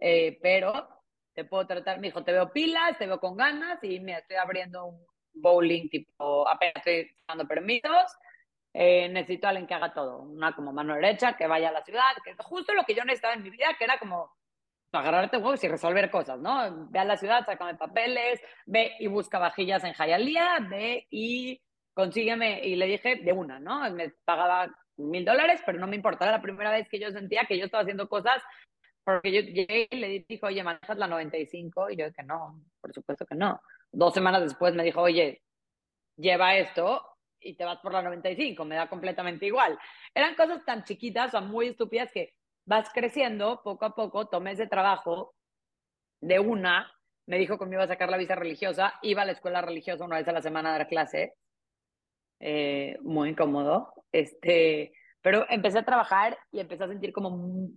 eh, 0.00 0.38
pero 0.40 0.88
te 1.34 1.44
puedo 1.44 1.66
tratar. 1.66 2.00
Me 2.00 2.08
dijo, 2.08 2.24
te 2.24 2.32
veo 2.32 2.52
pilas, 2.52 2.98
te 2.98 3.06
veo 3.06 3.20
con 3.20 3.36
ganas 3.36 3.82
y 3.82 4.00
me 4.00 4.16
estoy 4.18 4.36
abriendo 4.36 4.86
un 4.86 5.06
bowling 5.34 5.88
tipo, 5.88 6.48
apenas 6.48 6.76
estoy 6.76 7.16
dando 7.26 7.46
permisos. 7.46 8.12
Eh, 8.76 9.08
necesito 9.08 9.46
a 9.46 9.50
alguien 9.50 9.68
que 9.68 9.74
haga 9.74 9.94
todo, 9.94 10.22
una 10.22 10.52
como 10.52 10.72
mano 10.72 10.96
derecha, 10.96 11.36
que 11.36 11.46
vaya 11.46 11.68
a 11.68 11.72
la 11.72 11.84
ciudad, 11.84 12.12
que 12.24 12.30
es 12.30 12.36
justo 12.40 12.74
lo 12.74 12.82
que 12.82 12.96
yo 12.96 13.04
necesitaba 13.04 13.34
en 13.34 13.44
mi 13.44 13.50
vida, 13.50 13.68
que 13.78 13.84
era 13.84 14.00
como 14.00 14.34
agarrarte 14.92 15.36
huevos 15.36 15.62
y 15.62 15.68
resolver 15.68 16.10
cosas, 16.10 16.40
¿no? 16.40 16.88
Ve 16.90 16.98
a 16.98 17.04
la 17.04 17.16
ciudad, 17.16 17.46
sácame 17.46 17.76
papeles, 17.76 18.40
ve 18.66 18.96
y 18.98 19.06
busca 19.06 19.38
vajillas 19.38 19.84
en 19.84 19.92
Jayalía, 19.92 20.58
ve 20.68 21.06
y 21.10 21.62
consígueme, 21.94 22.64
y 22.64 22.74
le 22.74 22.86
dije 22.86 23.16
de 23.16 23.32
una, 23.32 23.60
¿no? 23.60 23.88
Me 23.92 24.12
pagaba 24.24 24.68
mil 24.96 25.24
dólares, 25.24 25.62
pero 25.64 25.78
no 25.78 25.86
me 25.86 25.96
importaba, 25.96 26.32
la 26.32 26.42
primera 26.42 26.72
vez 26.72 26.88
que 26.88 26.98
yo 26.98 27.12
sentía 27.12 27.46
que 27.46 27.56
yo 27.56 27.66
estaba 27.66 27.82
haciendo 27.82 28.08
cosas, 28.08 28.42
porque 29.04 29.32
yo 29.32 29.40
llegué 29.42 29.86
y 29.88 29.96
le 29.96 30.24
dije, 30.28 30.40
oye, 30.42 30.64
manejas 30.64 30.98
la 30.98 31.06
95, 31.06 31.90
y 31.90 31.96
yo 31.96 32.06
dije, 32.06 32.24
no, 32.24 32.60
por 32.80 32.92
supuesto 32.92 33.24
que 33.24 33.36
no. 33.36 33.60
Dos 33.92 34.14
semanas 34.14 34.42
después 34.42 34.74
me 34.74 34.82
dijo, 34.82 35.00
oye, 35.00 35.42
lleva 36.16 36.56
esto 36.56 37.13
y 37.44 37.54
te 37.54 37.64
vas 37.64 37.78
por 37.78 37.92
la 37.92 38.02
95, 38.02 38.64
me 38.64 38.76
da 38.76 38.88
completamente 38.88 39.46
igual. 39.46 39.78
Eran 40.14 40.34
cosas 40.34 40.64
tan 40.64 40.84
chiquitas 40.84 41.34
o 41.34 41.42
muy 41.42 41.68
estúpidas 41.68 42.10
que 42.12 42.34
vas 42.66 42.90
creciendo 42.92 43.60
poco 43.62 43.84
a 43.84 43.94
poco, 43.94 44.26
tomé 44.26 44.52
ese 44.52 44.66
trabajo 44.66 45.34
de 46.20 46.38
una, 46.38 46.90
me 47.26 47.38
dijo 47.38 47.58
que 47.58 47.66
me 47.66 47.76
iba 47.76 47.84
a 47.84 47.88
sacar 47.88 48.08
la 48.08 48.16
visa 48.16 48.34
religiosa, 48.34 48.94
iba 49.02 49.22
a 49.22 49.26
la 49.26 49.32
escuela 49.32 49.60
religiosa 49.60 50.04
una 50.04 50.16
vez 50.16 50.28
a 50.28 50.32
la 50.32 50.42
semana 50.42 50.70
a 50.70 50.78
dar 50.78 50.88
clase, 50.88 51.34
eh, 52.40 52.98
muy 53.02 53.30
incómodo. 53.30 53.92
Este, 54.12 54.92
pero 55.20 55.46
empecé 55.48 55.78
a 55.78 55.84
trabajar 55.84 56.38
y 56.52 56.60
empecé 56.60 56.84
a 56.84 56.88
sentir 56.88 57.12
como 57.12 57.70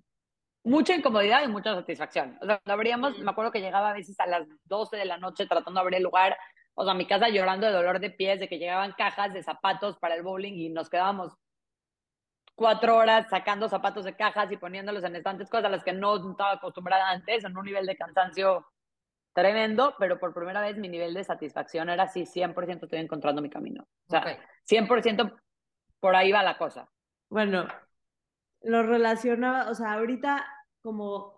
mucha 0.63 0.95
incomodidad 0.95 1.43
y 1.43 1.47
mucha 1.47 1.73
satisfacción. 1.73 2.37
O 2.41 2.45
sea, 2.45 2.61
abríamos, 2.65 3.17
me 3.19 3.31
acuerdo 3.31 3.51
que 3.51 3.61
llegaba 3.61 3.91
a 3.91 3.93
veces 3.93 4.19
a 4.19 4.27
las 4.27 4.47
12 4.65 4.97
de 4.97 5.05
la 5.05 5.17
noche 5.17 5.45
tratando 5.45 5.79
de 5.79 5.81
abrir 5.81 5.97
el 5.97 6.03
lugar, 6.03 6.37
o 6.79 6.85
sea, 6.85 6.93
mi 6.93 7.07
casa 7.07 7.27
llorando 7.29 7.65
de 7.65 7.73
dolor 7.73 7.99
de 7.99 8.11
pies, 8.11 8.39
de 8.39 8.47
que 8.47 8.59
llegaban 8.59 8.93
cajas 8.93 9.33
de 9.33 9.41
zapatos 9.41 9.97
para 9.97 10.13
el 10.13 10.21
bowling 10.21 10.53
y 10.53 10.69
nos 10.69 10.91
quedábamos 10.91 11.33
cuatro 12.53 12.97
horas 12.97 13.27
sacando 13.31 13.67
zapatos 13.67 14.05
de 14.05 14.15
cajas 14.15 14.51
y 14.51 14.57
poniéndolos 14.57 15.03
en 15.03 15.15
estantes, 15.15 15.49
cosas 15.49 15.65
a 15.65 15.69
las 15.69 15.83
que 15.83 15.93
no 15.93 16.15
estaba 16.29 16.51
acostumbrada 16.51 17.09
antes, 17.09 17.43
en 17.43 17.57
un 17.57 17.65
nivel 17.65 17.87
de 17.87 17.97
cansancio 17.97 18.67
tremendo, 19.33 19.95
pero 19.97 20.19
por 20.19 20.35
primera 20.35 20.61
vez 20.61 20.77
mi 20.77 20.87
nivel 20.87 21.15
de 21.15 21.23
satisfacción 21.23 21.89
era 21.89 22.03
así, 22.03 22.27
100% 22.27 22.83
estoy 22.83 22.99
encontrando 22.99 23.41
mi 23.41 23.49
camino. 23.49 23.87
O 24.07 24.11
sea, 24.11 24.37
100% 24.69 25.35
por 25.99 26.15
ahí 26.15 26.31
va 26.31 26.43
la 26.43 26.59
cosa. 26.59 26.87
Bueno, 27.27 27.67
lo 28.61 28.83
relacionaba, 28.83 29.71
o 29.71 29.73
sea, 29.73 29.93
ahorita 29.93 30.45
como 30.83 31.36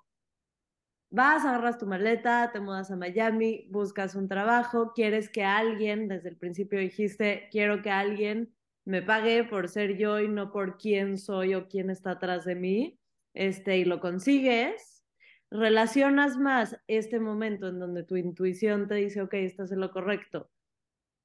vas, 1.09 1.45
agarras 1.45 1.77
tu 1.77 1.85
maleta, 1.85 2.51
te 2.51 2.59
mudas 2.59 2.91
a 2.91 2.95
Miami, 2.95 3.67
buscas 3.69 4.15
un 4.15 4.27
trabajo, 4.27 4.93
quieres 4.93 5.29
que 5.29 5.43
alguien, 5.43 6.07
desde 6.07 6.29
el 6.29 6.37
principio 6.37 6.79
dijiste, 6.79 7.47
quiero 7.51 7.81
que 7.81 7.91
alguien 7.91 8.53
me 8.85 9.01
pague 9.01 9.43
por 9.43 9.69
ser 9.69 9.97
yo 9.97 10.19
y 10.19 10.27
no 10.27 10.51
por 10.51 10.77
quién 10.77 11.17
soy 11.17 11.55
o 11.55 11.67
quién 11.67 11.89
está 11.89 12.11
atrás 12.11 12.45
de 12.45 12.55
mí, 12.55 12.99
este, 13.33 13.77
y 13.77 13.85
lo 13.85 13.99
consigues 13.99 14.99
relacionas 15.51 16.37
más 16.37 16.77
este 16.87 17.19
momento 17.19 17.67
en 17.67 17.79
donde 17.79 18.03
tu 18.03 18.15
intuición 18.15 18.87
te 18.87 18.95
dice, 18.95 19.21
ok, 19.21 19.33
estás 19.35 19.71
en 19.71 19.79
lo 19.79 19.91
correcto, 19.91 20.51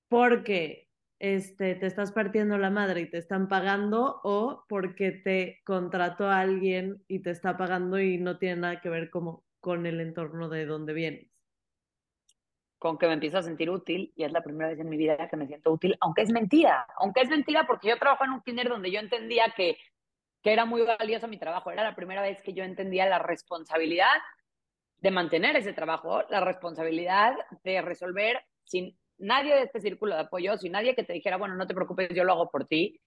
porque 0.09 0.89
este, 1.19 1.75
te 1.75 1.87
estás 1.87 2.13
partiendo 2.13 2.59
la 2.59 2.71
madre 2.71 3.03
y 3.03 3.11
te 3.11 3.19
están 3.19 3.49
pagando 3.49 4.21
o 4.25 4.65
porque 4.69 5.13
te 5.13 5.61
contrató 5.65 6.29
a 6.29 6.41
alguien 6.41 7.03
y 7.09 7.21
te 7.21 7.31
está 7.31 7.57
pagando 7.57 8.01
y 8.01 8.19
no 8.19 8.39
tiene 8.39 8.63
nada 8.63 8.81
que 8.81 8.89
ver 8.89 9.11
como 9.11 9.45
con 9.65 9.87
el 9.87 9.99
entorno 9.99 10.51
de 10.51 10.67
donde 10.67 10.93
vienes. 10.93 11.27
Con 12.79 12.99
que 12.99 13.07
me 13.07 13.15
empiezo 13.15 13.39
a 13.39 13.43
sentir 13.43 13.71
útil 13.71 14.13
y 14.15 14.25
es 14.25 14.31
la 14.31 14.43
primera 14.43 14.69
vez 14.69 14.79
en 14.79 14.91
mi 14.91 14.99
vida 14.99 15.27
que 15.27 15.39
me 15.39 15.47
siento 15.47 15.73
útil, 15.73 15.97
aunque 16.03 16.21
es 16.21 16.31
mentira, 16.31 16.87
aunque 16.99 17.23
es 17.23 17.31
mentira 17.31 17.67
porque 17.67 17.89
yo 17.89 17.99
trabajo 17.99 18.25
en 18.25 18.33
un 18.33 18.43
kinder 18.43 18.69
donde 18.69 18.91
yo 18.91 19.01
entendía 19.01 19.55
que, 19.57 19.79
que 20.43 20.53
era 20.53 20.67
muy 20.67 20.83
valioso 20.83 21.29
mi 21.29 21.39
trabajo, 21.39 21.71
era 21.71 21.83
la 21.83 21.97
primera 21.97 22.21
vez 22.21 22.43
que 22.43 22.53
yo 22.53 22.63
entendía 22.63 23.07
la 23.07 23.19
responsabilidad 23.19 24.13
de 24.99 25.11
mantener 25.11 25.57
ese 25.57 25.73
trabajo, 25.73 26.25
la 26.29 26.43
responsabilidad 26.43 27.33
de 27.63 27.81
resolver 27.81 28.45
sin 28.65 28.99
nadie 29.17 29.55
de 29.55 29.63
este 29.63 29.81
círculo 29.81 30.15
de 30.15 30.21
apoyo, 30.21 30.59
sin 30.59 30.73
nadie 30.73 30.95
que 30.95 31.05
te 31.05 31.15
dijera, 31.15 31.39
bueno, 31.39 31.55
no 31.55 31.67
te 31.67 31.75
preocupes, 31.75 32.11
yo 32.15 32.25
lo 32.25 32.33
hago 32.33 32.51
por 32.51 32.67
ti. 32.67 33.01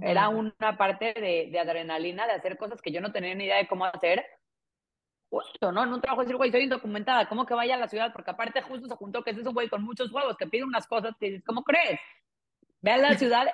Era 0.00 0.28
una 0.28 0.76
parte 0.76 1.12
de, 1.12 1.48
de, 1.50 1.58
adrenalina, 1.58 2.26
de 2.26 2.34
hacer 2.34 2.56
cosas 2.56 2.80
que 2.80 2.92
yo 2.92 3.00
no 3.00 3.12
tenía 3.12 3.34
ni 3.34 3.44
idea 3.44 3.56
de 3.56 3.66
cómo 3.68 3.84
hacer. 3.84 4.24
Justo, 5.32 5.72
¿no? 5.72 5.82
En 5.82 5.94
un 5.94 6.00
trabajo 6.02 6.20
decir, 6.20 6.36
güey, 6.36 6.50
soy 6.50 6.64
indocumentada, 6.64 7.26
¿cómo 7.26 7.46
que 7.46 7.54
vaya 7.54 7.76
a 7.76 7.78
la 7.78 7.88
ciudad? 7.88 8.12
Porque 8.12 8.32
aparte 8.32 8.60
justo 8.60 8.86
se 8.86 8.94
juntó 8.96 9.22
que 9.22 9.30
es 9.30 9.38
un 9.38 9.54
güey 9.54 9.66
con 9.66 9.82
muchos 9.82 10.12
huevos, 10.12 10.36
que 10.36 10.46
pide 10.46 10.62
unas 10.62 10.86
cosas 10.86 11.16
que 11.18 11.30
dices, 11.30 11.42
¿cómo 11.46 11.64
crees? 11.64 11.98
Ve 12.82 12.90
a 12.90 12.98
la 12.98 13.14
ciudad 13.18 13.46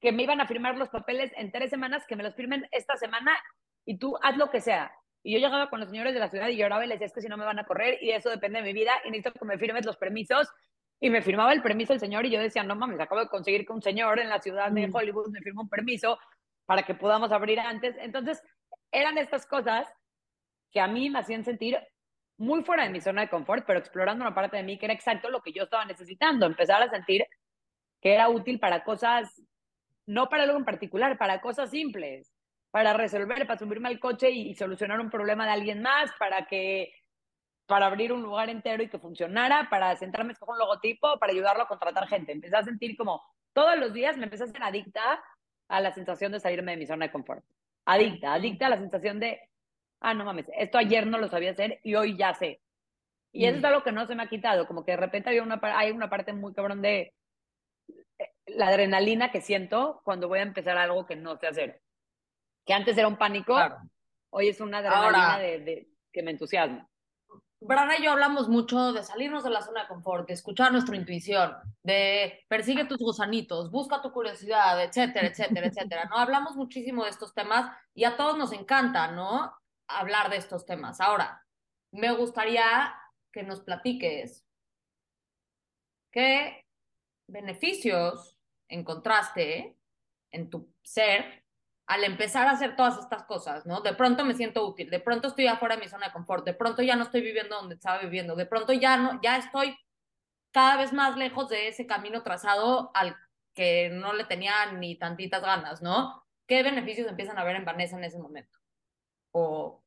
que 0.00 0.12
me 0.12 0.22
iban 0.22 0.40
a 0.40 0.46
firmar 0.46 0.78
los 0.78 0.90
papeles 0.90 1.32
en 1.36 1.50
tres 1.50 1.70
semanas, 1.70 2.06
que 2.06 2.14
me 2.14 2.22
los 2.22 2.36
firmen 2.36 2.68
esta 2.70 2.96
semana 2.96 3.36
y 3.84 3.98
tú 3.98 4.16
haz 4.22 4.36
lo 4.36 4.48
que 4.48 4.60
sea. 4.60 4.92
Y 5.24 5.32
yo 5.32 5.40
llegaba 5.40 5.70
con 5.70 5.80
los 5.80 5.88
señores 5.88 6.14
de 6.14 6.20
la 6.20 6.28
ciudad 6.28 6.46
y 6.46 6.56
lloraba 6.56 6.84
y 6.84 6.88
les 6.88 7.00
decía, 7.00 7.06
es 7.06 7.12
que 7.12 7.20
si 7.20 7.28
no 7.28 7.36
me 7.36 7.46
van 7.46 7.58
a 7.58 7.64
correr 7.64 7.98
y 8.00 8.12
eso 8.12 8.30
depende 8.30 8.60
de 8.60 8.64
mi 8.64 8.72
vida 8.72 8.92
y 9.04 9.10
necesito 9.10 9.32
que 9.36 9.44
me 9.44 9.58
firmes 9.58 9.84
los 9.84 9.96
permisos 9.96 10.52
y 11.00 11.10
me 11.10 11.20
firmaba 11.20 11.52
el 11.52 11.62
permiso 11.62 11.92
el 11.92 11.98
señor 11.98 12.26
y 12.26 12.30
yo 12.30 12.40
decía, 12.40 12.62
no 12.62 12.76
mames, 12.76 13.00
acabo 13.00 13.22
de 13.22 13.28
conseguir 13.28 13.66
que 13.66 13.72
un 13.72 13.82
señor 13.82 14.20
en 14.20 14.28
la 14.28 14.40
ciudad 14.40 14.70
de 14.70 14.86
mm. 14.86 14.94
Hollywood 14.94 15.32
me 15.32 15.40
firme 15.40 15.62
un 15.62 15.68
permiso 15.68 16.16
para 16.64 16.84
que 16.84 16.94
podamos 16.94 17.32
abrir 17.32 17.58
antes. 17.58 17.96
Entonces, 17.98 18.40
eran 18.92 19.18
estas 19.18 19.46
cosas 19.46 19.88
que 20.72 20.80
a 20.80 20.86
mí 20.86 21.10
me 21.10 21.18
hacían 21.18 21.44
sentir 21.44 21.78
muy 22.38 22.64
fuera 22.64 22.84
de 22.84 22.90
mi 22.90 23.00
zona 23.00 23.22
de 23.22 23.28
confort, 23.28 23.64
pero 23.66 23.78
explorando 23.78 24.24
una 24.24 24.34
parte 24.34 24.56
de 24.56 24.62
mí 24.62 24.78
que 24.78 24.86
era 24.86 24.94
exacto 24.94 25.30
lo 25.30 25.42
que 25.42 25.52
yo 25.52 25.64
estaba 25.64 25.84
necesitando, 25.84 26.46
empezar 26.46 26.82
a 26.82 26.90
sentir 26.90 27.24
que 28.00 28.14
era 28.14 28.28
útil 28.28 28.58
para 28.58 28.82
cosas, 28.82 29.42
no 30.06 30.28
para 30.28 30.42
algo 30.42 30.58
en 30.58 30.64
particular, 30.64 31.16
para 31.18 31.40
cosas 31.40 31.70
simples, 31.70 32.32
para 32.72 32.94
resolver, 32.94 33.46
para 33.46 33.58
subirme 33.58 33.88
al 33.88 34.00
coche 34.00 34.30
y 34.30 34.54
solucionar 34.54 34.98
un 34.98 35.10
problema 35.10 35.44
de 35.44 35.52
alguien 35.52 35.82
más, 35.82 36.10
para 36.18 36.46
que 36.46 36.92
para 37.66 37.86
abrir 37.86 38.12
un 38.12 38.22
lugar 38.22 38.50
entero 38.50 38.82
y 38.82 38.88
que 38.88 38.98
funcionara, 38.98 39.68
para 39.70 39.94
sentarme 39.96 40.34
con 40.34 40.50
un 40.50 40.58
logotipo, 40.58 41.18
para 41.18 41.32
ayudarlo 41.32 41.62
a 41.62 41.68
contratar 41.68 42.08
gente. 42.08 42.32
Empecé 42.32 42.56
a 42.56 42.64
sentir 42.64 42.96
como 42.96 43.22
todos 43.52 43.78
los 43.78 43.92
días 43.92 44.16
me 44.16 44.24
empecé 44.24 44.44
a 44.44 44.48
ser 44.48 44.62
adicta 44.62 45.22
a 45.68 45.80
la 45.80 45.92
sensación 45.92 46.32
de 46.32 46.40
salirme 46.40 46.72
de 46.72 46.78
mi 46.78 46.86
zona 46.86 47.06
de 47.06 47.12
confort. 47.12 47.44
Adicta, 47.84 48.34
adicta 48.34 48.66
a 48.66 48.70
la 48.70 48.78
sensación 48.78 49.20
de, 49.20 49.40
ah, 50.02 50.14
no 50.14 50.24
mames, 50.24 50.46
esto 50.56 50.78
ayer 50.78 51.06
no 51.06 51.18
lo 51.18 51.28
sabía 51.28 51.52
hacer 51.52 51.80
y 51.82 51.94
hoy 51.94 52.16
ya 52.16 52.34
sé. 52.34 52.60
Y 53.32 53.46
eso 53.46 53.56
es 53.56 53.62
mm. 53.62 53.66
algo 53.66 53.82
que 53.82 53.92
no 53.92 54.06
se 54.06 54.14
me 54.14 54.22
ha 54.22 54.28
quitado, 54.28 54.66
como 54.66 54.84
que 54.84 54.92
de 54.92 54.98
repente 54.98 55.30
había 55.30 55.42
una, 55.42 55.58
hay 55.62 55.90
una 55.90 56.10
parte 56.10 56.32
muy 56.32 56.52
cabrón 56.52 56.82
de 56.82 57.14
eh, 58.18 58.30
la 58.46 58.68
adrenalina 58.68 59.30
que 59.30 59.40
siento 59.40 60.02
cuando 60.04 60.28
voy 60.28 60.40
a 60.40 60.42
empezar 60.42 60.76
algo 60.76 61.06
que 61.06 61.16
no 61.16 61.36
sé 61.38 61.46
hacer. 61.46 61.80
Que 62.66 62.74
antes 62.74 62.96
era 62.96 63.08
un 63.08 63.16
pánico, 63.16 63.58
hoy 64.30 64.48
es 64.48 64.60
una 64.60 64.78
adrenalina 64.78 65.38
de, 65.38 65.60
de, 65.60 65.88
que 66.12 66.22
me 66.22 66.32
entusiasma. 66.32 66.88
Brana 67.64 67.96
y 67.96 68.02
yo 68.02 68.10
hablamos 68.10 68.48
mucho 68.48 68.92
de 68.92 69.04
salirnos 69.04 69.44
de 69.44 69.50
la 69.50 69.62
zona 69.62 69.82
de 69.82 69.88
confort, 69.88 70.26
de 70.26 70.34
escuchar 70.34 70.72
nuestra 70.72 70.96
intuición, 70.96 71.54
de 71.84 72.44
persigue 72.48 72.84
tus 72.86 72.98
gusanitos, 72.98 73.70
busca 73.70 74.02
tu 74.02 74.10
curiosidad, 74.12 74.82
etcétera, 74.82 75.28
etcétera, 75.28 75.68
etcétera. 75.68 76.04
¿no? 76.06 76.16
Hablamos 76.16 76.56
muchísimo 76.56 77.04
de 77.04 77.10
estos 77.10 77.34
temas 77.34 77.70
y 77.94 78.02
a 78.02 78.16
todos 78.16 78.36
nos 78.36 78.52
encanta, 78.52 79.12
¿no? 79.12 79.54
Hablar 79.98 80.30
de 80.30 80.36
estos 80.36 80.66
temas. 80.66 81.00
Ahora, 81.00 81.44
me 81.92 82.12
gustaría 82.12 82.94
que 83.32 83.42
nos 83.42 83.60
platiques 83.60 84.44
qué 86.10 86.66
beneficios 87.26 88.38
encontraste 88.68 89.76
en 90.30 90.50
tu 90.50 90.72
ser 90.82 91.44
al 91.86 92.04
empezar 92.04 92.46
a 92.46 92.52
hacer 92.52 92.76
todas 92.76 92.98
estas 92.98 93.24
cosas, 93.24 93.66
¿no? 93.66 93.80
De 93.80 93.94
pronto 93.94 94.24
me 94.24 94.34
siento 94.34 94.66
útil, 94.66 94.88
de 94.88 95.00
pronto 95.00 95.28
estoy 95.28 95.46
afuera 95.46 95.76
de 95.76 95.82
mi 95.82 95.88
zona 95.88 96.06
de 96.06 96.12
confort, 96.12 96.44
de 96.44 96.54
pronto 96.54 96.82
ya 96.82 96.96
no 96.96 97.02
estoy 97.02 97.20
viviendo 97.22 97.56
donde 97.56 97.74
estaba 97.74 97.98
viviendo, 97.98 98.36
de 98.36 98.46
pronto 98.46 98.72
ya 98.72 98.96
no, 98.96 99.20
ya 99.20 99.36
estoy 99.36 99.76
cada 100.52 100.76
vez 100.76 100.92
más 100.92 101.16
lejos 101.16 101.48
de 101.48 101.68
ese 101.68 101.86
camino 101.86 102.22
trazado 102.22 102.90
al 102.94 103.16
que 103.54 103.90
no 103.90 104.12
le 104.12 104.24
tenía 104.24 104.72
ni 104.72 104.96
tantitas 104.96 105.42
ganas, 105.42 105.82
¿no? 105.82 106.24
¿Qué 106.46 106.62
beneficios 106.62 107.08
empiezan 107.08 107.38
a 107.38 107.44
ver 107.44 107.56
en 107.56 107.64
Vanessa 107.64 107.96
en 107.96 108.04
ese 108.04 108.18
momento? 108.18 108.58
O 109.32 109.81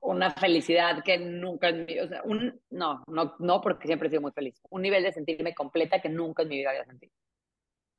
una 0.00 0.30
felicidad 0.30 1.02
que 1.04 1.18
nunca 1.18 1.68
en 1.68 1.84
mi, 1.84 1.98
o 1.98 2.08
sea, 2.08 2.22
un, 2.24 2.60
no, 2.70 3.02
no, 3.06 3.34
no, 3.38 3.60
porque 3.60 3.86
siempre 3.86 4.08
he 4.08 4.10
sido 4.10 4.22
muy 4.22 4.32
feliz. 4.32 4.60
Un 4.70 4.82
nivel 4.82 5.02
de 5.02 5.12
sentirme 5.12 5.54
completa 5.54 6.00
que 6.00 6.08
nunca 6.08 6.42
en 6.42 6.48
mi 6.48 6.58
vida 6.58 6.70
había 6.70 6.84
sentido 6.84 7.12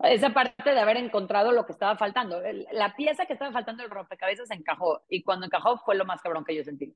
esa 0.04 0.34
parte 0.34 0.74
de 0.74 0.80
haber 0.80 0.98
encontrado 0.98 1.52
lo 1.52 1.66
que 1.66 1.72
estaba 1.72 1.98
faltando. 1.98 2.42
La 2.72 2.96
pieza 2.96 3.26
que 3.26 3.34
estaba 3.34 3.52
faltando 3.52 3.84
el 3.84 3.90
rompecabezas 3.90 4.52
encajó 4.52 5.04
y 5.08 5.24
cuando 5.24 5.46
encajó 5.46 5.78
fue 5.78 5.96
lo 5.96 6.06
más 6.06 6.22
cabrón 6.22 6.44
que 6.44 6.56
yo 6.56 6.64
sentí. 6.64 6.96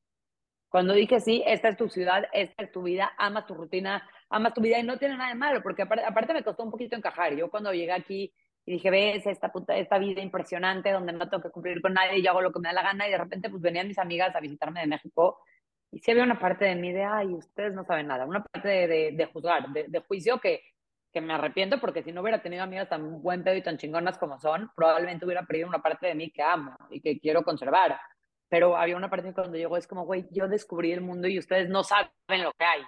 Cuando 0.70 0.94
dije, 0.94 1.22
sí, 1.22 1.42
esta 1.46 1.70
es 1.70 1.78
tu 1.78 1.88
ciudad, 1.88 2.26
esta 2.34 2.64
es 2.64 2.72
tu 2.72 2.84
vida, 2.84 3.14
amas 3.18 3.48
tu 3.48 3.54
rutina, 3.54 4.08
amas 4.30 4.54
tu 4.54 4.60
vida 4.60 4.78
y 4.80 4.84
no 4.84 4.98
tiene 4.98 5.16
nada 5.16 5.30
de 5.30 5.36
malo, 5.36 5.64
porque 5.64 5.84
aparte, 5.84 6.34
me 6.34 6.44
costó 6.44 6.64
un 6.64 6.72
poquito 6.72 6.98
encajar. 6.98 7.34
Yo 7.36 7.50
cuando 7.50 7.72
llegué 7.72 7.94
aquí 7.94 8.34
y 8.68 8.74
dije, 8.74 8.92
ves, 8.92 9.26
esta, 9.26 9.52
puta, 9.52 9.76
esta 9.76 9.98
vida 9.98 10.22
impresionante 10.22 10.92
donde 10.92 11.14
no 11.14 11.28
tengo 11.30 11.42
que 11.42 11.50
cumplir 11.50 11.82
con 11.82 11.94
nadie 11.94 12.20
y 12.20 12.22
yo 12.22 12.32
hago 12.32 12.42
lo 12.42 12.52
que 12.52 12.60
me 12.60 12.68
da 12.68 12.74
la 12.74 12.84
gana 12.84 13.08
y 13.08 13.12
de 13.12 13.18
repente 13.18 13.50
pues 13.50 13.62
venían 13.62 13.88
mis 13.88 13.98
amigas 13.98 14.36
a 14.36 14.40
visitarme 14.40 14.82
de 14.82 14.88
México 14.88 15.40
y 15.90 16.00
sí 16.00 16.12
había 16.12 16.24
una 16.24 16.38
parte 16.38 16.66
de 16.66 16.76
mí 16.76 16.92
de, 16.92 17.04
ay, 17.04 17.34
ustedes 17.34 17.74
no 17.74 17.84
saben 17.86 18.08
nada, 18.08 18.26
una 18.26 18.44
parte 18.44 18.68
de, 18.68 19.12
de, 19.14 19.26
juzgar, 19.26 19.70
de, 19.70 19.86
de, 19.88 20.00
juicio 20.02 20.40
que 20.40 20.62
que 21.18 21.22
me 21.22 21.34
arrepiento 21.34 21.80
porque 21.80 22.04
si 22.04 22.12
no 22.12 22.22
hubiera 22.22 22.42
tenido 22.42 22.64
amigas 22.64 22.90
tan 22.90 23.22
buen 23.22 23.44
pedo 23.44 23.56
y 23.56 23.64
tan 23.64 23.78
chingonas 23.78 24.18
como 24.18 24.40
son, 24.40 24.70
probablemente 24.76 25.26
hubiera 25.26 25.46
perdido 25.46 25.68
una 25.68 25.82
parte 25.82 26.08
de 26.08 26.16
mí 26.16 26.30
que 26.32 26.44
amo 26.44 26.76
y 26.90 27.02
que 27.02 27.20
quiero 27.20 27.44
conservar. 27.44 28.00
Pero 28.50 28.78
había 28.78 28.96
una 28.96 29.10
parte 29.10 29.34
cuando 29.34 29.58
llegó, 29.58 29.78
es 29.78 29.88
como, 29.88 30.06
güey, 30.06 30.28
yo 30.32 30.48
descubrí 30.48 30.92
el 30.92 31.02
mundo 31.02 31.28
y 31.28 31.40
ustedes 31.40 31.70
no 31.70 31.84
saben 31.84 32.12
lo 32.30 32.52
que 32.54 32.66
hay. 32.66 32.82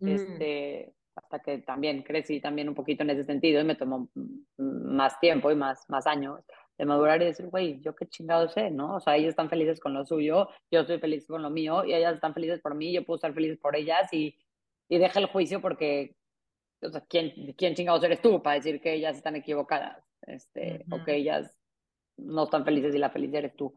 Mm. 0.00 0.08
Este, 0.08 0.92
hasta 1.14 1.40
que 1.40 1.58
también 1.58 2.02
crecí 2.02 2.40
también 2.40 2.68
un 2.68 2.74
poquito 2.74 3.02
en 3.02 3.10
ese 3.10 3.24
sentido 3.24 3.60
y 3.60 3.64
me 3.64 3.74
tomó 3.74 4.08
más 4.56 5.18
tiempo 5.20 5.50
y 5.50 5.54
más, 5.54 5.88
más 5.88 6.06
años 6.06 6.40
de 6.78 6.86
madurar 6.86 7.20
y 7.20 7.26
decir, 7.26 7.46
güey, 7.48 7.80
yo 7.80 7.94
qué 7.94 8.06
chingado 8.06 8.48
sé, 8.48 8.70
¿no? 8.70 8.96
O 8.96 9.00
sea, 9.00 9.16
ellos 9.16 9.30
están 9.30 9.50
felices 9.50 9.78
con 9.78 9.92
lo 9.92 10.04
suyo, 10.04 10.48
yo 10.70 10.80
estoy 10.80 10.98
feliz 10.98 11.26
con 11.26 11.42
lo 11.42 11.50
mío 11.50 11.84
y 11.84 11.94
ellas 11.94 12.14
están 12.14 12.34
felices 12.34 12.60
por 12.60 12.74
mí, 12.74 12.92
yo 12.92 13.04
puedo 13.04 13.16
estar 13.16 13.34
feliz 13.34 13.58
por 13.58 13.76
ellas 13.76 14.12
y, 14.12 14.38
y 14.88 14.98
deja 14.98 15.20
el 15.20 15.26
juicio 15.26 15.60
porque 15.60 16.16
o 16.82 16.90
sea, 16.90 17.02
¿quién, 17.08 17.54
quién 17.56 17.74
chingados 17.74 18.02
eres 18.04 18.20
tú 18.20 18.42
para 18.42 18.56
decir 18.56 18.80
que 18.80 18.94
ellas 18.94 19.16
están 19.16 19.36
equivocadas? 19.36 20.02
Este, 20.22 20.84
O 20.90 21.04
que 21.04 21.16
ellas 21.16 21.56
no 22.16 22.44
están 22.44 22.64
felices 22.64 22.94
y 22.94 22.98
la 22.98 23.10
feliz 23.10 23.32
eres 23.34 23.54
tú. 23.56 23.74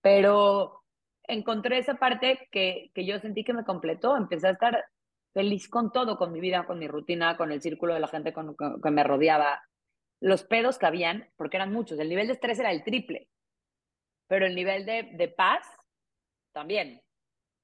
Pero 0.00 0.82
encontré 1.24 1.78
esa 1.78 1.94
parte 1.94 2.48
que, 2.50 2.90
que 2.94 3.04
yo 3.04 3.18
sentí 3.18 3.44
que 3.44 3.52
me 3.52 3.64
completó. 3.64 4.16
Empecé 4.16 4.48
a 4.48 4.52
estar 4.52 4.84
feliz 5.38 5.68
con 5.68 5.92
todo, 5.92 6.18
con 6.18 6.32
mi 6.32 6.40
vida, 6.40 6.66
con 6.66 6.80
mi 6.80 6.88
rutina, 6.88 7.36
con 7.36 7.52
el 7.52 7.62
círculo 7.62 7.94
de 7.94 8.00
la 8.00 8.08
gente 8.08 8.32
con, 8.32 8.56
que 8.56 8.90
me 8.90 9.04
rodeaba. 9.04 9.62
Los 10.20 10.42
pedos 10.42 10.78
que 10.78 10.86
habían, 10.86 11.30
porque 11.36 11.58
eran 11.58 11.72
muchos. 11.72 11.96
El 12.00 12.08
nivel 12.08 12.26
de 12.26 12.32
estrés 12.32 12.58
era 12.58 12.72
el 12.72 12.82
triple. 12.82 13.28
Pero 14.26 14.46
el 14.46 14.56
nivel 14.56 14.84
de, 14.84 15.10
de 15.12 15.28
paz 15.28 15.64
también 16.52 17.00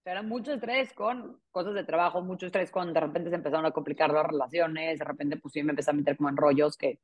era 0.05 0.23
mucho 0.23 0.53
estrés 0.53 0.93
con 0.93 1.43
cosas 1.51 1.75
de 1.75 1.83
trabajo, 1.83 2.23
mucho 2.23 2.47
estrés 2.47 2.71
con 2.71 2.93
de 2.93 3.01
repente 3.01 3.31
se 3.31 3.37
empezaron 3.37 3.67
a 3.67 3.73
complicar 3.73 4.13
las 4.13 4.27
relaciones, 4.27 5.01
de 5.01 5.05
repente 5.05 5.39
pues 5.39 5.53
sí 5.53 5.63
me 5.65 5.71
empecé 5.71 5.91
a 5.91 5.95
meter 5.95 6.17
como 6.17 6.29
en 6.29 6.37
rollos 6.37 6.77
que 6.77 7.01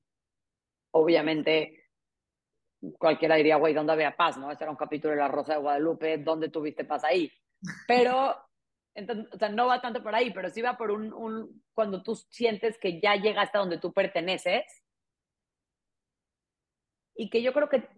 obviamente 0.93 1.89
cualquiera 2.97 3.35
diría, 3.35 3.57
güey, 3.57 3.75
¿dónde 3.75 3.95
había 3.95 4.17
paz? 4.17 4.37
¿No? 4.37 4.53
Este 4.53 4.63
era 4.63 4.71
un 4.71 4.77
capítulo 4.77 5.15
de 5.15 5.19
La 5.19 5.29
Rosa 5.29 5.55
de 5.55 5.61
Guadalupe, 5.61 6.19
¿dónde 6.19 6.49
tuviste 6.49 6.85
paz 6.85 7.03
ahí? 7.03 7.29
Pero, 7.89 8.37
entonces, 9.01 9.27
o 9.33 9.39
sea, 9.39 9.49
no 9.49 9.67
va 9.67 9.81
tanto 9.81 10.03
por 10.03 10.15
ahí, 10.15 10.33
pero 10.33 10.49
sí 10.51 10.63
va 10.63 10.77
por 10.77 10.91
un, 10.91 11.13
un, 11.13 11.63
cuando 11.75 12.03
tú 12.03 12.15
sientes 12.15 12.79
que 12.79 13.01
ya 13.01 13.17
llegaste 13.17 13.59
a 13.59 13.61
donde 13.61 13.79
tú 13.79 13.93
perteneces 13.93 14.65
y 17.15 17.29
que 17.29 17.43
yo 17.43 17.53
creo 17.53 17.69
que 17.69 17.89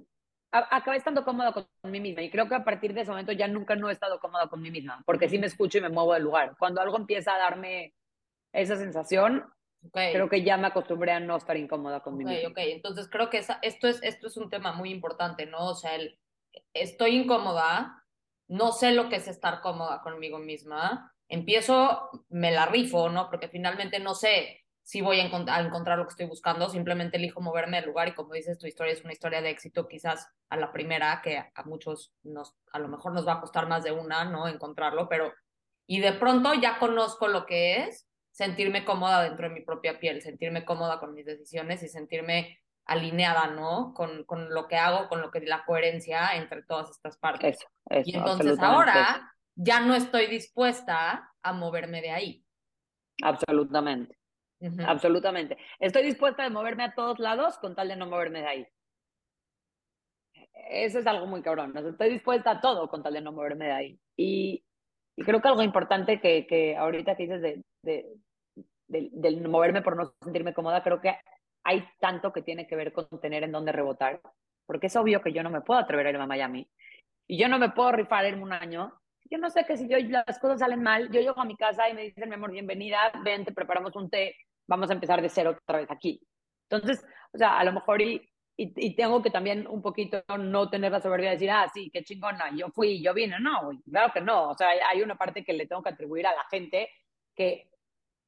acabé 0.50 0.98
estando 0.98 1.24
cómoda 1.24 1.52
con 1.52 1.66
mí 1.84 2.00
misma 2.00 2.22
y 2.22 2.30
creo 2.30 2.48
que 2.48 2.54
a 2.54 2.64
partir 2.64 2.92
de 2.92 3.00
ese 3.02 3.10
momento 3.10 3.32
ya 3.32 3.48
nunca 3.48 3.74
no 3.74 3.88
he 3.88 3.92
estado 3.92 4.20
cómoda 4.20 4.48
con 4.48 4.60
mí 4.60 4.70
misma, 4.70 5.02
porque 5.06 5.28
sí 5.28 5.38
me 5.38 5.46
escucho 5.46 5.78
y 5.78 5.80
me 5.80 5.88
muevo 5.88 6.12
del 6.12 6.24
lugar. 6.24 6.56
Cuando 6.58 6.80
algo 6.80 6.96
empieza 6.96 7.34
a 7.34 7.38
darme 7.38 7.94
esa 8.52 8.76
sensación, 8.76 9.50
creo 9.92 10.28
que 10.28 10.42
ya 10.42 10.56
me 10.58 10.66
acostumbré 10.66 11.12
a 11.12 11.20
no 11.20 11.36
estar 11.36 11.56
incómoda 11.56 12.00
con 12.00 12.16
mí 12.16 12.24
misma. 12.24 12.50
Ok, 12.50 12.58
entonces 12.58 13.08
creo 13.08 13.30
que 13.30 13.38
esto, 13.38 13.88
es, 13.88 14.02
esto 14.02 14.26
es 14.26 14.36
un 14.36 14.50
tema 14.50 14.72
muy 14.72 14.90
importante, 14.90 15.46
¿no? 15.46 15.70
O 15.70 15.74
sea, 15.74 15.94
el, 15.94 16.18
estoy 16.74 17.16
incómoda 17.16 18.01
no 18.48 18.72
sé 18.72 18.92
lo 18.92 19.08
que 19.08 19.16
es 19.16 19.28
estar 19.28 19.60
cómoda 19.60 20.00
conmigo 20.02 20.38
misma, 20.38 21.12
empiezo, 21.28 22.10
me 22.28 22.50
la 22.50 22.66
rifo, 22.66 23.08
¿no? 23.08 23.28
Porque 23.30 23.48
finalmente 23.48 23.98
no 23.98 24.14
sé 24.14 24.62
si 24.82 25.00
voy 25.00 25.20
a, 25.20 25.24
a 25.24 25.60
encontrar 25.60 25.98
lo 25.98 26.04
que 26.04 26.10
estoy 26.10 26.26
buscando, 26.26 26.68
simplemente 26.68 27.16
elijo 27.16 27.40
moverme 27.40 27.78
del 27.78 27.86
lugar 27.86 28.08
y 28.08 28.14
como 28.14 28.34
dices, 28.34 28.58
tu 28.58 28.66
historia 28.66 28.92
es 28.92 29.02
una 29.04 29.12
historia 29.12 29.40
de 29.40 29.50
éxito 29.50 29.86
quizás 29.86 30.28
a 30.48 30.56
la 30.56 30.72
primera, 30.72 31.20
que 31.22 31.38
a 31.38 31.62
muchos 31.64 32.12
nos, 32.22 32.56
a 32.72 32.78
lo 32.78 32.88
mejor 32.88 33.12
nos 33.12 33.26
va 33.26 33.34
a 33.34 33.40
costar 33.40 33.68
más 33.68 33.84
de 33.84 33.92
una, 33.92 34.24
¿no? 34.24 34.48
Encontrarlo, 34.48 35.08
pero, 35.08 35.32
y 35.86 36.00
de 36.00 36.12
pronto 36.12 36.52
ya 36.54 36.78
conozco 36.78 37.28
lo 37.28 37.46
que 37.46 37.84
es 37.84 38.08
sentirme 38.32 38.84
cómoda 38.84 39.22
dentro 39.22 39.48
de 39.48 39.54
mi 39.54 39.60
propia 39.60 40.00
piel, 40.00 40.20
sentirme 40.22 40.64
cómoda 40.64 40.98
con 40.98 41.14
mis 41.14 41.26
decisiones 41.26 41.82
y 41.82 41.88
sentirme 41.88 42.61
alineada, 42.86 43.48
¿no? 43.48 43.94
Con, 43.94 44.24
con 44.24 44.52
lo 44.52 44.68
que 44.68 44.76
hago, 44.76 45.08
con 45.08 45.20
lo 45.20 45.30
que 45.30 45.40
la 45.40 45.64
coherencia 45.64 46.36
entre 46.36 46.62
todas 46.62 46.90
estas 46.90 47.16
partes. 47.18 47.56
Eso, 47.56 47.68
eso. 47.90 48.10
y 48.10 48.16
entonces 48.16 48.58
ahora 48.58 49.32
ya 49.54 49.80
no 49.80 49.94
estoy 49.94 50.26
dispuesta 50.26 51.30
a 51.42 51.52
moverme 51.52 52.00
de 52.00 52.10
ahí. 52.10 52.44
Absolutamente, 53.22 54.16
Ujú. 54.60 54.82
absolutamente. 54.82 55.56
Estoy 55.78 56.02
dispuesta 56.02 56.44
a 56.44 56.50
moverme 56.50 56.84
a 56.84 56.94
todos 56.94 57.18
lados 57.18 57.58
con 57.58 57.74
tal 57.74 57.88
de 57.88 57.96
no 57.96 58.06
moverme 58.06 58.40
de 58.40 58.46
ahí. 58.48 58.66
Eso 60.70 60.98
es 60.98 61.06
algo 61.06 61.26
muy 61.26 61.42
cabrón. 61.42 61.76
estoy 61.76 62.10
dispuesta 62.10 62.52
a 62.52 62.60
todo 62.60 62.88
con 62.88 63.02
tal 63.02 63.14
de 63.14 63.20
no 63.20 63.32
moverme 63.32 63.66
de 63.66 63.72
ahí. 63.72 64.00
Y, 64.16 64.64
y 65.16 65.22
creo 65.24 65.40
que 65.40 65.48
algo 65.48 65.62
importante 65.62 66.20
que, 66.20 66.46
que 66.46 66.76
ahorita 66.76 67.16
que 67.16 67.22
dices 67.24 67.42
de, 67.42 67.62
de, 67.84 68.06
del- 68.88 69.10
del 69.12 69.48
moverme 69.48 69.82
por 69.82 69.96
no 69.96 70.14
sentirme 70.22 70.54
cómoda, 70.54 70.82
creo 70.82 71.00
que 71.00 71.14
hay 71.64 71.84
tanto 72.00 72.32
que 72.32 72.42
tiene 72.42 72.66
que 72.66 72.76
ver 72.76 72.92
con 72.92 73.08
tener 73.20 73.44
en 73.44 73.52
dónde 73.52 73.72
rebotar. 73.72 74.20
Porque 74.66 74.86
es 74.86 74.96
obvio 74.96 75.22
que 75.22 75.32
yo 75.32 75.42
no 75.42 75.50
me 75.50 75.60
puedo 75.60 75.80
atrever 75.80 76.06
a 76.06 76.10
irme 76.10 76.24
a 76.24 76.26
Miami. 76.26 76.68
Y 77.26 77.38
yo 77.38 77.48
no 77.48 77.58
me 77.58 77.70
puedo 77.70 77.92
rifar 77.92 78.26
en 78.26 78.42
un 78.42 78.52
año. 78.52 78.92
Yo 79.30 79.38
no 79.38 79.50
sé 79.50 79.64
que 79.64 79.76
si 79.76 79.88
yo, 79.88 79.98
las 79.98 80.38
cosas 80.38 80.60
salen 80.60 80.82
mal, 80.82 81.10
yo 81.10 81.20
llego 81.20 81.40
a 81.40 81.44
mi 81.44 81.56
casa 81.56 81.88
y 81.88 81.94
me 81.94 82.02
dicen, 82.02 82.28
mi 82.28 82.34
amor, 82.34 82.52
bienvenida, 82.52 83.12
ven, 83.24 83.44
te 83.44 83.52
preparamos 83.52 83.96
un 83.96 84.10
té, 84.10 84.36
vamos 84.66 84.90
a 84.90 84.92
empezar 84.92 85.22
de 85.22 85.28
cero 85.28 85.56
otra 85.58 85.78
vez 85.78 85.90
aquí. 85.90 86.20
Entonces, 86.68 87.04
o 87.32 87.38
sea, 87.38 87.58
a 87.58 87.64
lo 87.64 87.72
mejor 87.72 88.02
y, 88.02 88.16
y, 88.56 88.72
y 88.76 88.94
tengo 88.94 89.22
que 89.22 89.30
también 89.30 89.66
un 89.66 89.80
poquito 89.80 90.22
no 90.38 90.68
tener 90.68 90.92
la 90.92 91.00
soberbia 91.00 91.30
de 91.30 91.36
decir, 91.36 91.50
ah, 91.50 91.70
sí, 91.72 91.90
qué 91.90 92.04
chingona, 92.04 92.50
yo 92.54 92.68
fui, 92.70 93.02
yo 93.02 93.14
vine. 93.14 93.38
No, 93.40 93.70
claro 93.90 94.12
que 94.12 94.20
no. 94.20 94.50
O 94.50 94.54
sea, 94.54 94.68
hay 94.90 95.00
una 95.00 95.16
parte 95.16 95.44
que 95.44 95.54
le 95.54 95.66
tengo 95.66 95.82
que 95.82 95.90
atribuir 95.90 96.26
a 96.26 96.34
la 96.34 96.44
gente 96.50 96.90
que 97.34 97.71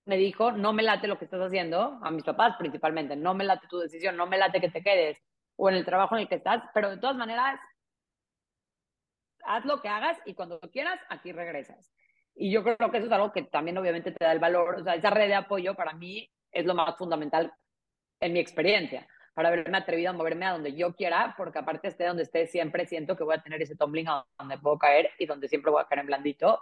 me 0.07 0.17
dijo, 0.17 0.53
no 0.53 0.73
me 0.73 0.83
late 0.83 1.09
lo 1.09 1.19
que 1.19 1.25
estás 1.25 1.41
haciendo, 1.41 1.99
a 2.03 2.11
mis 2.11 2.25
papás 2.25 2.57
principalmente, 2.59 3.17
no 3.17 3.35
me 3.35 3.45
late 3.45 3.67
tu 3.69 3.79
decisión, 3.79 4.17
no 4.17 4.27
me 4.27 4.39
late 4.39 4.61
que 4.61 4.71
te 4.71 4.83
quedes 4.83 5.19
o 5.57 5.69
en 5.69 5.77
el 5.77 5.85
trabajo 5.85 6.17
en 6.17 6.23
el 6.23 6.29
que 6.29 6.35
estás, 6.35 6.63
pero 6.75 6.91
de 6.91 6.99
todas 6.99 7.17
maneras, 7.17 7.59
haz 9.45 9.65
lo 9.65 9.81
que 9.81 9.89
hagas 9.89 10.19
y 10.27 10.35
cuando 10.35 10.59
quieras, 10.61 11.01
aquí 11.09 11.33
regresas. 11.33 11.93
Y 12.35 12.51
yo 12.51 12.65
creo 12.65 12.91
que 12.91 12.99
eso 12.99 13.07
es 13.07 13.13
algo 13.13 13.33
que 13.33 13.43
también 13.43 13.79
obviamente 13.79 14.11
te 14.11 14.25
da 14.25 14.33
el 14.33 14.41
valor, 14.41 14.77
o 14.81 14.85
sea, 14.85 14.95
esa 14.95 15.11
red 15.11 15.29
de 15.29 15.35
apoyo 15.35 15.75
para 15.75 15.93
mí 15.93 16.31
es 16.51 16.65
lo 16.65 16.75
más 16.75 16.97
fundamental 16.97 17.53
en 18.21 18.33
mi 18.33 18.41
experiencia, 18.41 19.07
para 19.35 19.49
haberme 19.49 19.79
atrevido 19.79 20.11
a 20.11 20.13
moverme 20.13 20.47
a 20.47 20.53
donde 20.53 20.75
yo 20.75 20.95
quiera, 20.95 21.35
porque 21.37 21.59
aparte 21.59 21.89
esté 21.89 22.07
donde 22.07 22.23
esté, 22.25 22.47
siempre 22.47 22.87
siento 22.87 23.17
que 23.17 23.25
voy 23.25 23.37
a 23.37 23.43
tener 23.43 23.61
ese 23.63 23.77
tumbling 23.77 24.09
a 24.09 24.27
donde 24.39 24.59
puedo 24.59 24.79
caer 24.79 25.11
y 25.19 25.27
donde 25.27 25.49
siempre 25.49 25.71
voy 25.71 25.83
a 25.83 25.87
caer 25.87 26.01
en 26.01 26.07
blandito. 26.07 26.61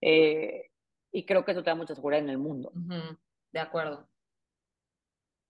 Eh, 0.00 0.70
y 1.14 1.24
creo 1.24 1.44
que 1.44 1.52
eso 1.52 1.62
te 1.62 1.70
da 1.70 1.76
mucha 1.76 1.94
seguridad 1.94 2.22
en 2.22 2.28
el 2.28 2.38
mundo. 2.38 2.72
Ujú, 2.74 3.16
De 3.52 3.60
acuerdo. 3.60 4.08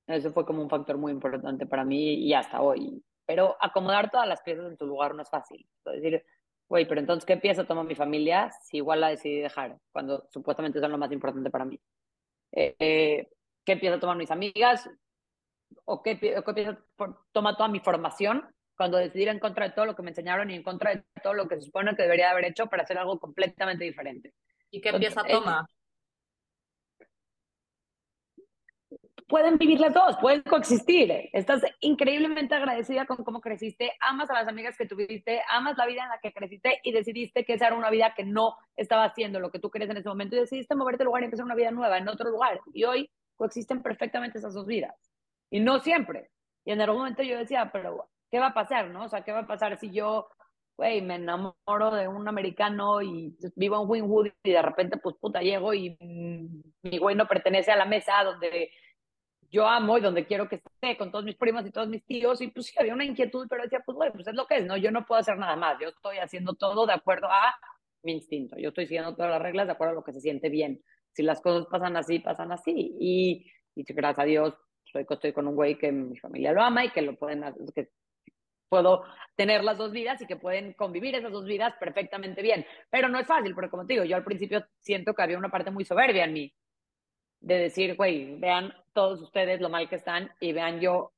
Eso 0.06 0.30
fue 0.30 0.44
como 0.44 0.62
un 0.62 0.68
factor 0.68 0.98
muy 0.98 1.10
importante 1.10 1.64
para 1.64 1.84
mí 1.84 2.14
y 2.16 2.34
hasta 2.34 2.60
hoy. 2.60 3.02
Pero 3.26 3.56
acomodar 3.58 4.10
todas 4.10 4.28
las 4.28 4.42
piezas 4.42 4.66
en 4.66 4.76
su 4.76 4.86
lugar 4.86 5.14
no 5.14 5.22
es 5.22 5.30
fácil. 5.30 5.66
Es 5.86 6.02
decir, 6.02 6.22
güey, 6.68 6.86
pero 6.86 7.00
entonces, 7.00 7.24
¿qué 7.24 7.38
pieza 7.38 7.64
toma 7.64 7.82
mi 7.82 7.94
familia 7.94 8.50
si 8.62 8.76
igual 8.76 9.00
la 9.00 9.08
decidí 9.08 9.40
dejar 9.40 9.78
cuando 9.90 10.28
supuestamente 10.30 10.80
son 10.80 10.92
lo 10.92 10.98
más 10.98 11.10
importante 11.10 11.48
para 11.48 11.64
mí? 11.64 11.80
Eh, 12.52 12.76
eh, 12.78 13.28
¿Qué 13.64 13.78
pieza 13.78 13.98
toman 13.98 14.18
mis 14.18 14.30
amigas? 14.30 14.90
¿O 15.86 16.02
qué, 16.02 16.36
o 16.36 16.44
qué 16.44 16.52
pieza 16.52 16.78
toma 17.32 17.56
toda 17.56 17.70
mi 17.70 17.80
formación 17.80 18.54
cuando 18.76 18.98
decidí 18.98 19.22
ir 19.22 19.28
en 19.28 19.38
contra 19.38 19.68
de 19.68 19.74
todo 19.74 19.86
lo 19.86 19.96
que 19.96 20.02
me 20.02 20.10
enseñaron 20.10 20.50
y 20.50 20.56
en 20.56 20.62
contra 20.62 20.94
de 20.94 21.04
todo 21.22 21.32
lo 21.32 21.48
que 21.48 21.54
se 21.54 21.62
supone 21.62 21.96
que 21.96 22.02
debería 22.02 22.30
haber 22.30 22.44
hecho 22.44 22.66
para 22.66 22.82
hacer 22.82 22.98
algo 22.98 23.18
completamente 23.18 23.84
diferente? 23.84 24.34
¿Y 24.74 24.80
qué 24.80 24.92
pieza 24.94 25.20
es- 25.22 25.32
toma? 25.32 25.68
pueden 29.28 29.56
vivir 29.56 29.80
las 29.80 29.94
dos, 29.94 30.16
pueden 30.20 30.42
coexistir. 30.42 31.10
Estás 31.32 31.62
increíblemente 31.80 32.54
agradecida 32.54 33.06
con 33.06 33.24
cómo 33.24 33.40
creciste, 33.40 33.92
amas 34.00 34.28
a 34.30 34.34
las 34.34 34.48
amigas 34.48 34.76
que 34.76 34.86
tuviste, 34.86 35.42
amas 35.50 35.76
la 35.78 35.86
vida 35.86 36.02
en 36.02 36.10
la 36.10 36.18
que 36.20 36.32
creciste 36.32 36.80
y 36.82 36.92
decidiste 36.92 37.44
que 37.44 37.54
esa 37.54 37.68
era 37.68 37.76
una 37.76 37.90
vida 37.90 38.12
que 38.14 38.24
no 38.24 38.56
estaba 38.76 39.04
haciendo 39.04 39.40
lo 39.40 39.50
que 39.50 39.58
tú 39.58 39.70
querías 39.70 39.90
en 39.90 39.96
ese 39.96 40.08
momento 40.08 40.36
y 40.36 40.40
decidiste 40.40 40.74
moverte 40.74 40.98
de 40.98 41.04
lugar 41.06 41.22
y 41.22 41.24
empezar 41.26 41.44
una 41.46 41.54
vida 41.54 41.70
nueva 41.70 41.98
en 41.98 42.08
otro 42.08 42.30
lugar. 42.30 42.60
Y 42.72 42.84
hoy 42.84 43.10
coexisten 43.36 43.82
perfectamente 43.82 44.38
esas 44.38 44.54
dos 44.54 44.66
vidas. 44.66 44.94
Y 45.50 45.60
no 45.60 45.80
siempre. 45.80 46.30
Y 46.64 46.72
en 46.72 46.80
algún 46.80 46.98
momento 46.98 47.22
yo 47.22 47.38
decía, 47.38 47.70
pero 47.72 48.08
¿qué 48.30 48.38
va 48.38 48.48
a 48.48 48.54
pasar, 48.54 48.90
no? 48.90 49.04
O 49.04 49.08
sea, 49.08 49.22
¿qué 49.24 49.32
va 49.32 49.40
a 49.40 49.46
pasar 49.46 49.78
si 49.78 49.90
yo, 49.90 50.28
güey, 50.76 51.02
me 51.02 51.16
enamoro 51.16 51.90
de 51.92 52.08
un 52.08 52.26
americano 52.28 53.00
y 53.02 53.36
vivo 53.56 53.82
en 53.82 53.88
Wynwood 53.88 54.28
y 54.42 54.50
de 54.50 54.62
repente, 54.62 54.98
pues 54.98 55.16
puta, 55.20 55.40
llego 55.40 55.72
y 55.72 55.96
mi 56.00 56.98
güey 56.98 57.14
no 57.14 57.26
pertenece 57.26 57.70
a 57.70 57.76
la 57.76 57.84
mesa 57.84 58.24
donde 58.24 58.70
yo 59.50 59.66
amo 59.68 59.98
y 59.98 60.00
donde 60.00 60.26
quiero 60.26 60.48
que 60.48 60.56
esté 60.56 60.96
con 60.96 61.12
todos 61.12 61.24
mis 61.24 61.36
primos 61.36 61.64
y 61.64 61.70
todos 61.70 61.88
mis 61.88 62.04
tíos 62.04 62.40
y 62.40 62.48
pues 62.48 62.66
sí, 62.66 62.74
había 62.78 62.94
una 62.94 63.04
inquietud, 63.04 63.46
pero 63.48 63.62
decía, 63.62 63.82
pues 63.86 63.94
güey, 63.94 64.12
pues 64.12 64.26
es 64.26 64.34
lo 64.34 64.46
que 64.46 64.56
es, 64.56 64.66
¿no? 64.66 64.76
Yo 64.76 64.90
no 64.90 65.04
puedo 65.06 65.20
hacer 65.20 65.38
nada 65.38 65.54
más, 65.54 65.78
yo 65.80 65.88
estoy 65.88 66.18
haciendo 66.18 66.54
todo 66.54 66.86
de 66.86 66.94
acuerdo 66.94 67.28
a 67.28 67.54
mi 68.02 68.12
instinto, 68.12 68.56
yo 68.58 68.70
estoy 68.70 68.86
siguiendo 68.86 69.14
todas 69.14 69.30
las 69.30 69.42
reglas 69.42 69.66
de 69.66 69.72
acuerdo 69.72 69.92
a 69.92 69.94
lo 69.94 70.04
que 70.04 70.12
se 70.12 70.20
siente 70.20 70.48
bien. 70.48 70.82
Si 71.12 71.22
las 71.22 71.40
cosas 71.40 71.66
pasan 71.70 71.96
así, 71.96 72.18
pasan 72.18 72.50
así. 72.50 72.96
Y, 72.98 73.46
y 73.76 73.84
gracias 73.84 74.18
a 74.18 74.24
Dios, 74.24 74.54
estoy, 74.84 75.06
estoy 75.08 75.32
con 75.32 75.46
un 75.46 75.54
güey 75.54 75.78
que 75.78 75.92
mi 75.92 76.18
familia 76.18 76.52
lo 76.52 76.60
ama 76.60 76.84
y 76.84 76.90
que 76.90 77.02
lo 77.02 77.16
pueden, 77.16 77.44
que 77.74 77.90
puedo 78.68 79.04
tener 79.36 79.64
las 79.64 79.78
dos 79.78 79.92
vidas 79.92 80.20
y 80.20 80.26
que 80.26 80.36
pueden 80.36 80.72
convivir 80.74 81.14
esas 81.14 81.32
dos 81.32 81.44
vidas 81.44 81.74
perfectamente 81.78 82.42
bien. 82.42 82.66
Pero 82.90 83.08
no 83.08 83.18
es 83.18 83.26
fácil, 83.26 83.54
porque 83.54 83.70
como 83.70 83.86
te 83.86 83.94
digo, 83.94 84.04
yo 84.04 84.16
al 84.16 84.24
principio 84.24 84.64
siento 84.80 85.14
que 85.14 85.22
había 85.22 85.38
una 85.38 85.50
parte 85.50 85.70
muy 85.70 85.84
soberbia 85.84 86.24
en 86.24 86.32
mí, 86.32 86.54
de 87.40 87.58
decir, 87.58 87.96
güey, 87.96 88.38
vean 88.38 88.74
todos 88.92 89.20
ustedes 89.20 89.60
lo 89.60 89.68
mal 89.68 89.88
que 89.88 89.96
están 89.96 90.32
y 90.40 90.52
vean 90.52 90.80
yo 90.80 91.12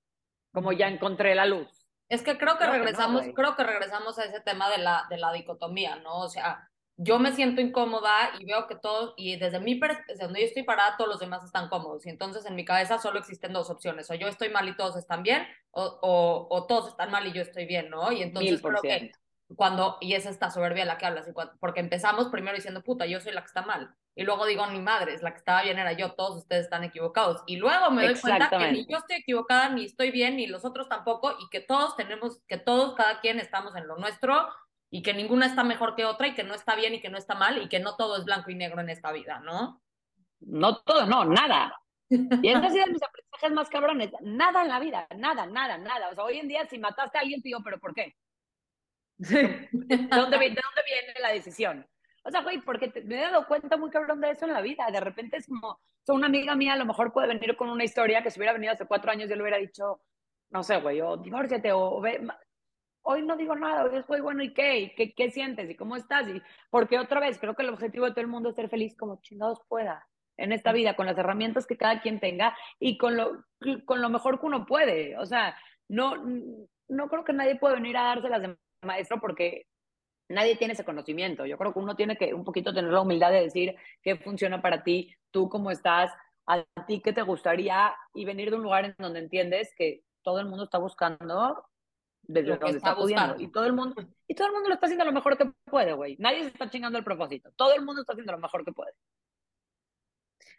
como 0.53 0.72
ya 0.72 0.88
encontré 0.88 1.34
la 1.34 1.47
luz. 1.47 1.68
Es 2.09 2.22
que 2.22 2.38
creo 2.38 2.55
que 2.55 2.64
Creo 2.64 2.70
que 2.72 2.78
no, 2.78 2.84
regresamos, 2.84 3.24
creo 3.34 3.57
que 3.57 3.64
regresamos 3.64 4.18
a 4.18 4.24
ese 4.24 4.40
tema 4.40 4.70
de 4.70 4.78
la, 4.78 5.07
de 5.11 5.18
la 5.18 5.32
dicotomía, 5.32 5.97
¿no? 5.97 6.20
O 6.20 6.28
sea, 6.28 6.70
yo 6.97 7.18
me 7.18 7.32
siento 7.32 7.61
incómoda 7.61 8.32
y 8.38 8.44
veo 8.47 8.66
que 8.66 8.74
todos, 8.76 9.14
y 9.16 9.36
desde 9.36 9.61
mi 9.61 9.78
pers- 9.78 10.05
desde 10.09 10.24
donde 10.24 10.40
yo 10.40 10.47
estoy 10.47 10.62
parada, 10.62 10.97
todos 10.97 11.11
los 11.11 11.20
demás 11.20 11.44
están 11.44 11.68
cómodos. 11.68 12.07
Y 12.07 12.11
entonces 12.11 12.47
en 12.47 12.55
mi 12.55 12.64
cabeza 12.64 12.99
solo 12.99 13.18
existen 13.18 13.53
dos 13.53 13.70
opciones, 13.70 14.11
o 14.11 14.14
yo 14.14 14.28
estoy 14.28 14.49
mal 14.49 14.68
y 14.68 14.76
todos 14.76 14.97
están 14.97 15.22
bien, 15.22 15.47
o, 15.70 15.84
o, 16.03 16.47
o 16.51 16.66
todos 16.66 16.88
están 16.88 17.11
mal 17.11 17.26
y 17.26 17.32
yo 17.32 17.42
estoy 17.42 17.66
bien, 17.66 17.90
¿no? 17.90 18.12
Y 18.12 18.22
entonces 18.22 18.53
Mil 18.53 18.61
por 18.61 18.80
creo 18.80 18.82
que 18.82 19.12
cuando, 19.55 19.97
y 20.01 20.14
es 20.14 20.26
esta 20.26 20.51
soberbia 20.51 20.82
de 20.82 20.88
la 20.88 20.99
que 20.99 21.07
hablas, 21.07 21.28
y 21.28 21.32
porque 21.61 21.80
empezamos 21.80 22.28
primero 22.28 22.57
diciendo, 22.57 22.82
puta, 22.82 23.07
yo 23.07 23.20
soy 23.20 23.32
la 23.32 23.42
que 23.42 23.47
está 23.47 23.62
mal. 23.62 23.94
Y 24.16 24.24
luego 24.24 24.47
digo, 24.47 24.66
ni 24.66 24.80
madres, 24.80 25.22
la 25.22 25.32
que 25.32 25.36
estaba 25.38 25.62
bien 25.62 25.78
era 25.78 25.92
yo, 25.92 26.14
todos 26.14 26.38
ustedes 26.38 26.64
están 26.64 26.82
equivocados. 26.82 27.42
Y 27.47 27.57
luego 27.57 27.90
me 27.90 28.07
doy 28.07 28.18
cuenta 28.18 28.49
que 28.49 28.72
ni 28.72 28.86
yo 28.90 28.97
estoy 28.97 29.16
equivocada, 29.16 29.68
ni 29.68 29.84
estoy 29.84 30.11
bien, 30.11 30.36
ni 30.36 30.47
los 30.47 30.64
otros 30.64 30.88
tampoco, 30.88 31.36
y 31.38 31.49
que 31.51 31.61
todos 31.61 31.94
tenemos, 31.97 32.42
que 32.49 32.57
todos, 32.57 32.94
cada 32.94 33.20
quien 33.20 33.38
estamos 33.38 33.76
en 33.76 33.86
lo 33.86 33.97
nuestro, 33.99 34.49
y 34.91 35.03
que 35.03 35.14
ninguna 35.14 35.47
está 35.47 35.64
mejor 35.64 35.95
que 35.97 36.05
otra, 36.05 36.28
y 36.28 36.34
que 36.34 36.45
no 36.45 36.55
está 36.55 36.74
bien 36.76 36.95
y 36.95 37.01
que 37.01 37.11
no 37.11 37.18
está 37.18 37.34
mal, 37.34 37.61
y 37.62 37.68
que 37.68 37.80
no 37.80 37.97
todo 37.97 38.16
es 38.16 38.24
blanco 38.24 38.51
y 38.51 38.55
negro 38.55 38.80
en 38.80 38.91
esta 38.91 39.12
vida, 39.12 39.41
¿no? 39.41 39.82
No 40.41 40.76
todo, 40.82 41.07
no, 41.07 41.24
nada. 41.24 41.78
Y 42.11 42.49
ese 42.51 42.64
ha 42.66 42.70
sido 42.70 42.84
de 42.84 42.93
mis 42.93 43.03
aprendizajes 43.03 43.53
más 43.53 43.68
cabrones. 43.68 44.11
Nada 44.20 44.62
en 44.62 44.68
la 44.68 44.78
vida, 44.78 45.09
nada, 45.16 45.45
nada, 45.47 45.76
nada. 45.76 46.11
O 46.11 46.14
sea, 46.14 46.22
hoy 46.24 46.39
en 46.39 46.47
día 46.47 46.64
si 46.66 46.78
mataste 46.78 47.18
a 47.18 47.22
alguien, 47.22 47.41
digo, 47.43 47.61
¿pero 47.64 47.80
por 47.80 47.95
qué? 47.95 48.14
¿De 49.18 49.68
dónde, 49.72 50.39
¿De 50.39 50.49
dónde 50.49 50.82
viene 50.87 51.20
la 51.20 51.30
decisión? 51.32 51.87
O 52.22 52.30
sea, 52.30 52.43
güey, 52.43 52.61
porque 52.61 52.89
te- 52.89 53.03
me 53.03 53.16
he 53.16 53.20
dado 53.22 53.47
cuenta 53.47 53.76
muy 53.76 53.91
cabrón 53.91 54.20
de 54.20 54.30
eso 54.30 54.45
en 54.45 54.53
la 54.53 54.61
vida. 54.61 54.87
De 54.93 55.01
repente 55.01 55.37
es 55.39 55.47
como, 55.47 55.68
o 55.68 55.80
sea, 56.05 56.14
una 56.14 56.26
amiga 56.26 56.55
mía 56.55 56.74
a 56.74 56.76
lo 56.76 56.84
mejor 56.84 57.12
puede 57.12 57.28
venir 57.28 57.57
con 57.57 57.70
una 57.70 57.84
historia 57.84 58.22
que 58.22 58.30
si 58.30 58.39
hubiera 58.39 58.53
venido 58.53 58.72
hace 58.72 58.87
cuatro 58.87 59.11
años 59.11 59.28
yo 59.28 59.37
le 59.37 59.43
hubiera 59.43 59.59
dicho, 59.59 60.01
no 60.51 60.62
sé, 60.62 60.80
güey, 60.80 61.01
o 61.01 61.16
divórciate, 61.16 61.72
o 61.72 62.01
ve, 62.01 62.20
hoy 63.09 63.22
no 63.22 63.36
digo 63.36 63.54
nada, 63.54 63.84
hoy 63.84 63.96
es, 63.96 64.07
güey, 64.07 64.20
bueno, 64.20 64.42
¿y 64.42 64.52
qué? 64.52 64.80
¿Y 64.80 64.94
qué? 64.94 65.14
¿Qué 65.14 65.30
sientes? 65.30 65.70
¿Y 65.70 65.76
cómo 65.76 65.96
estás? 65.96 66.28
Y 66.28 66.42
porque 66.70 66.98
otra 66.98 67.20
vez, 67.20 67.38
creo 67.38 67.54
que 67.54 67.62
el 67.62 67.68
objetivo 67.68 68.04
de 68.04 68.11
todo 68.11 68.20
el 68.20 68.26
mundo 68.26 68.48
es 68.50 68.57
ser 68.57 68.68
feliz 68.68 68.96
como 68.96 69.20
chingados 69.22 69.61
pueda 69.68 70.07
en 70.36 70.52
esta 70.52 70.72
vida, 70.72 70.96
con 70.96 71.07
las 71.07 71.16
herramientas 71.16 71.66
que 71.66 71.76
cada 71.76 72.00
quien 72.00 72.18
tenga 72.20 72.57
y 72.80 72.98
con 72.98 73.16
lo, 73.16 73.44
con 73.84 74.02
lo 74.02 74.11
mejor 74.11 74.40
que 74.40 74.46
uno 74.46 74.66
puede. 74.66 75.16
O 75.18 75.24
sea, 75.24 75.57
no, 75.88 76.16
no 76.88 77.09
creo 77.09 77.24
que 77.24 77.32
nadie 77.32 77.57
pueda 77.57 77.76
venir 77.76 77.96
a 77.96 78.02
dárselas 78.02 78.42
de 78.42 78.57
maestro 78.82 79.20
porque 79.20 79.66
nadie 80.28 80.57
tiene 80.57 80.74
ese 80.74 80.84
conocimiento. 80.84 81.46
Yo 81.46 81.57
creo 81.57 81.72
que 81.72 81.78
uno 81.78 81.94
tiene 81.94 82.16
que 82.16 82.34
un 82.34 82.44
poquito 82.44 82.74
tener 82.74 82.92
la 82.92 83.00
humildad 83.02 83.30
de 83.30 83.42
decir 83.42 83.76
qué 84.02 84.16
funciona 84.16 84.61
para 84.61 84.82
ti, 84.82 85.14
tú 85.30 85.48
cómo 85.48 85.70
estás, 85.70 86.12
a 86.48 86.64
ti 86.86 87.00
qué 87.00 87.12
te 87.12 87.22
gustaría 87.22 87.94
y 88.14 88.24
venir 88.24 88.50
de 88.50 88.57
un 88.57 88.64
lugar 88.64 88.84
en 88.84 88.94
donde 88.98 89.20
entiendes 89.20 89.72
que 89.78 90.02
todo 90.22 90.40
el 90.40 90.46
mundo 90.46 90.64
está 90.64 90.78
buscando 90.78 91.64
desde 92.28 92.48
Lo 92.50 92.58
que 92.58 92.64
donde 92.66 92.78
está 92.78 92.90
está, 92.90 93.00
pudiendo. 93.00 93.40
Y 93.40 93.48
todo 93.50 93.64
el 93.66 93.72
mundo, 93.72 93.94
y 94.26 94.34
todo 94.34 94.46
el 94.48 94.52
mundo 94.52 94.68
lo 94.68 94.74
está 94.74 94.86
haciendo 94.86 95.04
lo 95.04 95.12
mejor 95.12 95.36
que 95.38 95.52
puede, 95.64 95.92
güey. 95.92 96.16
Nadie 96.18 96.42
se 96.42 96.48
está 96.48 96.68
chingando 96.70 96.98
el 96.98 97.04
propósito. 97.04 97.50
Todo 97.56 97.74
el 97.74 97.84
mundo 97.84 98.00
está 98.02 98.12
haciendo 98.12 98.32
lo 98.32 98.38
mejor 98.38 98.64
que 98.64 98.72
puede. 98.72 98.92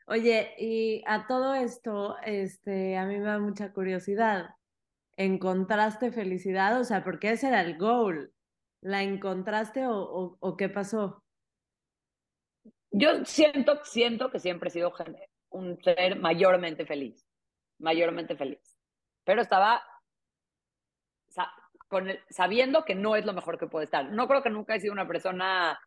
Oye, 0.07 0.53
y 0.57 1.03
a 1.05 1.27
todo 1.27 1.53
esto, 1.53 2.15
este, 2.23 2.97
a 2.97 3.05
mí 3.05 3.17
me 3.17 3.25
da 3.25 3.39
mucha 3.39 3.73
curiosidad. 3.73 4.51
¿Encontraste 5.17 6.11
felicidad? 6.11 6.79
O 6.79 6.83
sea, 6.85 7.03
porque 7.03 7.31
ese 7.31 7.47
era 7.49 7.61
el 7.61 7.77
goal. 7.77 8.31
¿La 8.81 9.03
encontraste 9.03 9.85
o, 9.87 9.97
o- 9.99 10.37
o 10.39 10.55
qué 10.55 10.69
pasó? 10.69 11.23
Yo 12.91 13.25
siento, 13.25 13.83
siento 13.83 14.31
que 14.31 14.39
siempre 14.39 14.69
he 14.69 14.71
sido 14.71 14.93
un 15.49 15.81
ser 15.83 16.19
mayormente 16.19 16.85
feliz, 16.85 17.25
mayormente 17.79 18.37
feliz. 18.37 18.77
Pero 19.25 19.41
estaba 19.41 19.83
sabiendo 22.29 22.85
que 22.85 22.95
no 22.95 23.15
es 23.15 23.25
lo 23.25 23.33
mejor 23.33 23.57
que 23.57 23.67
puede 23.67 23.85
estar. 23.85 24.09
No 24.11 24.27
creo 24.27 24.43
que 24.43 24.49
nunca 24.49 24.75
he 24.75 24.79
sido 24.79 24.93
una 24.93 25.07
persona, 25.07 25.79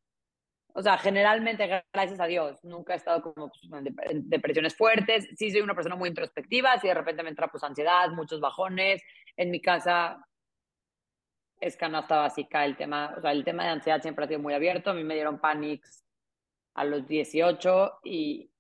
o 0.75 0.83
sea, 0.83 0.99
generalmente, 0.99 1.85
gracias 1.93 2.21
a 2.21 2.27
Dios, 2.27 2.63
nunca 2.65 2.95
he 2.95 2.97
estado 2.97 3.23
como 3.23 3.49
pues, 3.49 3.63
en 3.65 3.85
dep- 3.85 4.11
en 4.11 4.29
depresiones 4.29 4.77
fuertes. 4.77 5.29
Sí 5.37 5.51
soy 5.51 5.61
una 5.61 5.75
persona 5.75 5.97
muy 5.97 6.09
introspectiva, 6.09 6.79
si 6.79 6.89
de 6.89 6.95
repente 6.95 7.23
me 7.23 7.31
entra 7.31 7.49
pues 7.49 7.63
ansiedad, 7.65 8.09
muchos 8.11 8.41
bajones. 8.41 9.03
En 9.37 9.51
mi 9.51 9.61
casa 9.61 10.25
es 11.61 11.77
canasta 11.77 12.17
básica 12.17 12.65
el 12.65 12.77
tema, 12.77 13.15
o 13.17 13.21
sea, 13.21 13.33
el 13.33 13.45
tema 13.45 13.65
de 13.65 13.71
ansiedad 13.71 14.01
siempre 14.01 14.25
ha 14.25 14.29
sido 14.29 14.41
muy 14.41 14.55
abierto. 14.55 14.91
A 14.91 14.95
mí 14.95 15.05
me 15.05 15.15
dieron 15.15 15.39
panics 15.41 16.05
a 16.75 16.85
los 16.85 17.07
18 17.07 18.01
y, 18.05 18.51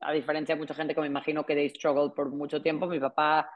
a 0.00 0.12
diferencia 0.12 0.54
de 0.54 0.60
mucha 0.60 0.74
gente 0.74 0.94
que 0.94 1.00
me 1.00 1.06
imagino 1.06 1.44
que 1.44 1.54
they 1.54 1.68
struggled 1.70 2.12
por 2.12 2.30
mucho 2.30 2.62
tiempo, 2.62 2.86
mi 2.86 2.98
papá 2.98 3.50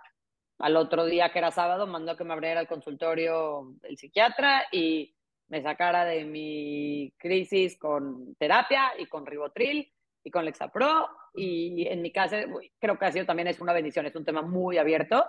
al 0.59 0.77
otro 0.77 1.05
día 1.05 1.31
que 1.31 1.39
era 1.39 1.51
sábado 1.51 1.87
mandó 1.87 2.17
que 2.17 2.25
me 2.25 2.33
abriera 2.33 2.61
el 2.61 2.69
consultorio 2.69 3.75
el 3.83 3.97
psiquiatra 3.97 4.67
y 4.73 5.15
me 5.49 5.63
sacara 5.63 6.05
de 6.05 6.25
mi 6.25 7.13
crisis 7.19 7.79
con 7.79 8.35
terapia 8.37 8.93
y 8.99 9.07
con 9.07 9.27
ribotril 9.27 9.93
y 10.23 10.31
con 10.31 10.45
Lexapro 10.45 11.09
y 11.35 11.87
en 11.89 12.01
mi 12.03 12.13
casa 12.13 12.45
creo 12.79 12.99
que 12.99 13.05
ha 13.05 13.13
sido 13.13 13.27
también 13.27 13.49
es 13.49 13.61
una 13.61 13.73
bendición, 13.73 14.07
es 14.07 14.17
un 14.17 14.25
tema 14.25 14.43
muy 14.43 14.79
abierto. 14.79 15.25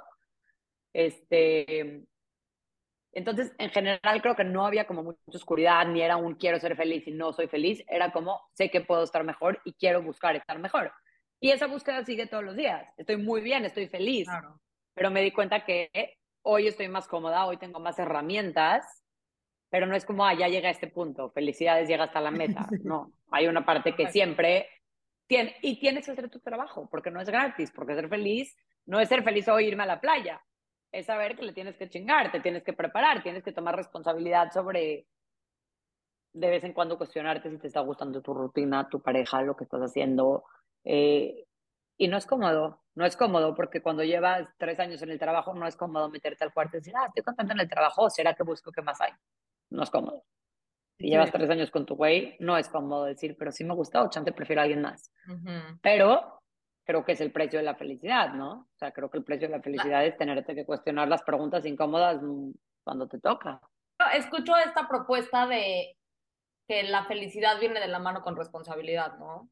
Este, 0.94 2.06
entonces, 3.12 3.54
en 3.58 3.70
general, 3.70 4.22
creo 4.22 4.36
que 4.36 4.44
no 4.44 4.66
había 4.66 4.86
como 4.86 5.02
mucha 5.02 5.20
oscuridad, 5.30 5.86
ni 5.88 6.02
era 6.02 6.18
un 6.18 6.36
quiero 6.36 6.60
ser 6.60 6.76
feliz 6.76 7.08
y 7.08 7.12
no 7.12 7.34
soy 7.34 7.48
feliz, 7.48 7.84
era 7.88 8.12
como 8.12 8.42
sé 8.54 8.70
que 8.70 8.82
puedo 8.82 9.04
estar 9.04 9.24
mejor 9.24 9.62
y 9.64 9.74
quiero 9.74 10.04
buscar 10.04 10.36
estar 10.36 10.60
mejor. 10.60 10.92
Y 11.40 11.52
esa 11.52 11.68
búsqueda 11.68 12.04
sigue 12.04 12.28
todos 12.28 12.44
los 12.44 12.56
días. 12.56 12.88
Estoy 12.98 13.18
muy 13.18 13.42
bien, 13.42 13.66
estoy 13.66 13.88
feliz, 13.88 14.26
Claro. 14.28 14.60
Pero 14.96 15.12
me 15.12 15.22
di 15.22 15.32
cuenta 15.32 15.64
que 15.64 16.18
hoy 16.42 16.68
estoy 16.68 16.88
más 16.88 17.08
cómoda, 17.08 17.46
hoy 17.46 17.58
tengo 17.58 17.80
más 17.80 18.00
herramientas, 18.00 19.04
pero 19.70 19.86
no 19.86 19.96
es 19.96 20.06
como, 20.06 20.26
ah, 20.26 20.34
ya 20.34 20.48
llega 20.48 20.70
a 20.70 20.72
este 20.72 20.88
punto, 20.88 21.30
felicidades, 21.32 21.88
llega 21.88 22.06
hasta 22.06 22.22
la 22.22 22.32
meta. 22.32 22.68
No, 22.84 23.12
hay 23.32 23.48
una 23.48 23.66
parte 23.66 23.94
que 23.94 24.08
siempre 24.08 24.70
tiene, 25.28 25.56
y 25.62 25.80
tienes 25.80 26.06
que 26.06 26.12
hacer 26.12 26.30
tu 26.30 26.40
trabajo, 26.40 26.88
porque 26.90 27.12
no 27.12 27.22
es 27.22 27.30
gratis, 27.30 27.72
porque 27.72 27.96
ser 27.96 28.10
feliz 28.10 28.56
no 28.86 29.00
es 29.00 29.10
ser 29.10 29.24
feliz 29.24 29.48
o 29.48 29.60
irme 29.60 29.84
a 29.84 29.88
la 29.88 30.00
playa, 30.00 30.42
es 30.92 31.08
saber 31.08 31.36
que 31.36 31.42
le 31.42 31.54
tienes 31.54 31.76
que 31.76 31.90
chingar, 31.90 32.32
te 32.32 32.40
tienes 32.40 32.64
que 32.64 32.74
preparar, 32.74 33.22
tienes 33.24 33.44
que 33.44 33.52
tomar 33.52 33.76
responsabilidad 33.76 34.52
sobre 34.52 35.08
de 36.34 36.50
vez 36.50 36.64
en 36.64 36.74
cuando 36.74 36.98
cuestionarte 36.98 37.50
si 37.50 37.58
te 37.58 37.68
está 37.68 37.80
gustando 37.80 38.22
tu 38.22 38.34
rutina, 38.34 38.88
tu 38.90 39.02
pareja, 39.02 39.42
lo 39.42 39.56
que 39.56 39.64
estás 39.64 39.82
haciendo. 39.82 40.44
eh, 40.84 41.46
y 41.98 42.08
no 42.08 42.18
es 42.18 42.26
cómodo, 42.26 42.84
no 42.96 43.06
es 43.06 43.16
cómodo 43.16 43.56
porque 43.56 43.82
cuando 43.82 44.04
llevas 44.04 44.48
tres 44.58 44.80
años 44.80 45.02
en 45.02 45.10
el 45.12 45.20
trabajo 45.20 45.54
no 45.54 45.66
es 45.68 45.76
cómodo 45.76 46.10
meterte 46.10 46.44
al 46.44 46.54
cuarto 46.54 46.78
y 46.78 46.80
decir, 46.80 46.94
ah, 46.98 47.06
estoy 47.08 47.24
contento 47.24 47.54
en 47.54 47.60
el 47.62 47.70
trabajo, 47.70 48.10
¿será 48.10 48.34
que 48.34 48.44
busco 48.44 48.72
qué 48.72 48.82
más 48.82 49.00
hay? 49.02 49.12
No 49.70 49.84
es 49.84 49.90
cómodo. 49.90 50.24
Si 50.98 51.06
Sí. 51.06 51.10
llevas 51.10 51.32
tres 51.32 51.50
años 51.50 51.72
con 51.72 51.86
tu 51.86 51.96
güey, 51.96 52.38
no 52.40 52.58
es 52.58 52.70
cómodo 52.70 53.06
decir, 53.06 53.36
pero 53.38 53.52
sí 53.52 53.64
me 53.66 53.74
gusta 53.74 54.02
o 54.02 54.10
chante 54.10 54.32
prefiero 54.32 54.62
a 54.62 54.64
alguien 54.64 54.82
más. 54.82 55.12
Pero 55.82 56.40
creo 56.86 57.04
que 57.04 57.14
es 57.14 57.22
el 57.22 57.32
precio 57.32 57.60
de 57.60 57.66
la 57.66 57.76
felicidad, 57.76 58.34
¿no? 58.34 58.52
O 58.52 58.78
sea, 58.78 58.92
creo 58.92 59.10
que 59.10 59.18
el 59.18 59.24
precio 59.24 59.48
de 59.48 59.58
la 59.58 59.62
felicidad 59.64 60.06
es 60.06 60.18
tenerte 60.18 60.56
que 60.56 60.66
cuestionar 60.66 61.08
las 61.08 61.24
preguntas 61.24 61.66
incómodas 61.66 62.22
mm, 62.22 62.52
cuando 62.84 63.08
te 63.08 63.20
toca. 63.20 63.60
Escucho 64.14 64.56
esta 64.58 64.88
propuesta 64.88 65.48
de 65.48 65.98
que 66.68 66.84
la 66.84 67.06
felicidad 67.06 67.60
viene 67.60 67.80
de 67.80 67.88
la 67.88 68.00
mano 68.00 68.22
con 68.22 68.36
responsabilidad, 68.36 69.18
¿no? 69.18 69.50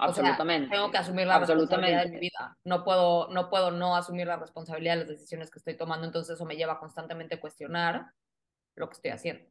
O 0.00 0.12
sea, 0.12 0.22
Absolutamente. 0.22 0.70
tengo 0.70 0.90
que 0.90 0.98
asumir 0.98 1.26
la 1.26 1.38
responsabilidad 1.38 2.04
de 2.04 2.10
mi 2.10 2.16
Absolutamente. 2.16 2.20
vida. 2.20 2.58
No 2.64 2.84
puedo, 2.84 3.28
no 3.28 3.50
puedo 3.50 3.70
no 3.70 3.96
asumir 3.96 4.26
la 4.26 4.36
responsabilidad 4.36 4.94
de 4.94 5.00
las 5.00 5.08
decisiones 5.08 5.50
que 5.50 5.58
estoy 5.58 5.76
tomando, 5.76 6.06
entonces 6.06 6.34
eso 6.34 6.44
me 6.46 6.56
lleva 6.56 6.78
constantemente 6.78 7.34
a 7.34 7.40
cuestionar 7.40 8.06
lo 8.76 8.88
que 8.88 8.94
estoy 8.94 9.10
haciendo. 9.10 9.50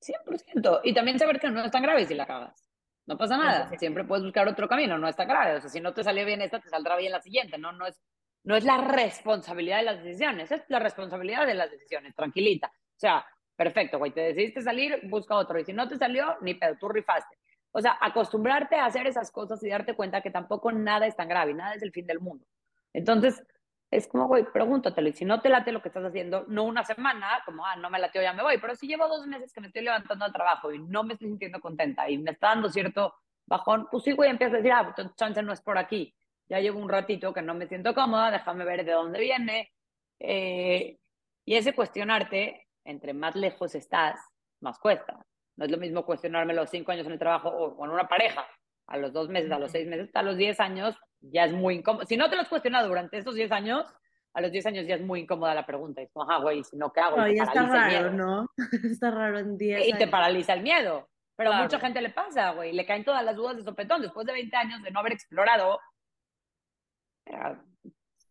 100%. 0.00 0.80
Y 0.84 0.94
también 0.94 1.18
saber 1.18 1.38
que 1.38 1.50
no 1.50 1.64
es 1.64 1.70
tan 1.70 1.82
grave 1.82 2.04
si 2.06 2.14
la 2.14 2.26
cagas. 2.26 2.66
No 3.06 3.16
pasa 3.16 3.36
nada. 3.36 3.68
100%. 3.70 3.78
Siempre 3.78 4.04
puedes 4.04 4.24
buscar 4.24 4.48
otro 4.48 4.68
camino, 4.68 4.98
no 4.98 5.08
está 5.08 5.24
grave. 5.24 5.56
O 5.56 5.60
sea, 5.60 5.70
si 5.70 5.80
no 5.80 5.92
te 5.92 6.02
salió 6.02 6.24
bien 6.24 6.42
esta, 6.42 6.60
te 6.60 6.68
saldrá 6.68 6.96
bien 6.96 7.12
la 7.12 7.20
siguiente. 7.20 7.58
No, 7.58 7.72
no 7.72 7.86
es, 7.86 8.00
no 8.44 8.56
es 8.56 8.64
la 8.64 8.78
responsabilidad 8.78 9.78
de 9.78 9.84
las 9.84 10.02
decisiones, 10.02 10.50
es 10.50 10.62
la 10.68 10.78
responsabilidad 10.78 11.46
de 11.46 11.54
las 11.54 11.70
decisiones. 11.70 12.14
Tranquilita. 12.14 12.68
O 12.68 12.98
sea, 12.98 13.24
perfecto, 13.56 13.98
güey. 13.98 14.12
Te 14.12 14.20
decidiste 14.20 14.62
salir, 14.62 15.00
busca 15.04 15.36
otro. 15.36 15.58
Y 15.58 15.64
si 15.64 15.72
no 15.72 15.88
te 15.88 15.96
salió, 15.96 16.36
ni 16.40 16.54
pedo, 16.54 16.76
tú 16.78 16.88
rifaste. 16.88 17.36
O 17.72 17.80
sea, 17.80 17.96
acostumbrarte 18.00 18.76
a 18.76 18.86
hacer 18.86 19.06
esas 19.06 19.30
cosas 19.30 19.62
y 19.62 19.68
darte 19.68 19.94
cuenta 19.94 20.20
que 20.22 20.30
tampoco 20.30 20.72
nada 20.72 21.06
es 21.06 21.16
tan 21.16 21.28
grave, 21.28 21.54
nada 21.54 21.74
es 21.74 21.82
el 21.82 21.92
fin 21.92 22.06
del 22.06 22.20
mundo. 22.20 22.44
Entonces, 22.92 23.42
es 23.90 24.06
como, 24.06 24.26
güey, 24.28 24.44
pregúntatelo. 24.44 25.08
Y 25.08 25.12
si 25.12 25.24
no 25.24 25.40
te 25.40 25.48
late 25.48 25.72
lo 25.72 25.82
que 25.82 25.88
estás 25.88 26.04
haciendo, 26.04 26.44
no 26.48 26.64
una 26.64 26.84
semana, 26.84 27.42
como, 27.44 27.66
ah, 27.66 27.76
no 27.76 27.90
me 27.90 27.98
latió, 27.98 28.22
ya 28.22 28.32
me 28.32 28.42
voy. 28.42 28.58
Pero 28.58 28.74
si 28.76 28.86
llevo 28.86 29.08
dos 29.08 29.26
meses 29.26 29.52
que 29.52 29.60
me 29.60 29.66
estoy 29.66 29.82
levantando 29.82 30.24
al 30.24 30.32
trabajo 30.32 30.72
y 30.72 30.78
no 30.78 31.02
me 31.02 31.14
estoy 31.14 31.28
sintiendo 31.28 31.60
contenta 31.60 32.08
y 32.08 32.18
me 32.18 32.32
está 32.32 32.48
dando 32.48 32.68
cierto 32.68 33.14
bajón, 33.46 33.88
pues 33.90 34.04
sí, 34.04 34.12
güey, 34.12 34.30
empiezas 34.30 34.54
a 34.54 34.56
decir, 34.58 34.72
ah, 34.72 34.92
pues, 34.94 35.14
chance 35.16 35.42
no 35.42 35.52
es 35.52 35.60
por 35.60 35.76
aquí. 35.78 36.14
Ya 36.48 36.60
llevo 36.60 36.80
un 36.80 36.88
ratito 36.88 37.32
que 37.32 37.42
no 37.42 37.54
me 37.54 37.66
siento 37.66 37.94
cómoda, 37.94 38.30
déjame 38.30 38.64
ver 38.64 38.84
de 38.84 38.92
dónde 38.92 39.20
viene. 39.20 39.72
Eh, 40.20 40.98
y 41.44 41.54
ese 41.56 41.74
cuestionarte, 41.74 42.68
entre 42.84 43.12
más 43.12 43.34
lejos 43.34 43.74
estás, 43.74 44.20
más 44.60 44.78
cuesta. 44.78 45.18
No 45.56 45.64
es 45.64 45.70
lo 45.70 45.76
mismo 45.78 46.04
cuestionarme 46.04 46.54
los 46.54 46.70
cinco 46.70 46.92
años 46.92 47.06
en 47.06 47.12
el 47.12 47.18
trabajo 47.18 47.48
o 47.50 47.76
con 47.76 47.90
una 47.90 48.08
pareja, 48.08 48.46
a 48.86 48.96
los 48.96 49.12
dos 49.12 49.28
meses, 49.28 49.50
a 49.52 49.58
los 49.58 49.70
seis 49.70 49.86
meses, 49.88 50.10
a 50.14 50.22
los 50.22 50.36
diez 50.36 50.58
años, 50.60 50.96
ya 51.20 51.44
es 51.44 51.52
muy 51.52 51.76
incómodo. 51.76 52.04
Si 52.06 52.16
no 52.16 52.28
te 52.30 52.36
lo 52.36 52.42
has 52.42 52.48
cuestionado 52.48 52.88
durante 52.88 53.18
estos 53.18 53.34
diez 53.34 53.52
años, 53.52 53.86
a 54.32 54.40
los 54.40 54.52
diez 54.52 54.64
años 54.66 54.86
ya 54.86 54.94
es 54.94 55.02
muy 55.02 55.20
incómoda 55.20 55.54
la 55.54 55.66
pregunta. 55.66 56.00
Es 56.02 56.10
como, 56.12 56.30
ah, 56.30 56.38
güey, 56.40 56.62
si 56.64 56.76
no, 56.76 56.92
¿qué 56.92 57.00
hago? 57.00 57.16
No, 57.18 57.24
te 57.24 57.36
ya 57.36 57.42
está 57.44 57.66
raro. 57.66 58.12
¿no? 58.12 58.46
está 58.84 59.10
raro 59.10 59.38
en 59.38 59.58
10 59.58 59.88
Y 59.88 59.90
te 59.92 59.96
años. 60.04 60.10
paraliza 60.10 60.54
el 60.54 60.62
miedo. 60.62 61.08
Pero 61.36 61.50
a 61.50 61.52
Claro. 61.54 61.64
mucha 61.64 61.80
gente 61.80 62.00
le 62.02 62.10
pasa, 62.10 62.52
güey. 62.52 62.72
Le 62.72 62.86
caen 62.86 63.04
todas 63.04 63.24
las 63.24 63.34
dudas 63.36 63.56
de 63.56 63.62
sopetón. 63.64 64.02
Después 64.02 64.26
de 64.26 64.32
20 64.32 64.56
años 64.56 64.82
de 64.82 64.90
no 64.90 65.00
haber 65.00 65.12
explorado, 65.14 65.78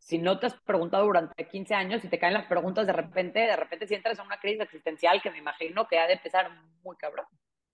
si 0.09 0.17
no 0.17 0.39
te 0.39 0.47
has 0.47 0.55
preguntado 0.61 1.05
durante 1.05 1.47
15 1.47 1.75
años 1.75 2.03
y 2.03 2.07
te 2.07 2.17
caen 2.17 2.33
las 2.33 2.47
preguntas 2.47 2.87
de 2.87 2.93
repente, 2.93 3.41
de 3.41 3.55
repente 3.55 3.85
si 3.85 3.93
entras 3.93 4.17
en 4.17 4.25
una 4.25 4.39
crisis 4.39 4.61
existencial 4.61 5.21
que 5.21 5.29
me 5.29 5.37
imagino 5.37 5.87
que 5.87 5.99
ha 5.99 6.07
de 6.07 6.13
empezar 6.13 6.49
muy 6.83 6.95
cabrón. 6.95 7.27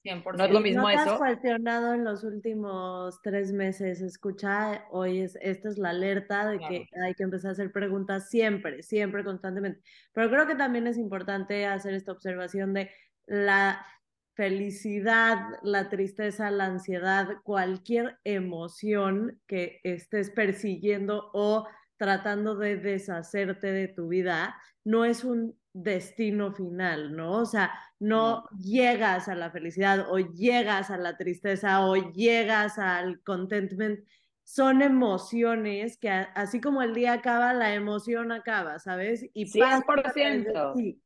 100%. 0.04 0.36
No 0.36 0.44
es 0.44 0.52
lo 0.52 0.60
¿Y 0.60 0.64
mismo 0.64 0.82
¿No 0.82 0.90
te 0.90 0.96
has 0.96 1.08
eso. 1.08 1.18
cuestionado 1.18 1.94
en 1.94 2.04
los 2.04 2.26
últimos 2.26 3.22
tres 3.22 3.54
meses? 3.54 4.02
Escucha, 4.02 4.84
hoy 4.92 5.22
es, 5.22 5.38
esta 5.42 5.70
es 5.70 5.78
la 5.78 5.92
alerta 5.92 6.46
de 6.46 6.60
que 6.60 6.90
hay 7.02 7.14
que 7.14 7.24
empezar 7.24 7.50
a 7.50 7.52
hacer 7.54 7.72
preguntas 7.72 8.30
siempre, 8.30 8.84
siempre, 8.84 9.24
constantemente. 9.24 9.80
Pero 10.12 10.30
creo 10.30 10.46
que 10.46 10.56
también 10.56 10.88
es 10.88 10.98
importante 10.98 11.66
hacer 11.66 11.94
esta 11.94 12.12
observación 12.12 12.74
de 12.74 12.92
la 13.28 13.86
felicidad, 14.34 15.40
la 15.64 15.88
tristeza, 15.88 16.52
la 16.52 16.66
ansiedad, 16.66 17.30
cualquier 17.46 18.20
emoción 18.26 19.40
que 19.48 19.80
estés 19.86 20.32
persiguiendo 20.32 21.32
o 21.34 21.66
tratando 21.98 22.56
de 22.56 22.78
deshacerte 22.78 23.72
de 23.72 23.88
tu 23.88 24.08
vida, 24.08 24.56
no 24.84 25.06
es 25.06 25.24
un 25.24 25.58
destino 25.74 26.54
final, 26.54 27.16
¿no? 27.16 27.32
O 27.34 27.46
sea, 27.46 27.72
no, 28.00 28.42
No. 28.50 28.50
llegas 28.60 29.28
a 29.28 29.36
la 29.36 29.52
felicidad 29.52 30.08
o 30.10 30.20
llegas 30.20 30.90
a 30.92 30.98
la 30.98 31.18
tristeza 31.18 31.86
o 31.86 31.96
llegas 31.96 32.78
al 32.80 33.22
contentment. 33.24 34.00
Son 34.44 34.82
emociones 34.82 35.98
que 35.98 36.10
así 36.10 36.62
como 36.62 36.82
el 36.82 36.94
día 36.94 37.14
acaba, 37.14 37.54
la 37.54 37.74
emoción 37.74 38.32
acaba, 38.32 38.80
¿sabes? 38.80 39.26
Y 39.34 39.60
pasa 39.60 39.78
a 39.78 39.82
través 39.82 40.14
de 40.14 40.52
100%. 40.52 40.74
ti. 40.76 41.02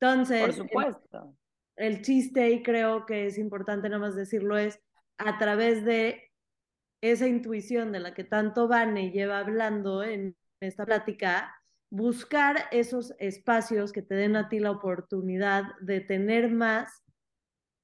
Entonces, 0.00 0.40
Por 0.40 0.48
el- 0.50 0.54
supuesto. 0.56 1.36
el 1.76 2.02
chiste, 2.02 2.50
y 2.50 2.62
creo 2.62 3.04
que 3.06 3.26
es 3.26 3.36
importante 3.38 3.88
nada 3.88 4.00
más 4.00 4.16
decirlo, 4.16 4.56
es 4.56 4.80
a 5.18 5.36
través 5.38 5.84
de 5.84 6.27
esa 7.00 7.26
intuición 7.26 7.92
de 7.92 8.00
la 8.00 8.14
que 8.14 8.24
tanto 8.24 8.68
Vane 8.68 9.10
lleva 9.10 9.38
hablando 9.38 10.02
en 10.02 10.36
esta 10.60 10.84
plática, 10.84 11.54
buscar 11.90 12.64
esos 12.72 13.14
espacios 13.18 13.92
que 13.92 14.02
te 14.02 14.14
den 14.14 14.36
a 14.36 14.48
ti 14.48 14.58
la 14.58 14.72
oportunidad 14.72 15.64
de 15.80 16.00
tener 16.00 16.50
más 16.50 17.02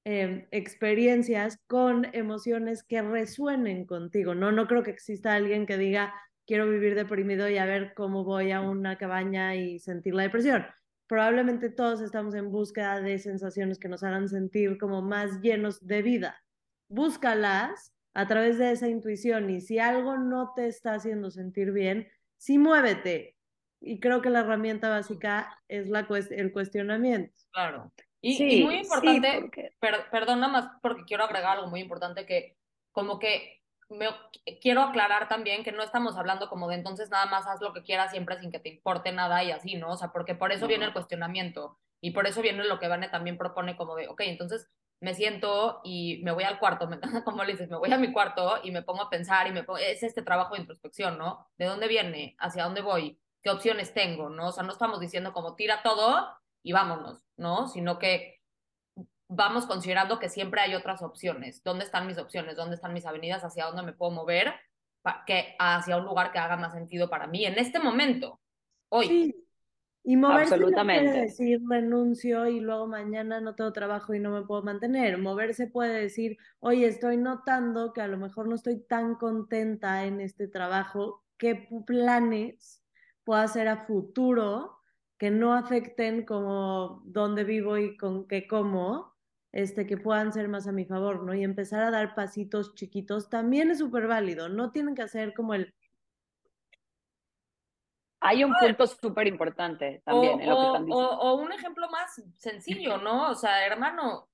eh, 0.05 0.47
experiencias 0.51 1.57
con 1.67 2.05
emociones 2.13 2.83
que 2.83 3.01
resuenen 3.01 3.85
contigo, 3.85 4.35
¿no? 4.35 4.51
No 4.51 4.67
creo 4.67 4.83
que 4.83 4.91
exista 4.91 5.33
alguien 5.33 5.65
que 5.65 5.77
diga, 5.77 6.13
quiero 6.45 6.69
vivir 6.69 6.93
deprimido 6.93 7.49
y 7.49 7.57
a 7.57 7.65
ver 7.65 7.93
cómo 7.95 8.23
voy 8.23 8.51
a 8.51 8.61
una 8.61 8.97
cabaña 8.97 9.55
y 9.55 9.79
sentir 9.79 10.13
la 10.13 10.23
depresión. 10.23 10.65
probablemente 11.07 11.69
todos 11.69 12.01
estamos 12.01 12.33
en 12.33 12.51
búsqueda 12.51 12.99
de 12.99 13.19
sensaciones 13.19 13.77
que 13.77 13.87
nos 13.87 14.03
hagan 14.03 14.27
sentir 14.27 14.79
como 14.79 15.03
más 15.03 15.39
llenos 15.41 15.85
de 15.85 16.01
vida. 16.01 16.43
Búscalas 16.89 17.94
a 18.15 18.27
través 18.27 18.57
de 18.57 18.71
esa 18.71 18.87
intuición 18.87 19.49
y 19.49 19.61
si 19.61 19.77
algo 19.77 20.17
no 20.17 20.53
te 20.55 20.67
está 20.67 20.93
haciendo 20.95 21.29
sentir 21.29 21.71
bien, 21.71 22.07
sí 22.37 22.57
muévete. 22.57 23.35
Y 23.81 23.99
creo 23.99 24.21
que 24.21 24.29
la 24.31 24.39
herramienta 24.39 24.89
básica 24.89 25.61
es 25.67 25.87
la 25.89 26.07
cuest 26.07 26.31
el 26.31 26.51
cuestionamiento. 26.51 27.33
Claro. 27.51 27.91
Y, 28.21 28.35
Sí, 28.37 28.61
y 28.61 28.63
muy 28.63 28.75
sí, 28.75 28.81
importante, 28.81 29.37
porque- 29.41 29.71
per- 29.79 30.09
perdón 30.09 30.39
nada 30.39 30.51
más 30.51 30.67
porque 30.81 31.03
quiero 31.05 31.25
agregar 31.25 31.57
algo 31.57 31.69
muy 31.69 31.81
importante 31.81 32.25
que 32.25 32.57
como 32.91 33.19
que 33.19 33.61
me, 33.89 34.07
quiero 34.61 34.81
aclarar 34.81 35.27
también 35.27 35.63
que 35.63 35.71
no 35.71 35.83
estamos 35.83 36.17
hablando 36.17 36.49
como 36.49 36.67
de 36.69 36.75
entonces 36.75 37.11
nada 37.11 37.27
más 37.27 37.45
haz 37.45 37.61
lo 37.61 37.71
que 37.73 37.83
quieras 37.83 38.09
siempre 38.11 38.39
sin 38.39 38.51
que 38.51 38.59
te 38.59 38.69
importe 38.69 39.11
nada 39.11 39.43
y 39.43 39.51
así, 39.51 39.75
¿no? 39.75 39.91
O 39.91 39.97
sea, 39.97 40.07
porque 40.11 40.33
por 40.33 40.51
eso 40.51 40.61
No. 40.61 40.69
viene 40.69 40.85
el 40.85 40.93
cuestionamiento 40.93 41.77
y 42.01 42.11
por 42.11 42.25
eso 42.25 42.41
viene 42.41 42.63
lo 42.63 42.79
que 42.79 42.87
Vane 42.87 43.09
también 43.09 43.37
propone 43.37 43.75
como 43.77 43.95
de, 43.95 44.07
ok, 44.07 44.21
entonces 44.21 44.67
me 45.05 45.13
siento 45.13 45.81
y 45.83 46.19
me 46.23 46.31
voy 46.31 46.43
al 46.43 46.57
cuarto, 46.57 46.87
me 46.87 46.99
como 47.23 47.43
le 47.43 47.51
dices, 47.51 47.69
me 47.69 47.77
voy 47.77 47.93
a 47.93 47.97
mi 47.97 48.11
cuarto 48.11 48.59
y 48.63 48.71
me 48.71 48.81
pongo 48.81 49.03
a 49.03 49.09
pensar 49.09 49.45
y 49.45 49.51
me 49.51 49.63
pongo, 49.63 49.77
es 49.77 50.01
este 50.01 50.23
trabajo 50.23 50.55
de 50.55 50.61
introspección, 50.61 51.19
¿no? 51.19 51.47
¿De 51.59 51.65
dónde 51.65 51.87
viene? 51.87 52.35
¿Hacia 52.39 52.63
dónde 52.63 52.81
voy? 52.81 53.19
¿Qué 53.43 53.51
opciones 53.51 53.93
tengo? 53.93 54.29
¿No? 54.29 54.47
O 54.47 54.51
sea, 54.51 54.63
no 54.63 54.73
estamos 54.73 54.99
diciendo 54.99 55.31
como 55.31 55.55
tira 55.55 55.83
todo 55.83 56.27
y 56.63 56.73
vámonos, 56.73 57.23
¿no? 57.37 57.67
Sino 57.67 57.99
que 57.99 58.41
vamos 59.27 59.67
considerando 59.67 60.17
que 60.17 60.27
siempre 60.27 60.61
hay 60.61 60.73
otras 60.73 61.03
opciones. 61.03 61.63
¿Dónde 61.63 61.85
están 61.85 62.07
mis 62.07 62.17
opciones? 62.17 62.55
¿Dónde 62.55 62.75
están 62.75 62.93
mis 62.93 63.05
avenidas? 63.05 63.43
¿Hacia 63.43 63.65
dónde 63.65 63.83
me 63.83 63.93
puedo 63.93 64.11
mover? 64.11 64.55
Que, 65.27 65.55
hacia 65.59 65.97
un 65.97 66.05
lugar 66.05 66.31
que 66.31 66.39
haga 66.39 66.57
más 66.57 66.73
sentido 66.73 67.11
para 67.11 67.27
mí 67.27 67.45
en 67.45 67.59
este 67.59 67.77
momento, 67.77 68.39
hoy. 68.89 69.07
Sí. 69.07 69.44
Y 70.07 70.17
moverse 70.17 70.51
no 70.51 70.67
Absolutamente. 70.67 71.09
puede 71.09 71.21
decir 71.23 71.61
renuncio 71.67 72.45
y 72.47 72.59
luego 72.59 72.85
mañana 72.85 73.41
no 73.41 73.55
tengo 73.55 73.73
trabajo 73.73 74.13
y 74.13 74.19
no 74.19 74.29
me 74.29 74.45
puedo 74.45 74.61
mantener. 74.61 75.17
Moverse 75.17 75.65
puede 75.65 75.99
decir, 75.99 76.37
oye, 76.59 76.85
estoy 76.85 77.17
notando 77.17 77.91
que 77.91 78.01
a 78.01 78.07
lo 78.07 78.17
mejor 78.17 78.47
no 78.47 78.53
estoy 78.53 78.79
tan 78.81 79.15
contenta 79.15 80.05
en 80.05 80.21
este 80.21 80.47
trabajo. 80.47 81.23
¿Qué 81.37 81.67
planes 81.87 82.83
puedo 83.23 83.41
hacer 83.41 83.67
a 83.67 83.87
futuro 83.87 84.77
que 85.17 85.31
no 85.31 85.55
afecten 85.55 86.23
como 86.23 87.01
dónde 87.05 87.43
vivo 87.43 87.79
y 87.79 87.97
con 87.97 88.27
qué 88.27 88.47
como? 88.47 89.15
Este, 89.51 89.87
que 89.87 89.97
puedan 89.97 90.33
ser 90.33 90.49
más 90.49 90.67
a 90.67 90.71
mi 90.71 90.85
favor, 90.85 91.23
¿no? 91.23 91.33
Y 91.33 91.43
empezar 91.43 91.81
a 91.81 91.89
dar 91.89 92.13
pasitos 92.13 92.75
chiquitos 92.75 93.29
también 93.29 93.71
es 93.71 93.79
súper 93.79 94.05
válido. 94.05 94.49
No 94.49 94.71
tienen 94.71 94.93
que 94.93 95.01
hacer 95.01 95.33
como 95.33 95.55
el 95.55 95.73
Hay 98.25 98.43
un 98.43 98.53
punto 98.59 98.87
súper 98.87 99.27
importante 99.27 100.01
también 100.05 100.39
o, 100.39 100.41
en 100.41 100.49
lo 100.49 100.55
que 100.59 100.65
están 100.67 100.85
diciendo. 100.85 101.09
o- 101.11 101.31
o 101.31 101.35
un 101.35 101.51
ejemplo 101.51 101.89
más 101.89 102.21
sencillo, 102.37 102.97
¿no? 102.97 103.29
O 103.31 103.35
sea, 103.35 103.65
hermano, 103.65 104.27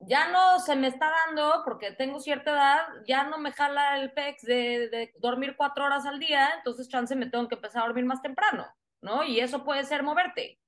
ya 0.00 0.28
no 0.30 0.58
se 0.60 0.76
me 0.76 0.88
está 0.88 1.10
dando 1.26 1.62
porque 1.64 1.92
tengo 1.92 2.20
cierta 2.20 2.50
edad, 2.52 2.86
ya 3.06 3.24
no 3.24 3.38
me 3.38 3.52
jala 3.52 3.98
el 3.98 4.12
pex 4.12 4.42
de, 4.42 4.88
de 4.90 5.12
dormir 5.18 5.54
cuatro 5.56 5.84
horas 5.84 6.04
al 6.06 6.18
día, 6.18 6.50
entonces 6.56 6.88
chance 6.88 7.14
me 7.16 7.26
tengo 7.30 7.48
que 7.48 7.54
empezar 7.54 7.82
a 7.82 7.86
dormir 7.86 8.04
más 8.04 8.20
temprano, 8.22 8.66
¿no? 9.02 9.24
Y 9.24 9.40
eso 9.40 9.64
puede 9.64 9.84
ser 9.84 10.02
moverte. 10.02 10.58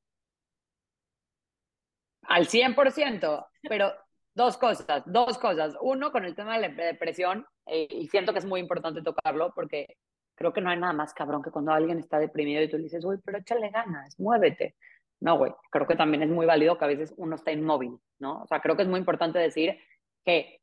Al 2.23 2.47
100%, 2.47 3.47
pero 3.63 3.93
dos 4.35 4.57
cosas, 4.59 5.03
dos 5.07 5.39
cosas. 5.39 5.75
Uno, 5.81 6.13
con 6.13 6.25
el 6.25 6.35
tema 6.35 6.59
de 6.59 6.69
la 6.69 6.85
depresión, 6.85 7.47
eh, 7.67 7.89
y 7.91 8.09
siento 8.09 8.33
que 8.33 8.39
es 8.39 8.45
muy 8.45 8.61
importante 8.61 9.03
tocarlo 9.03 9.53
porque 9.55 9.97
creo 10.39 10.53
que 10.53 10.61
no 10.61 10.71
hay 10.71 10.79
nada 10.79 10.93
más 10.93 11.13
cabrón 11.13 11.43
que 11.43 11.51
cuando 11.51 11.73
alguien 11.73 11.99
está 11.99 12.19
deprimido 12.19 12.63
y 12.63 12.69
tú 12.71 12.77
le 12.77 12.85
dices, 12.85 13.05
güey, 13.05 13.19
pero 13.25 13.39
échale 13.39 13.71
ganas, 13.71 14.19
muévete. 14.21 14.77
No, 15.21 15.37
güey, 15.37 15.53
creo 15.71 15.87
que 15.87 15.97
también 15.97 16.23
es 16.23 16.31
muy 16.31 16.47
válido 16.47 16.79
que 16.79 16.85
a 16.85 16.89
veces 16.89 17.13
uno 17.17 17.35
está 17.35 17.51
inmóvil, 17.51 17.99
¿no? 18.21 18.43
O 18.43 18.47
sea, 18.47 18.61
creo 18.61 18.77
que 18.77 18.83
es 18.83 18.89
muy 18.89 19.01
importante 19.01 19.41
decir 19.41 19.77
que 20.25 20.61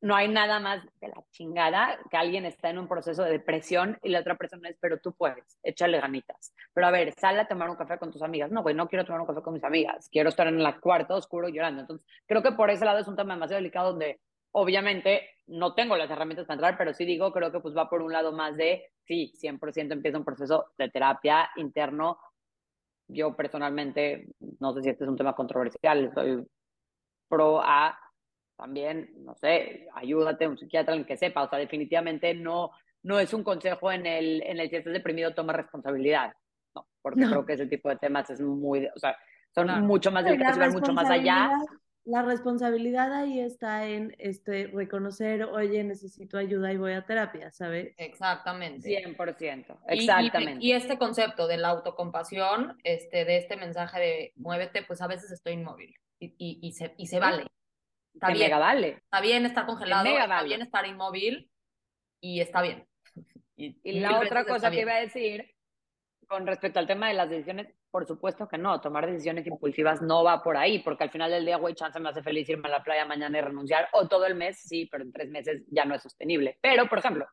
no 0.00 0.16
hay 0.16 0.28
nada 0.28 0.58
más 0.58 0.82
de 1.00 1.08
la 1.08 1.22
chingada 1.30 1.98
que 2.10 2.16
alguien 2.16 2.46
está 2.46 2.70
en 2.70 2.78
un 2.78 2.88
proceso 2.88 3.22
de 3.22 3.32
depresión 3.32 3.98
y 4.02 4.08
la 4.08 4.20
otra 4.20 4.34
persona 4.34 4.68
es, 4.68 4.76
pero 4.80 4.98
tú 4.98 5.12
puedes, 5.12 5.58
échale 5.62 6.00
ganitas. 6.00 6.52
Pero 6.72 6.86
a 6.86 6.90
ver, 6.90 7.12
sal 7.18 7.38
a 7.38 7.46
tomar 7.46 7.70
un 7.70 7.76
café 7.76 7.98
con 7.98 8.10
tus 8.10 8.22
amigas. 8.22 8.50
No, 8.50 8.62
güey, 8.62 8.74
no 8.74 8.88
quiero 8.88 9.04
tomar 9.04 9.20
un 9.20 9.26
café 9.26 9.42
con 9.42 9.54
mis 9.54 9.62
amigas, 9.62 10.08
quiero 10.10 10.30
estar 10.30 10.48
en 10.48 10.60
el 10.60 10.80
cuarto 10.80 11.14
oscuro 11.14 11.48
llorando. 11.48 11.82
Entonces, 11.82 12.06
creo 12.26 12.42
que 12.42 12.52
por 12.52 12.70
ese 12.70 12.84
lado 12.84 12.98
es 12.98 13.06
un 13.06 13.16
tema 13.16 13.34
demasiado 13.34 13.60
delicado 13.60 13.90
donde 13.90 14.20
obviamente 14.52 15.28
no 15.46 15.74
tengo 15.74 15.96
las 15.96 16.10
herramientas 16.10 16.46
para 16.46 16.56
entrar, 16.56 16.78
pero 16.78 16.94
sí 16.94 17.04
digo, 17.04 17.32
creo 17.32 17.50
que 17.50 17.60
pues 17.60 17.76
va 17.76 17.88
por 17.88 18.02
un 18.02 18.12
lado 18.12 18.32
más 18.32 18.56
de, 18.56 18.90
sí, 19.04 19.32
100% 19.36 19.92
empieza 19.92 20.18
un 20.18 20.24
proceso 20.24 20.72
de 20.78 20.88
terapia 20.90 21.50
interno. 21.56 22.18
Yo 23.08 23.34
personalmente, 23.34 24.28
no 24.60 24.72
sé 24.72 24.82
si 24.82 24.90
este 24.90 25.04
es 25.04 25.10
un 25.10 25.16
tema 25.16 25.34
controversial, 25.34 26.04
estoy 26.04 26.46
pro 27.28 27.60
a 27.62 27.98
también, 28.56 29.10
no 29.24 29.34
sé, 29.34 29.88
ayúdate, 29.94 30.46
un 30.46 30.58
psiquiatra, 30.58 30.92
alguien 30.92 31.06
que 31.06 31.16
sepa, 31.16 31.44
o 31.44 31.48
sea, 31.48 31.58
definitivamente 31.58 32.34
no, 32.34 32.70
no 33.02 33.18
es 33.18 33.32
un 33.32 33.42
consejo 33.42 33.90
en 33.90 34.04
el, 34.06 34.42
en 34.42 34.60
el 34.60 34.68
si 34.68 34.76
estás 34.76 34.92
deprimido, 34.92 35.34
toma 35.34 35.54
responsabilidad, 35.54 36.32
no, 36.74 36.86
porque 37.00 37.20
No. 37.22 37.30
creo 37.30 37.46
que 37.46 37.54
ese 37.54 37.66
tipo 37.66 37.88
de 37.88 37.96
temas 37.96 38.28
es 38.30 38.40
muy, 38.40 38.86
o 38.86 38.98
sea, 38.98 39.16
son 39.54 39.66
Claro. 39.66 39.82
mucho 39.86 40.12
más 40.12 40.24
delicados 40.24 40.72
mucho 40.74 40.92
más 40.92 41.08
allá. 41.10 41.50
Responsabilidad- 42.10 42.22
La 42.22 42.22
responsabilidad 42.22 43.12
ahí 43.14 43.40
está 43.40 43.86
en 43.86 44.14
este, 44.18 44.66
reconocer, 44.68 45.44
oye, 45.44 45.82
necesito 45.84 46.38
ayuda 46.38 46.72
y 46.72 46.76
voy 46.76 46.92
a 46.92 47.06
terapia, 47.06 47.50
¿sabes? 47.52 47.94
Exactamente. 47.96 48.88
100%, 48.88 49.78
Y- 49.88 49.94
y- 49.94 49.98
exactamente. 50.00 50.64
Y, 50.64 50.72
este 50.72 50.98
concepto 50.98 51.46
de 51.46 51.56
la 51.56 51.68
autocompasión, 51.68 52.78
este, 52.84 53.24
de 53.24 53.36
este 53.38 53.56
mensaje 53.56 54.00
de 54.00 54.32
muévete, 54.36 54.82
pues 54.82 55.00
a 55.02 55.06
veces 55.06 55.30
estoy 55.30 55.54
inmóvil 55.54 55.94
y, 56.18 56.34
y, 56.38 56.58
y 56.62 56.72
se, 56.72 56.94
y 56.96 57.06
se 57.06 57.18
vale. 57.20 57.46
Está 58.14 58.26
que 58.28 58.32
bien. 58.34 58.46
mega 58.46 58.58
vale. 58.58 58.88
Está 58.88 59.20
bien 59.20 59.46
estar 59.46 59.66
congelado, 59.66 60.04
mega 60.04 60.22
está 60.24 60.34
vale. 60.34 60.48
bien 60.48 60.62
estar 60.62 60.86
inmóvil 60.86 61.50
y 62.20 62.40
está 62.40 62.62
bien. 62.62 62.86
Y 63.56 64.00
la 64.00 64.20
otra 64.20 64.44
cosa 64.46 64.70
que 64.70 64.80
iba 64.80 64.94
a 64.94 65.00
decir 65.00 65.54
con 66.26 66.46
respecto 66.46 66.78
al 66.78 66.86
tema 66.86 67.08
de 67.08 67.14
las 67.14 67.28
decisiones, 67.28 67.74
por 67.90 68.06
supuesto 68.06 68.48
que 68.48 68.58
no, 68.58 68.80
tomar 68.80 69.06
decisiones 69.06 69.46
impulsivas 69.46 70.00
no 70.00 70.22
va 70.22 70.42
por 70.42 70.56
ahí, 70.56 70.78
porque 70.80 71.04
al 71.04 71.10
final 71.10 71.30
del 71.30 71.44
día, 71.44 71.56
güey, 71.56 71.74
chance 71.74 71.98
me 71.98 72.08
hace 72.08 72.22
feliz 72.22 72.48
irme 72.48 72.68
a 72.68 72.72
la 72.72 72.82
playa 72.82 73.04
mañana 73.04 73.38
y 73.38 73.40
renunciar, 73.40 73.88
o 73.92 74.06
todo 74.08 74.26
el 74.26 74.34
mes, 74.34 74.60
sí, 74.60 74.86
pero 74.90 75.04
en 75.04 75.12
tres 75.12 75.30
meses 75.30 75.62
ya 75.70 75.84
no 75.84 75.94
es 75.94 76.02
sostenible. 76.02 76.58
Pero, 76.60 76.88
por 76.88 76.98
ejemplo, 76.98 77.26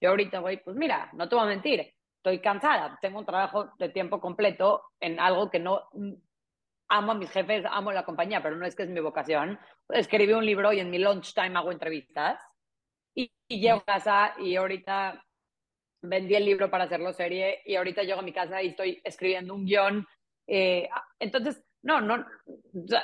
yo 0.00 0.10
ahorita, 0.10 0.40
güey, 0.40 0.62
pues 0.62 0.76
mira, 0.76 1.10
no 1.14 1.28
te 1.28 1.34
voy 1.34 1.44
a 1.44 1.48
mentir, 1.48 1.94
estoy 2.16 2.40
cansada, 2.40 2.98
tengo 3.00 3.18
un 3.18 3.26
trabajo 3.26 3.70
de 3.78 3.88
tiempo 3.88 4.20
completo 4.20 4.82
en 5.00 5.18
algo 5.18 5.50
que 5.50 5.58
no 5.58 5.88
mm, 5.92 6.12
amo 6.88 7.12
a 7.12 7.14
mis 7.14 7.30
jefes, 7.30 7.64
amo 7.70 7.92
la 7.92 8.04
compañía, 8.04 8.42
pero 8.42 8.56
no 8.56 8.66
es 8.66 8.74
que 8.76 8.82
es 8.84 8.90
mi 8.90 9.00
vocación. 9.00 9.58
Escribí 9.88 10.32
un 10.32 10.44
libro 10.44 10.72
y 10.72 10.80
en 10.80 10.90
mi 10.90 10.98
lunchtime 10.98 11.58
hago 11.58 11.72
entrevistas 11.72 12.42
y, 13.14 13.32
y 13.48 13.60
llego 13.60 13.78
a 13.78 13.84
casa 13.84 14.34
y 14.38 14.56
ahorita 14.56 15.24
vendí 16.08 16.34
el 16.34 16.44
libro 16.44 16.70
para 16.70 16.84
hacerlo 16.84 17.12
serie 17.12 17.60
y 17.64 17.76
ahorita 17.76 18.02
llego 18.02 18.20
a 18.20 18.24
mi 18.24 18.32
casa 18.32 18.62
y 18.62 18.68
estoy 18.68 19.00
escribiendo 19.04 19.54
un 19.54 19.64
guion. 19.64 20.06
eh, 20.46 20.88
entonces, 21.18 21.64
no, 21.82 22.00
no, 22.00 22.24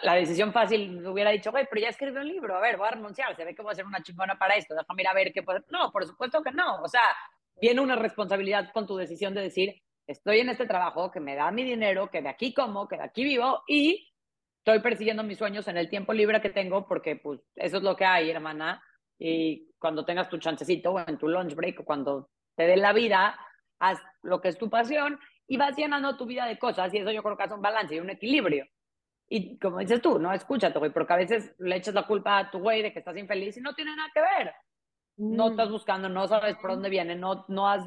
la 0.03 0.15
decisión 0.15 0.53
fácil 0.55 1.07
hubiera 1.07 1.31
dicho, 1.31 1.51
güey, 1.51 1.67
pero 1.69 1.83
ya 1.83 1.91
escribí 1.91 2.17
un 2.17 2.27
libro, 2.27 2.57
a 2.57 2.61
ver, 2.61 2.79
voy 2.79 2.89
a 2.89 2.93
renunciar, 2.93 3.37
se 3.37 3.45
ve 3.45 3.55
que 3.55 3.63
voy 3.63 3.73
a 3.73 3.75
ser 3.75 3.85
una 3.85 4.03
chingona 4.03 4.39
para 4.39 4.55
esto, 4.55 4.75
déjame 4.75 5.03
ir 5.03 5.09
a 5.09 5.15
ver 5.15 5.33
qué 5.35 5.43
puedo. 5.43 5.61
No, 5.69 5.93
por 5.93 6.07
supuesto 6.07 6.43
que 6.43 6.51
no, 6.51 6.81
o 6.83 6.89
sea, 6.89 7.03
viene 7.61 7.83
una 7.83 7.97
responsabilidad 7.97 8.73
con 8.73 8.87
tu 8.87 8.97
decisión 8.97 9.35
de 9.35 9.43
decir, 9.43 9.83
estoy 10.07 10.41
en 10.41 10.49
este 10.49 10.67
trabajo 10.67 11.11
que 11.11 11.21
me 11.21 11.37
da 11.37 11.51
mi 11.51 11.63
dinero, 11.63 12.11
que 12.11 12.23
de 12.23 12.31
aquí 12.31 12.55
como, 12.55 12.89
que 12.89 12.97
de 12.97 13.05
aquí 13.05 13.23
vivo 13.23 13.63
y 13.69 14.11
estoy 14.65 14.81
persiguiendo 14.81 15.23
mis 15.23 15.39
sueños 15.39 15.69
en 15.69 15.77
el 15.77 15.91
tiempo 15.91 16.15
libre 16.15 16.41
que 16.41 16.51
tengo 16.51 16.87
porque 16.87 17.17
pues 17.17 17.41
eso 17.57 17.77
es 17.77 17.83
lo 17.83 17.97
que 17.97 18.07
hay, 18.07 18.31
hermana. 18.31 18.83
Y 19.19 19.69
cuando 19.79 20.07
tengas 20.07 20.31
tu 20.31 20.39
chancecito 20.39 20.93
o 20.93 21.01
en 21.01 21.19
tu 21.19 21.29
lunch 21.29 21.55
break 21.55 21.81
o 21.81 21.85
cuando 21.85 22.31
te 22.61 22.67
dé 22.67 22.77
la 22.77 22.93
vida, 22.93 23.39
haz 23.79 23.99
lo 24.23 24.43
que 24.43 24.49
es 24.49 24.59
tu 24.59 24.69
pasión 24.69 25.19
y 25.47 25.57
vas 25.57 25.75
llenando 25.77 26.19
tu 26.19 26.27
vida 26.27 26.45
de 26.45 26.59
cosas 26.59 26.93
y 26.93 26.99
eso 26.99 27.11
yo 27.11 27.23
creo 27.23 27.35
que 27.35 27.45
hace 27.45 27.55
un 27.55 27.63
balance 27.63 27.95
y 27.95 28.01
un 28.01 28.11
equilibrio. 28.11 28.67
Y 29.31 29.59
como 29.59 29.79
dices 29.79 30.03
tú, 30.03 30.19
no 30.19 30.31
escúchate, 30.31 30.79
güey, 30.79 30.93
porque 30.93 31.15
a 31.15 31.17
veces 31.17 31.55
le 31.59 31.77
echas 31.77 31.95
la 31.95 32.07
culpa 32.07 32.37
a 32.37 32.51
tu 32.51 32.59
güey 32.59 32.83
de 32.83 32.93
que 32.93 32.99
estás 32.99 33.17
infeliz 33.17 33.57
y 33.57 33.63
no 33.63 33.75
tiene 33.75 33.97
nada 33.97 34.11
que 34.13 34.21
ver. 34.21 34.53
No 35.17 35.47
Mm. 35.47 35.51
estás 35.53 35.71
buscando, 35.71 36.11
no 36.11 36.29
sabes 36.29 36.57
por 36.59 36.73
dónde 36.73 36.91
viene, 36.91 37.17
no, 37.17 37.47
no, 37.49 37.67
has, 37.67 37.83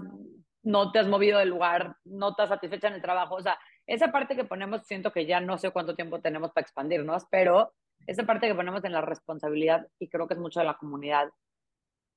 no 0.64 0.92
te 0.92 0.98
has 0.98 1.08
movido 1.08 1.38
del 1.38 1.50
lugar, 1.50 1.98
no 2.04 2.30
estás 2.30 2.50
satisfecha 2.50 2.88
en 2.88 2.96
el 2.96 3.02
trabajo. 3.04 3.36
O 3.36 3.42
sea, 3.42 3.60
esa 3.86 4.12
parte 4.12 4.36
que 4.36 4.46
ponemos, 4.46 4.88
siento 4.88 5.12
que 5.12 5.28
ya 5.28 5.40
no 5.40 5.60
sé 5.60 5.70
cuánto 5.70 5.94
tiempo 5.96 6.20
tenemos 6.20 6.52
para 6.52 6.64
expandirnos, 6.64 7.28
pero 7.30 7.74
esa 8.08 8.24
parte 8.24 8.48
que 8.48 8.56
ponemos 8.56 8.84
en 8.86 8.94
la 8.94 9.02
responsabilidad, 9.02 9.88
y 10.00 10.10
creo 10.10 10.28
que 10.28 10.34
es 10.34 10.40
mucho 10.40 10.62
de 10.62 10.66
la 10.66 10.78
comunidad, 10.78 11.30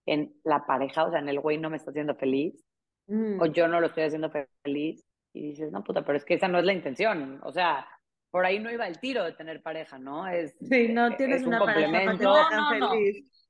en 0.06 0.34
la 0.44 0.64
pareja, 0.66 1.04
o 1.04 1.10
sea, 1.10 1.18
en 1.20 1.28
el 1.28 1.40
güey 1.40 1.58
no 1.58 1.68
me 1.70 1.76
está 1.76 1.90
haciendo 1.90 2.14
feliz, 2.14 2.64
Mm. 3.08 3.40
o 3.40 3.46
yo 3.46 3.68
no 3.68 3.80
lo 3.80 3.86
estoy 3.88 4.02
haciendo 4.04 4.30
feliz, 4.64 5.04
y 5.32 5.42
dices, 5.50 5.70
no, 5.70 5.84
puta, 5.84 6.02
pero 6.04 6.16
es 6.18 6.24
que 6.24 6.34
esa 6.34 6.48
no 6.48 6.58
es 6.58 6.64
la 6.64 6.72
intención. 6.72 7.40
O 7.44 7.52
sea, 7.52 7.86
por 8.32 8.44
ahí 8.44 8.58
no 8.58 8.70
iba 8.70 8.86
el 8.88 8.98
tiro 8.98 9.22
de 9.22 9.32
tener 9.32 9.62
pareja, 9.62 9.98
¿no? 9.98 10.26
Es, 10.26 10.56
Sí, 10.60 10.88
no 10.88 11.14
tienes 11.16 11.42
es 11.42 11.46
un 11.46 11.54
una 11.54 11.64
pareja 11.64 11.86
para 11.92 12.00
que 12.12 12.18
te 12.18 12.24
complemento. 12.24 12.50
No, 12.56 12.78
no, 12.78 12.88
no. 12.88 12.94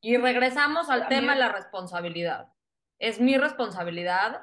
Y 0.03 0.17
regresamos 0.19 0.91
al 0.91 1.03
A 1.05 1.09
tema 1.09 1.33
de 1.35 1.41
la 1.41 1.53
responsabilidad. 1.53 2.49
Es 2.99 3.21
mi 3.21 3.37
responsabilidad 3.39 4.43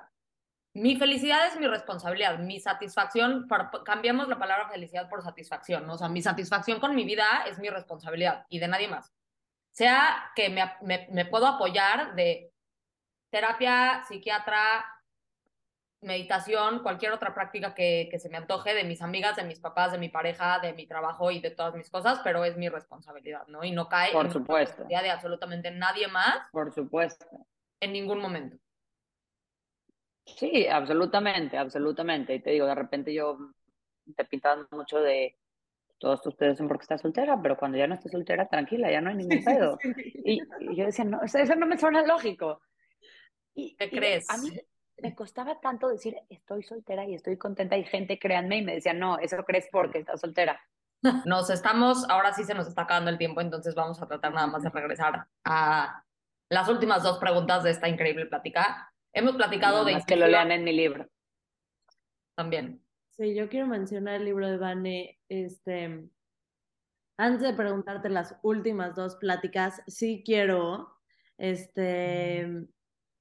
mi 0.75 0.95
felicidad 0.95 1.45
es 1.45 1.59
mi 1.59 1.67
responsabilidad, 1.67 2.39
mi 2.39 2.59
satisfacción, 2.59 3.47
para- 3.47 3.69
cambiamos 3.85 4.27
la 4.27 4.39
palabra 4.39 4.67
felicidad 4.69 5.07
por 5.07 5.21
satisfacción, 5.21 5.85
¿no? 5.85 5.93
o 5.93 5.97
sea, 5.99 6.09
mi 6.09 6.23
satisfacción 6.23 6.79
con 6.79 6.95
mi 6.95 7.05
vida 7.05 7.25
es 7.47 7.59
mi 7.59 7.69
responsabilidad 7.69 8.47
y 8.49 8.57
de 8.57 8.67
nadie 8.67 8.87
más. 8.87 9.13
Sea 9.73 10.31
que 10.35 10.49
me, 10.49 10.71
me, 10.81 11.07
me 11.11 11.25
puedo 11.25 11.47
apoyar 11.47 12.13
de 12.15 12.53
terapia, 13.31 14.03
psiquiatra, 14.07 14.85
meditación, 16.01 16.83
cualquier 16.83 17.11
otra 17.13 17.33
práctica 17.33 17.73
que, 17.73 18.07
que 18.11 18.19
se 18.19 18.29
me 18.29 18.37
antoje 18.37 18.75
de 18.75 18.83
mis 18.83 19.01
amigas, 19.01 19.35
de 19.35 19.43
mis 19.45 19.59
papás, 19.59 19.91
de 19.91 19.97
mi 19.97 20.09
pareja, 20.09 20.59
de 20.59 20.73
mi 20.73 20.85
trabajo 20.85 21.31
y 21.31 21.39
de 21.39 21.49
todas 21.51 21.73
mis 21.73 21.89
cosas, 21.89 22.19
pero 22.23 22.45
es 22.45 22.55
mi 22.55 22.69
responsabilidad, 22.69 23.47
¿no? 23.47 23.63
Y 23.63 23.71
no 23.71 23.89
cae 23.89 24.11
Por 24.11 24.21
en 24.21 24.27
la 24.27 24.33
supuesto. 24.33 24.59
responsabilidad 24.59 25.03
de 25.03 25.09
absolutamente 25.11 25.71
nadie 25.71 26.07
más 26.07 26.47
Por 26.51 26.71
supuesto. 26.71 27.25
en 27.79 27.93
ningún 27.93 28.19
momento. 28.19 28.57
Sí, 30.25 30.67
absolutamente, 30.67 31.57
absolutamente. 31.57 32.35
Y 32.35 32.41
te 32.41 32.51
digo, 32.51 32.65
de 32.65 32.75
repente 32.75 33.13
yo 33.13 33.37
te 34.15 34.25
pintaban 34.25 34.67
mucho 34.71 34.99
de 34.99 35.37
todos 36.03 36.27
ustedes 36.27 36.57
son 36.57 36.67
porque 36.67 36.83
estás 36.83 36.99
soltera, 36.99 37.41
pero 37.41 37.55
cuando 37.55 37.77
ya 37.77 37.87
no 37.87 37.93
estés 37.93 38.11
soltera, 38.11 38.49
tranquila, 38.49 38.91
ya 38.91 38.99
no 38.99 39.09
hay 39.09 39.15
ningún 39.15 39.41
pedo. 39.41 39.79
Y, 40.25 40.41
y 40.59 40.75
yo 40.75 40.85
decía, 40.85 41.05
no, 41.05 41.21
eso, 41.23 41.37
eso 41.37 41.55
no 41.55 41.65
me 41.65 41.77
suena 41.77 42.05
lógico. 42.05 42.59
Y, 43.55 43.73
¿Qué 43.77 43.85
y 43.85 43.89
crees? 43.89 44.29
A 44.29 44.37
mí 44.37 44.49
me 44.97 45.15
costaba 45.15 45.61
tanto 45.61 45.87
decir, 45.87 46.17
estoy 46.29 46.61
soltera 46.63 47.05
y 47.05 47.15
estoy 47.15 47.37
contenta. 47.37 47.77
Y 47.77 47.85
gente, 47.85 48.19
créanme, 48.19 48.57
y 48.57 48.63
me 48.63 48.75
decía, 48.75 48.93
no, 48.93 49.17
eso 49.17 49.37
crees 49.45 49.69
porque 49.71 49.99
estás 49.99 50.19
soltera. 50.19 50.59
Nos 51.23 51.49
estamos, 51.49 52.03
ahora 52.09 52.33
sí 52.33 52.43
se 52.43 52.53
nos 52.53 52.67
está 52.67 52.81
acabando 52.81 53.09
el 53.09 53.17
tiempo, 53.17 53.39
entonces 53.39 53.73
vamos 53.73 54.01
a 54.01 54.07
tratar 54.07 54.33
nada 54.33 54.47
más 54.47 54.61
de 54.61 54.71
regresar 54.71 55.25
a 55.45 56.03
las 56.49 56.67
últimas 56.67 57.01
dos 57.01 57.17
preguntas 57.17 57.63
de 57.63 57.71
esta 57.71 57.87
increíble 57.87 58.25
plática. 58.25 58.91
Hemos 59.13 59.37
platicado 59.37 59.75
Nada 59.79 59.85
de 59.85 59.93
más 59.93 60.05
que 60.05 60.17
lo 60.17 60.27
lean 60.27 60.51
en 60.51 60.65
mi 60.65 60.73
libro. 60.73 61.07
también. 62.35 62.82
Sí, 63.17 63.35
yo 63.35 63.47
quiero 63.47 63.67
mencionar 63.67 64.15
el 64.15 64.25
libro 64.25 64.49
de 64.49 64.57
Vane, 64.57 65.19
este, 65.29 66.09
antes 67.15 67.41
de 67.41 67.53
preguntarte 67.53 68.09
las 68.09 68.35
últimas 68.41 68.95
dos 68.95 69.17
pláticas, 69.17 69.83
sí 69.85 70.23
quiero, 70.25 70.97
este, 71.37 72.65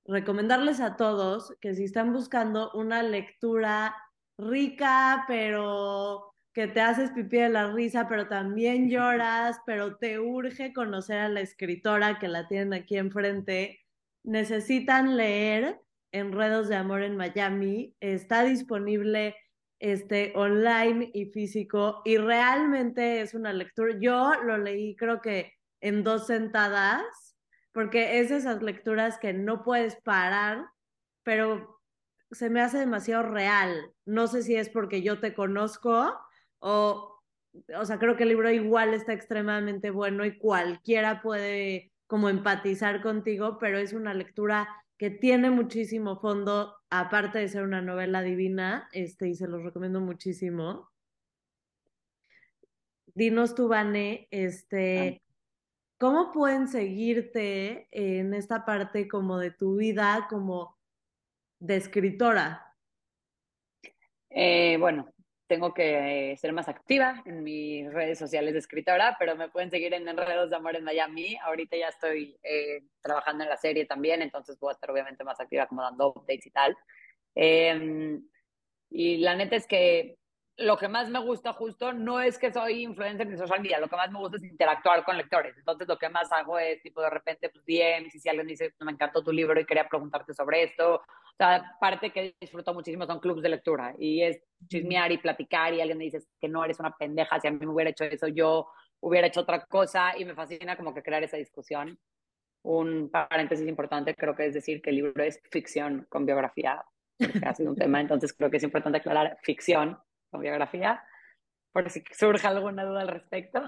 recomendarles 0.06 0.80
a 0.80 0.96
todos 0.96 1.54
que 1.60 1.74
si 1.74 1.84
están 1.84 2.14
buscando 2.14 2.70
una 2.72 3.02
lectura 3.02 3.94
rica, 4.38 5.26
pero 5.28 6.34
que 6.54 6.68
te 6.68 6.80
haces 6.80 7.10
pipí 7.10 7.36
de 7.36 7.50
la 7.50 7.70
risa, 7.72 8.08
pero 8.08 8.28
también 8.28 8.88
lloras, 8.90 9.60
pero 9.66 9.96
te 9.96 10.18
urge 10.18 10.72
conocer 10.72 11.18
a 11.18 11.28
la 11.28 11.42
escritora 11.42 12.18
que 12.18 12.28
la 12.28 12.48
tienen 12.48 12.72
aquí 12.72 12.96
enfrente, 12.96 13.80
necesitan 14.24 15.18
leer 15.18 15.82
Enredos 16.12 16.68
de 16.68 16.76
Amor 16.76 17.02
en 17.02 17.16
Miami. 17.16 17.94
Está 18.00 18.44
disponible 18.44 19.36
este, 19.82 20.32
online 20.36 21.10
y 21.12 21.26
físico 21.26 22.02
y 22.04 22.16
realmente 22.16 23.20
es 23.20 23.34
una 23.34 23.52
lectura. 23.52 23.96
Yo 24.00 24.32
lo 24.44 24.56
leí 24.56 24.94
creo 24.94 25.20
que 25.20 25.54
en 25.80 26.04
dos 26.04 26.28
sentadas, 26.28 27.36
porque 27.72 28.20
es 28.20 28.30
esas 28.30 28.62
lecturas 28.62 29.18
que 29.18 29.32
no 29.32 29.64
puedes 29.64 29.96
parar, 29.96 30.66
pero 31.24 31.80
se 32.30 32.48
me 32.48 32.60
hace 32.60 32.78
demasiado 32.78 33.24
real. 33.24 33.92
No 34.04 34.28
sé 34.28 34.44
si 34.44 34.54
es 34.54 34.68
porque 34.68 35.02
yo 35.02 35.18
te 35.18 35.34
conozco 35.34 36.16
o, 36.60 37.20
o 37.76 37.84
sea, 37.84 37.98
creo 37.98 38.16
que 38.16 38.22
el 38.22 38.28
libro 38.28 38.52
igual 38.52 38.94
está 38.94 39.12
extremadamente 39.12 39.90
bueno 39.90 40.24
y 40.24 40.38
cualquiera 40.38 41.22
puede 41.22 41.92
como 42.06 42.28
empatizar 42.28 43.02
contigo, 43.02 43.58
pero 43.58 43.78
es 43.78 43.92
una 43.94 44.14
lectura 44.14 44.68
que 44.98 45.10
tiene 45.10 45.50
muchísimo 45.50 46.20
fondo, 46.20 46.76
aparte 46.90 47.38
de 47.38 47.48
ser 47.48 47.64
una 47.64 47.82
novela 47.82 48.22
divina, 48.22 48.88
este, 48.92 49.28
y 49.28 49.34
se 49.34 49.48
los 49.48 49.62
recomiendo 49.62 50.00
muchísimo. 50.00 50.90
Dinos 53.14 53.54
tú, 53.54 53.68
Vane, 53.68 54.28
este, 54.30 55.22
¿cómo 55.98 56.32
pueden 56.32 56.68
seguirte 56.68 57.88
en 57.90 58.32
esta 58.32 58.64
parte 58.64 59.08
como 59.08 59.38
de 59.38 59.50
tu 59.50 59.76
vida 59.76 60.26
como 60.30 60.78
de 61.58 61.76
escritora? 61.76 62.74
Eh, 64.30 64.76
bueno, 64.78 65.12
tengo 65.52 65.74
que 65.74 66.34
ser 66.40 66.54
más 66.54 66.66
activa 66.66 67.22
en 67.26 67.42
mis 67.42 67.92
redes 67.92 68.18
sociales 68.18 68.54
de 68.54 68.58
escritora, 68.58 69.16
pero 69.18 69.36
me 69.36 69.50
pueden 69.50 69.70
seguir 69.70 69.92
en 69.92 70.08
Enredos 70.08 70.48
de 70.48 70.56
Amor 70.56 70.76
en 70.76 70.84
Miami. 70.84 71.36
Ahorita 71.42 71.76
ya 71.76 71.88
estoy 71.88 72.38
eh, 72.42 72.84
trabajando 73.02 73.44
en 73.44 73.50
la 73.50 73.58
serie 73.58 73.84
también, 73.84 74.22
entonces 74.22 74.58
voy 74.58 74.70
a 74.70 74.72
estar 74.72 74.90
obviamente 74.90 75.24
más 75.24 75.38
activa 75.40 75.66
como 75.66 75.82
dando 75.82 76.08
updates 76.08 76.46
y 76.46 76.50
tal. 76.52 76.74
Eh, 77.34 78.18
y 78.88 79.18
la 79.18 79.36
neta 79.36 79.56
es 79.56 79.66
que 79.66 80.16
lo 80.58 80.76
que 80.76 80.88
más 80.88 81.08
me 81.08 81.18
gusta 81.18 81.52
justo 81.52 81.92
no 81.92 82.20
es 82.20 82.38
que 82.38 82.52
soy 82.52 82.82
influencer 82.82 83.26
en 83.26 83.38
social 83.38 83.60
media, 83.60 83.80
lo 83.80 83.88
que 83.88 83.96
más 83.96 84.10
me 84.10 84.18
gusta 84.18 84.36
es 84.36 84.44
interactuar 84.44 85.04
con 85.04 85.16
lectores. 85.16 85.56
Entonces 85.56 85.88
lo 85.88 85.98
que 85.98 86.08
más 86.08 86.30
hago 86.32 86.58
es 86.58 86.82
tipo 86.82 87.00
de 87.00 87.10
repente 87.10 87.48
pues 87.48 87.64
DMs 87.64 88.14
y 88.14 88.20
si 88.20 88.28
alguien 88.28 88.46
dice 88.46 88.74
me 88.80 88.92
encantó 88.92 89.22
tu 89.22 89.32
libro 89.32 89.58
y 89.58 89.64
quería 89.64 89.88
preguntarte 89.88 90.34
sobre 90.34 90.64
esto. 90.64 90.96
O 90.96 91.36
sea, 91.36 91.76
parte 91.80 92.10
que 92.10 92.34
disfruto 92.38 92.74
muchísimo 92.74 93.06
son 93.06 93.18
clubes 93.18 93.42
de 93.42 93.48
lectura 93.48 93.94
y 93.98 94.22
es 94.22 94.42
chismear 94.68 95.10
y 95.12 95.18
platicar 95.18 95.72
y 95.72 95.80
alguien 95.80 95.98
me 95.98 96.04
dice 96.04 96.20
que 96.40 96.48
no 96.48 96.64
eres 96.64 96.78
una 96.78 96.94
pendeja, 96.96 97.40
si 97.40 97.48
a 97.48 97.50
mí 97.50 97.58
me 97.58 97.72
hubiera 97.72 97.90
hecho 97.90 98.04
eso 98.04 98.28
yo 98.28 98.68
hubiera 99.00 99.26
hecho 99.26 99.40
otra 99.40 99.64
cosa 99.64 100.16
y 100.16 100.24
me 100.24 100.34
fascina 100.34 100.76
como 100.76 100.94
que 100.94 101.02
crear 101.02 101.22
esa 101.22 101.38
discusión. 101.38 101.98
Un 102.64 103.10
paréntesis 103.10 103.66
importante 103.66 104.14
creo 104.14 104.36
que 104.36 104.46
es 104.46 104.54
decir 104.54 104.82
que 104.82 104.90
el 104.90 104.96
libro 104.96 105.24
es 105.24 105.40
ficción 105.50 106.06
con 106.08 106.26
biografía, 106.26 106.84
porque 107.18 107.40
ha 107.44 107.54
sido 107.54 107.70
un 107.70 107.76
tema, 107.76 108.00
entonces 108.00 108.32
creo 108.34 108.50
que 108.50 108.58
es 108.58 108.62
importante 108.62 108.98
aclarar 108.98 109.38
ficción 109.42 109.98
con 110.32 110.40
biografía, 110.40 111.04
por 111.72 111.88
si 111.90 112.02
surge 112.12 112.46
alguna 112.48 112.84
duda 112.84 113.02
al 113.02 113.08
respecto. 113.08 113.62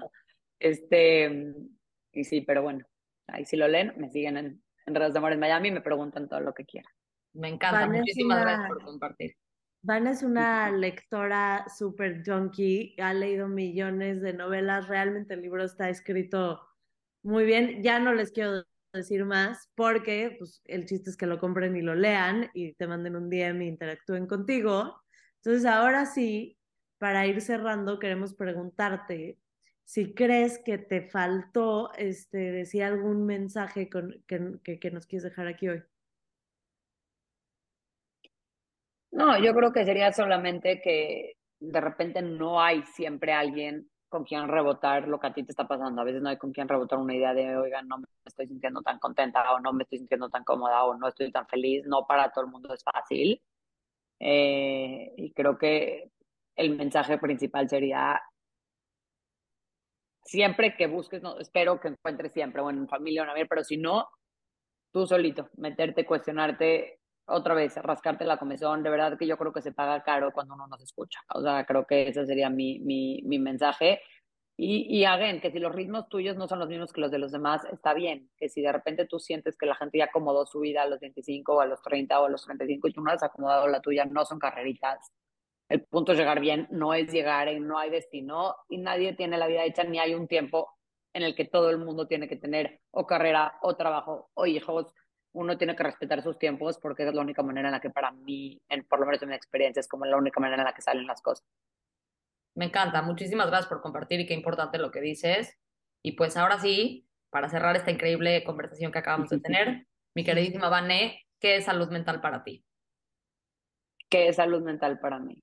Este, 0.58 1.54
y 2.12 2.24
sí, 2.24 2.40
pero 2.40 2.62
bueno, 2.62 2.84
ahí 3.28 3.44
si 3.44 3.56
lo 3.56 3.68
leen, 3.68 3.92
me 3.98 4.10
siguen 4.10 4.36
en, 4.38 4.62
en 4.86 4.94
Redes 4.94 5.12
de 5.12 5.18
Amor 5.18 5.32
en 5.32 5.40
Miami 5.40 5.68
y 5.68 5.72
me 5.72 5.80
preguntan 5.82 6.28
todo 6.28 6.40
lo 6.40 6.54
que 6.54 6.64
quieran. 6.64 6.90
Me 7.34 7.48
encanta. 7.48 7.80
Van, 7.80 7.92
Muchísimas 7.92 8.36
una- 8.42 8.44
gracias 8.50 8.68
por 8.68 8.84
compartir. 8.84 9.36
Van 9.82 10.06
es 10.06 10.22
una 10.22 10.70
lectora 10.70 11.66
súper 11.68 12.22
junkie, 12.24 12.96
ha 12.98 13.12
leído 13.12 13.48
millones 13.48 14.22
de 14.22 14.32
novelas, 14.32 14.88
realmente 14.88 15.34
el 15.34 15.42
libro 15.42 15.62
está 15.62 15.90
escrito 15.90 16.62
muy 17.22 17.44
bien. 17.44 17.82
Ya 17.82 17.98
no 17.98 18.14
les 18.14 18.32
quiero 18.32 18.64
decir 18.94 19.26
más 19.26 19.70
porque 19.74 20.36
pues, 20.38 20.62
el 20.64 20.86
chiste 20.86 21.10
es 21.10 21.18
que 21.18 21.26
lo 21.26 21.38
compren 21.38 21.76
y 21.76 21.82
lo 21.82 21.94
lean 21.94 22.48
y 22.54 22.72
te 22.74 22.86
manden 22.86 23.16
un 23.16 23.28
DM 23.28 23.60
e 23.62 23.66
interactúen 23.66 24.26
contigo. 24.26 25.03
Entonces, 25.44 25.66
ahora 25.66 26.06
sí, 26.06 26.58
para 26.98 27.26
ir 27.26 27.40
cerrando, 27.42 27.98
queremos 27.98 28.34
preguntarte 28.34 29.38
si 29.84 30.14
crees 30.14 30.58
que 30.58 30.78
te 30.78 31.02
faltó 31.02 31.92
este, 31.94 32.38
decir 32.38 32.82
algún 32.84 33.26
mensaje 33.26 33.90
que, 33.90 34.22
que, 34.62 34.80
que 34.80 34.90
nos 34.90 35.06
quieres 35.06 35.24
dejar 35.24 35.46
aquí 35.46 35.68
hoy. 35.68 35.82
No, 39.10 39.38
yo 39.38 39.54
creo 39.54 39.72
que 39.72 39.84
sería 39.84 40.12
solamente 40.12 40.80
que 40.82 41.34
de 41.60 41.80
repente 41.80 42.20
no 42.22 42.60
hay 42.60 42.82
siempre 42.82 43.32
alguien 43.32 43.88
con 44.08 44.24
quien 44.24 44.48
rebotar 44.48 45.08
lo 45.08 45.20
que 45.20 45.26
a 45.28 45.34
ti 45.34 45.44
te 45.44 45.52
está 45.52 45.68
pasando. 45.68 46.00
A 46.00 46.04
veces 46.04 46.22
no 46.22 46.30
hay 46.30 46.38
con 46.38 46.52
quien 46.52 46.68
rebotar 46.68 46.98
una 46.98 47.14
idea 47.14 47.34
de, 47.34 47.56
oigan, 47.56 47.86
no 47.88 47.98
me 47.98 48.06
estoy 48.24 48.46
sintiendo 48.48 48.82
tan 48.82 48.98
contenta 48.98 49.52
o 49.52 49.60
no 49.60 49.72
me 49.72 49.84
estoy 49.84 49.98
sintiendo 49.98 50.28
tan 50.30 50.44
cómoda 50.44 50.84
o 50.84 50.96
no 50.96 51.08
estoy 51.08 51.30
tan 51.32 51.46
feliz. 51.48 51.84
No 51.86 52.06
para 52.06 52.30
todo 52.30 52.44
el 52.44 52.50
mundo 52.50 52.72
es 52.74 52.82
fácil. 52.84 53.40
Eh, 54.26 55.12
y 55.18 55.32
creo 55.34 55.58
que 55.58 56.10
el 56.56 56.76
mensaje 56.76 57.18
principal 57.18 57.68
sería 57.68 58.18
siempre 60.24 60.74
que 60.76 60.86
busques, 60.86 61.22
no, 61.22 61.38
espero 61.38 61.78
que 61.78 61.88
encuentres 61.88 62.32
siempre, 62.32 62.62
bueno, 62.62 62.80
en 62.80 62.88
familia 62.88 63.22
o 63.22 63.36
en 63.36 63.46
pero 63.46 63.62
si 63.62 63.76
no, 63.76 64.08
tú 64.90 65.06
solito, 65.06 65.50
meterte, 65.58 66.06
cuestionarte 66.06 67.00
otra 67.26 67.52
vez, 67.52 67.76
rascarte 67.76 68.24
la 68.24 68.38
comezón, 68.38 68.82
de 68.82 68.88
verdad 68.88 69.18
que 69.18 69.26
yo 69.26 69.36
creo 69.36 69.52
que 69.52 69.60
se 69.60 69.72
paga 69.72 70.02
caro 70.02 70.32
cuando 70.32 70.54
uno 70.54 70.66
no 70.68 70.78
se 70.78 70.84
escucha. 70.84 71.20
O 71.34 71.42
sea, 71.42 71.66
creo 71.66 71.86
que 71.86 72.08
ese 72.08 72.24
sería 72.26 72.48
mi, 72.48 72.78
mi, 72.80 73.20
mi 73.24 73.38
mensaje. 73.38 74.00
Y, 74.56 74.86
y 74.88 75.04
again, 75.04 75.40
que 75.40 75.50
si 75.50 75.58
los 75.58 75.74
ritmos 75.74 76.08
tuyos 76.08 76.36
no 76.36 76.46
son 76.46 76.60
los 76.60 76.68
mismos 76.68 76.92
que 76.92 77.00
los 77.00 77.10
de 77.10 77.18
los 77.18 77.32
demás, 77.32 77.64
está 77.72 77.92
bien. 77.92 78.30
Que 78.36 78.48
si 78.48 78.62
de 78.62 78.72
repente 78.72 79.06
tú 79.06 79.18
sientes 79.18 79.56
que 79.56 79.66
la 79.66 79.74
gente 79.74 79.98
ya 79.98 80.04
acomodó 80.04 80.46
su 80.46 80.60
vida 80.60 80.82
a 80.82 80.86
los 80.86 81.00
25 81.00 81.54
o 81.54 81.60
a 81.60 81.66
los 81.66 81.82
30 81.82 82.20
o 82.20 82.26
a 82.26 82.30
los 82.30 82.44
35 82.44 82.88
y 82.88 82.92
tú 82.92 83.00
no 83.00 83.10
has 83.10 83.22
acomodado 83.22 83.66
la 83.68 83.80
tuya, 83.80 84.04
no 84.04 84.24
son 84.24 84.38
carreritas. 84.38 85.10
El 85.68 85.82
punto 85.84 86.12
es 86.12 86.18
llegar 86.18 86.40
bien, 86.40 86.68
no 86.70 86.94
es 86.94 87.10
llegar 87.10 87.48
en 87.48 87.66
no 87.66 87.78
hay 87.78 87.90
destino 87.90 88.54
y 88.68 88.78
nadie 88.78 89.14
tiene 89.14 89.38
la 89.38 89.46
vida 89.46 89.64
hecha 89.64 89.82
ni 89.82 89.98
hay 89.98 90.14
un 90.14 90.28
tiempo 90.28 90.70
en 91.14 91.22
el 91.22 91.34
que 91.34 91.46
todo 91.46 91.70
el 91.70 91.78
mundo 91.78 92.06
tiene 92.06 92.28
que 92.28 92.36
tener 92.36 92.80
o 92.90 93.06
carrera 93.06 93.58
o 93.62 93.74
trabajo 93.76 94.30
o 94.34 94.46
hijos. 94.46 94.92
Uno 95.32 95.56
tiene 95.58 95.74
que 95.74 95.82
respetar 95.82 96.22
sus 96.22 96.38
tiempos 96.38 96.78
porque 96.78 97.06
es 97.06 97.14
la 97.14 97.22
única 97.22 97.42
manera 97.42 97.68
en 97.68 97.72
la 97.72 97.80
que 97.80 97.90
para 97.90 98.12
mí, 98.12 98.60
en, 98.68 98.84
por 98.84 99.00
lo 99.00 99.06
menos 99.06 99.22
en 99.22 99.30
mi 99.30 99.34
experiencia, 99.34 99.80
es 99.80 99.88
como 99.88 100.04
la 100.04 100.16
única 100.16 100.38
manera 100.38 100.62
en 100.62 100.66
la 100.66 100.74
que 100.74 100.82
salen 100.82 101.06
las 101.06 101.22
cosas. 101.22 101.44
Me 102.54 102.66
encanta. 102.66 103.02
Muchísimas 103.02 103.48
gracias 103.48 103.68
por 103.68 103.80
compartir 103.80 104.20
y 104.20 104.26
qué 104.26 104.34
importante 104.34 104.78
lo 104.78 104.90
que 104.90 105.00
dices. 105.00 105.58
Y 106.02 106.12
pues 106.12 106.36
ahora 106.36 106.58
sí, 106.58 107.08
para 107.30 107.48
cerrar 107.48 107.74
esta 107.76 107.90
increíble 107.90 108.44
conversación 108.44 108.92
que 108.92 108.98
acabamos 108.98 109.30
de 109.30 109.40
tener, 109.40 109.86
mi 110.14 110.22
queridísima 110.22 110.68
Vané, 110.68 111.26
¿qué 111.40 111.56
es 111.56 111.64
salud 111.64 111.90
mental 111.90 112.20
para 112.20 112.44
ti? 112.44 112.64
¿Qué 114.08 114.28
es 114.28 114.36
salud 114.36 114.62
mental 114.62 115.00
para 115.00 115.18
mí? 115.18 115.42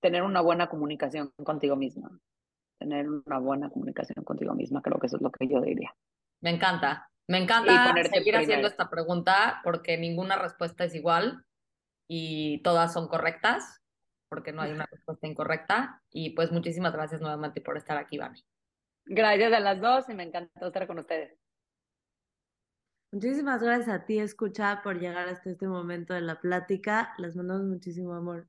Tener 0.00 0.22
una 0.22 0.42
buena 0.42 0.68
comunicación 0.68 1.32
contigo 1.42 1.74
misma. 1.74 2.20
Tener 2.78 3.08
una 3.08 3.38
buena 3.38 3.70
comunicación 3.70 4.24
contigo 4.24 4.54
misma, 4.54 4.82
creo 4.82 4.98
que 5.00 5.06
eso 5.06 5.16
es 5.16 5.22
lo 5.22 5.32
que 5.32 5.48
yo 5.48 5.60
diría. 5.60 5.94
Me 6.40 6.50
encanta. 6.50 7.10
Me 7.26 7.38
encanta 7.38 7.92
seguir 8.10 8.36
haciendo 8.36 8.68
esta 8.68 8.88
pregunta 8.88 9.60
porque 9.64 9.98
ninguna 9.98 10.36
respuesta 10.36 10.84
es 10.84 10.94
igual 10.94 11.44
y 12.08 12.62
todas 12.62 12.92
son 12.92 13.08
correctas 13.08 13.82
porque 14.28 14.52
no 14.52 14.62
hay 14.62 14.72
una 14.72 14.86
respuesta 14.86 15.26
incorrecta. 15.26 16.02
Y 16.10 16.30
pues 16.30 16.52
muchísimas 16.52 16.92
gracias 16.92 17.20
nuevamente 17.20 17.60
por 17.60 17.76
estar 17.76 17.96
aquí, 17.96 18.18
Vani. 18.18 18.44
Gracias 19.06 19.52
a 19.52 19.60
las 19.60 19.80
dos 19.80 20.08
y 20.08 20.14
me 20.14 20.24
encantó 20.24 20.66
estar 20.66 20.86
con 20.86 20.98
ustedes. 20.98 21.38
Muchísimas 23.10 23.62
gracias 23.62 23.88
a 23.88 24.04
ti, 24.04 24.18
escucha, 24.18 24.82
por 24.82 24.98
llegar 25.00 25.28
hasta 25.28 25.48
este 25.48 25.66
momento 25.66 26.12
de 26.12 26.20
la 26.20 26.40
plática. 26.40 27.14
Les 27.16 27.34
mandamos 27.34 27.64
muchísimo 27.64 28.12
amor. 28.14 28.46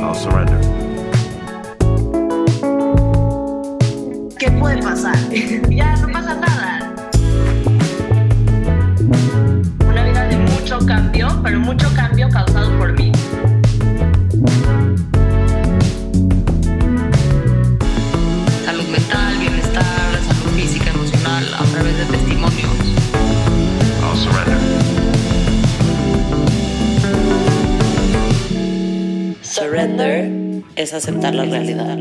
I'll 0.00 0.14
surrender. 0.14 0.60
¿Qué 4.38 4.50
puede 4.52 4.82
pasar? 4.82 5.16
ya 5.68 5.94
no 5.96 6.08
pasa 6.10 6.40
nada. 6.40 6.75
Cambio, 10.86 11.28
pero 11.42 11.58
mucho 11.58 11.92
cambio 11.94 12.28
causado 12.30 12.78
por 12.78 12.92
mí. 12.92 13.10
Salud 18.64 18.88
mental, 18.88 19.38
bienestar, 19.40 19.84
salud 20.26 20.52
física, 20.54 20.90
emocional, 20.90 21.44
a 21.58 21.64
través 21.64 21.98
de 21.98 22.04
testimonios. 22.04 22.70
I'll 24.02 24.16
surrender. 24.16 24.58
Surrender 29.42 30.62
es 30.76 30.92
aceptar 30.94 31.34
la 31.34 31.44
realidad. 31.44 31.98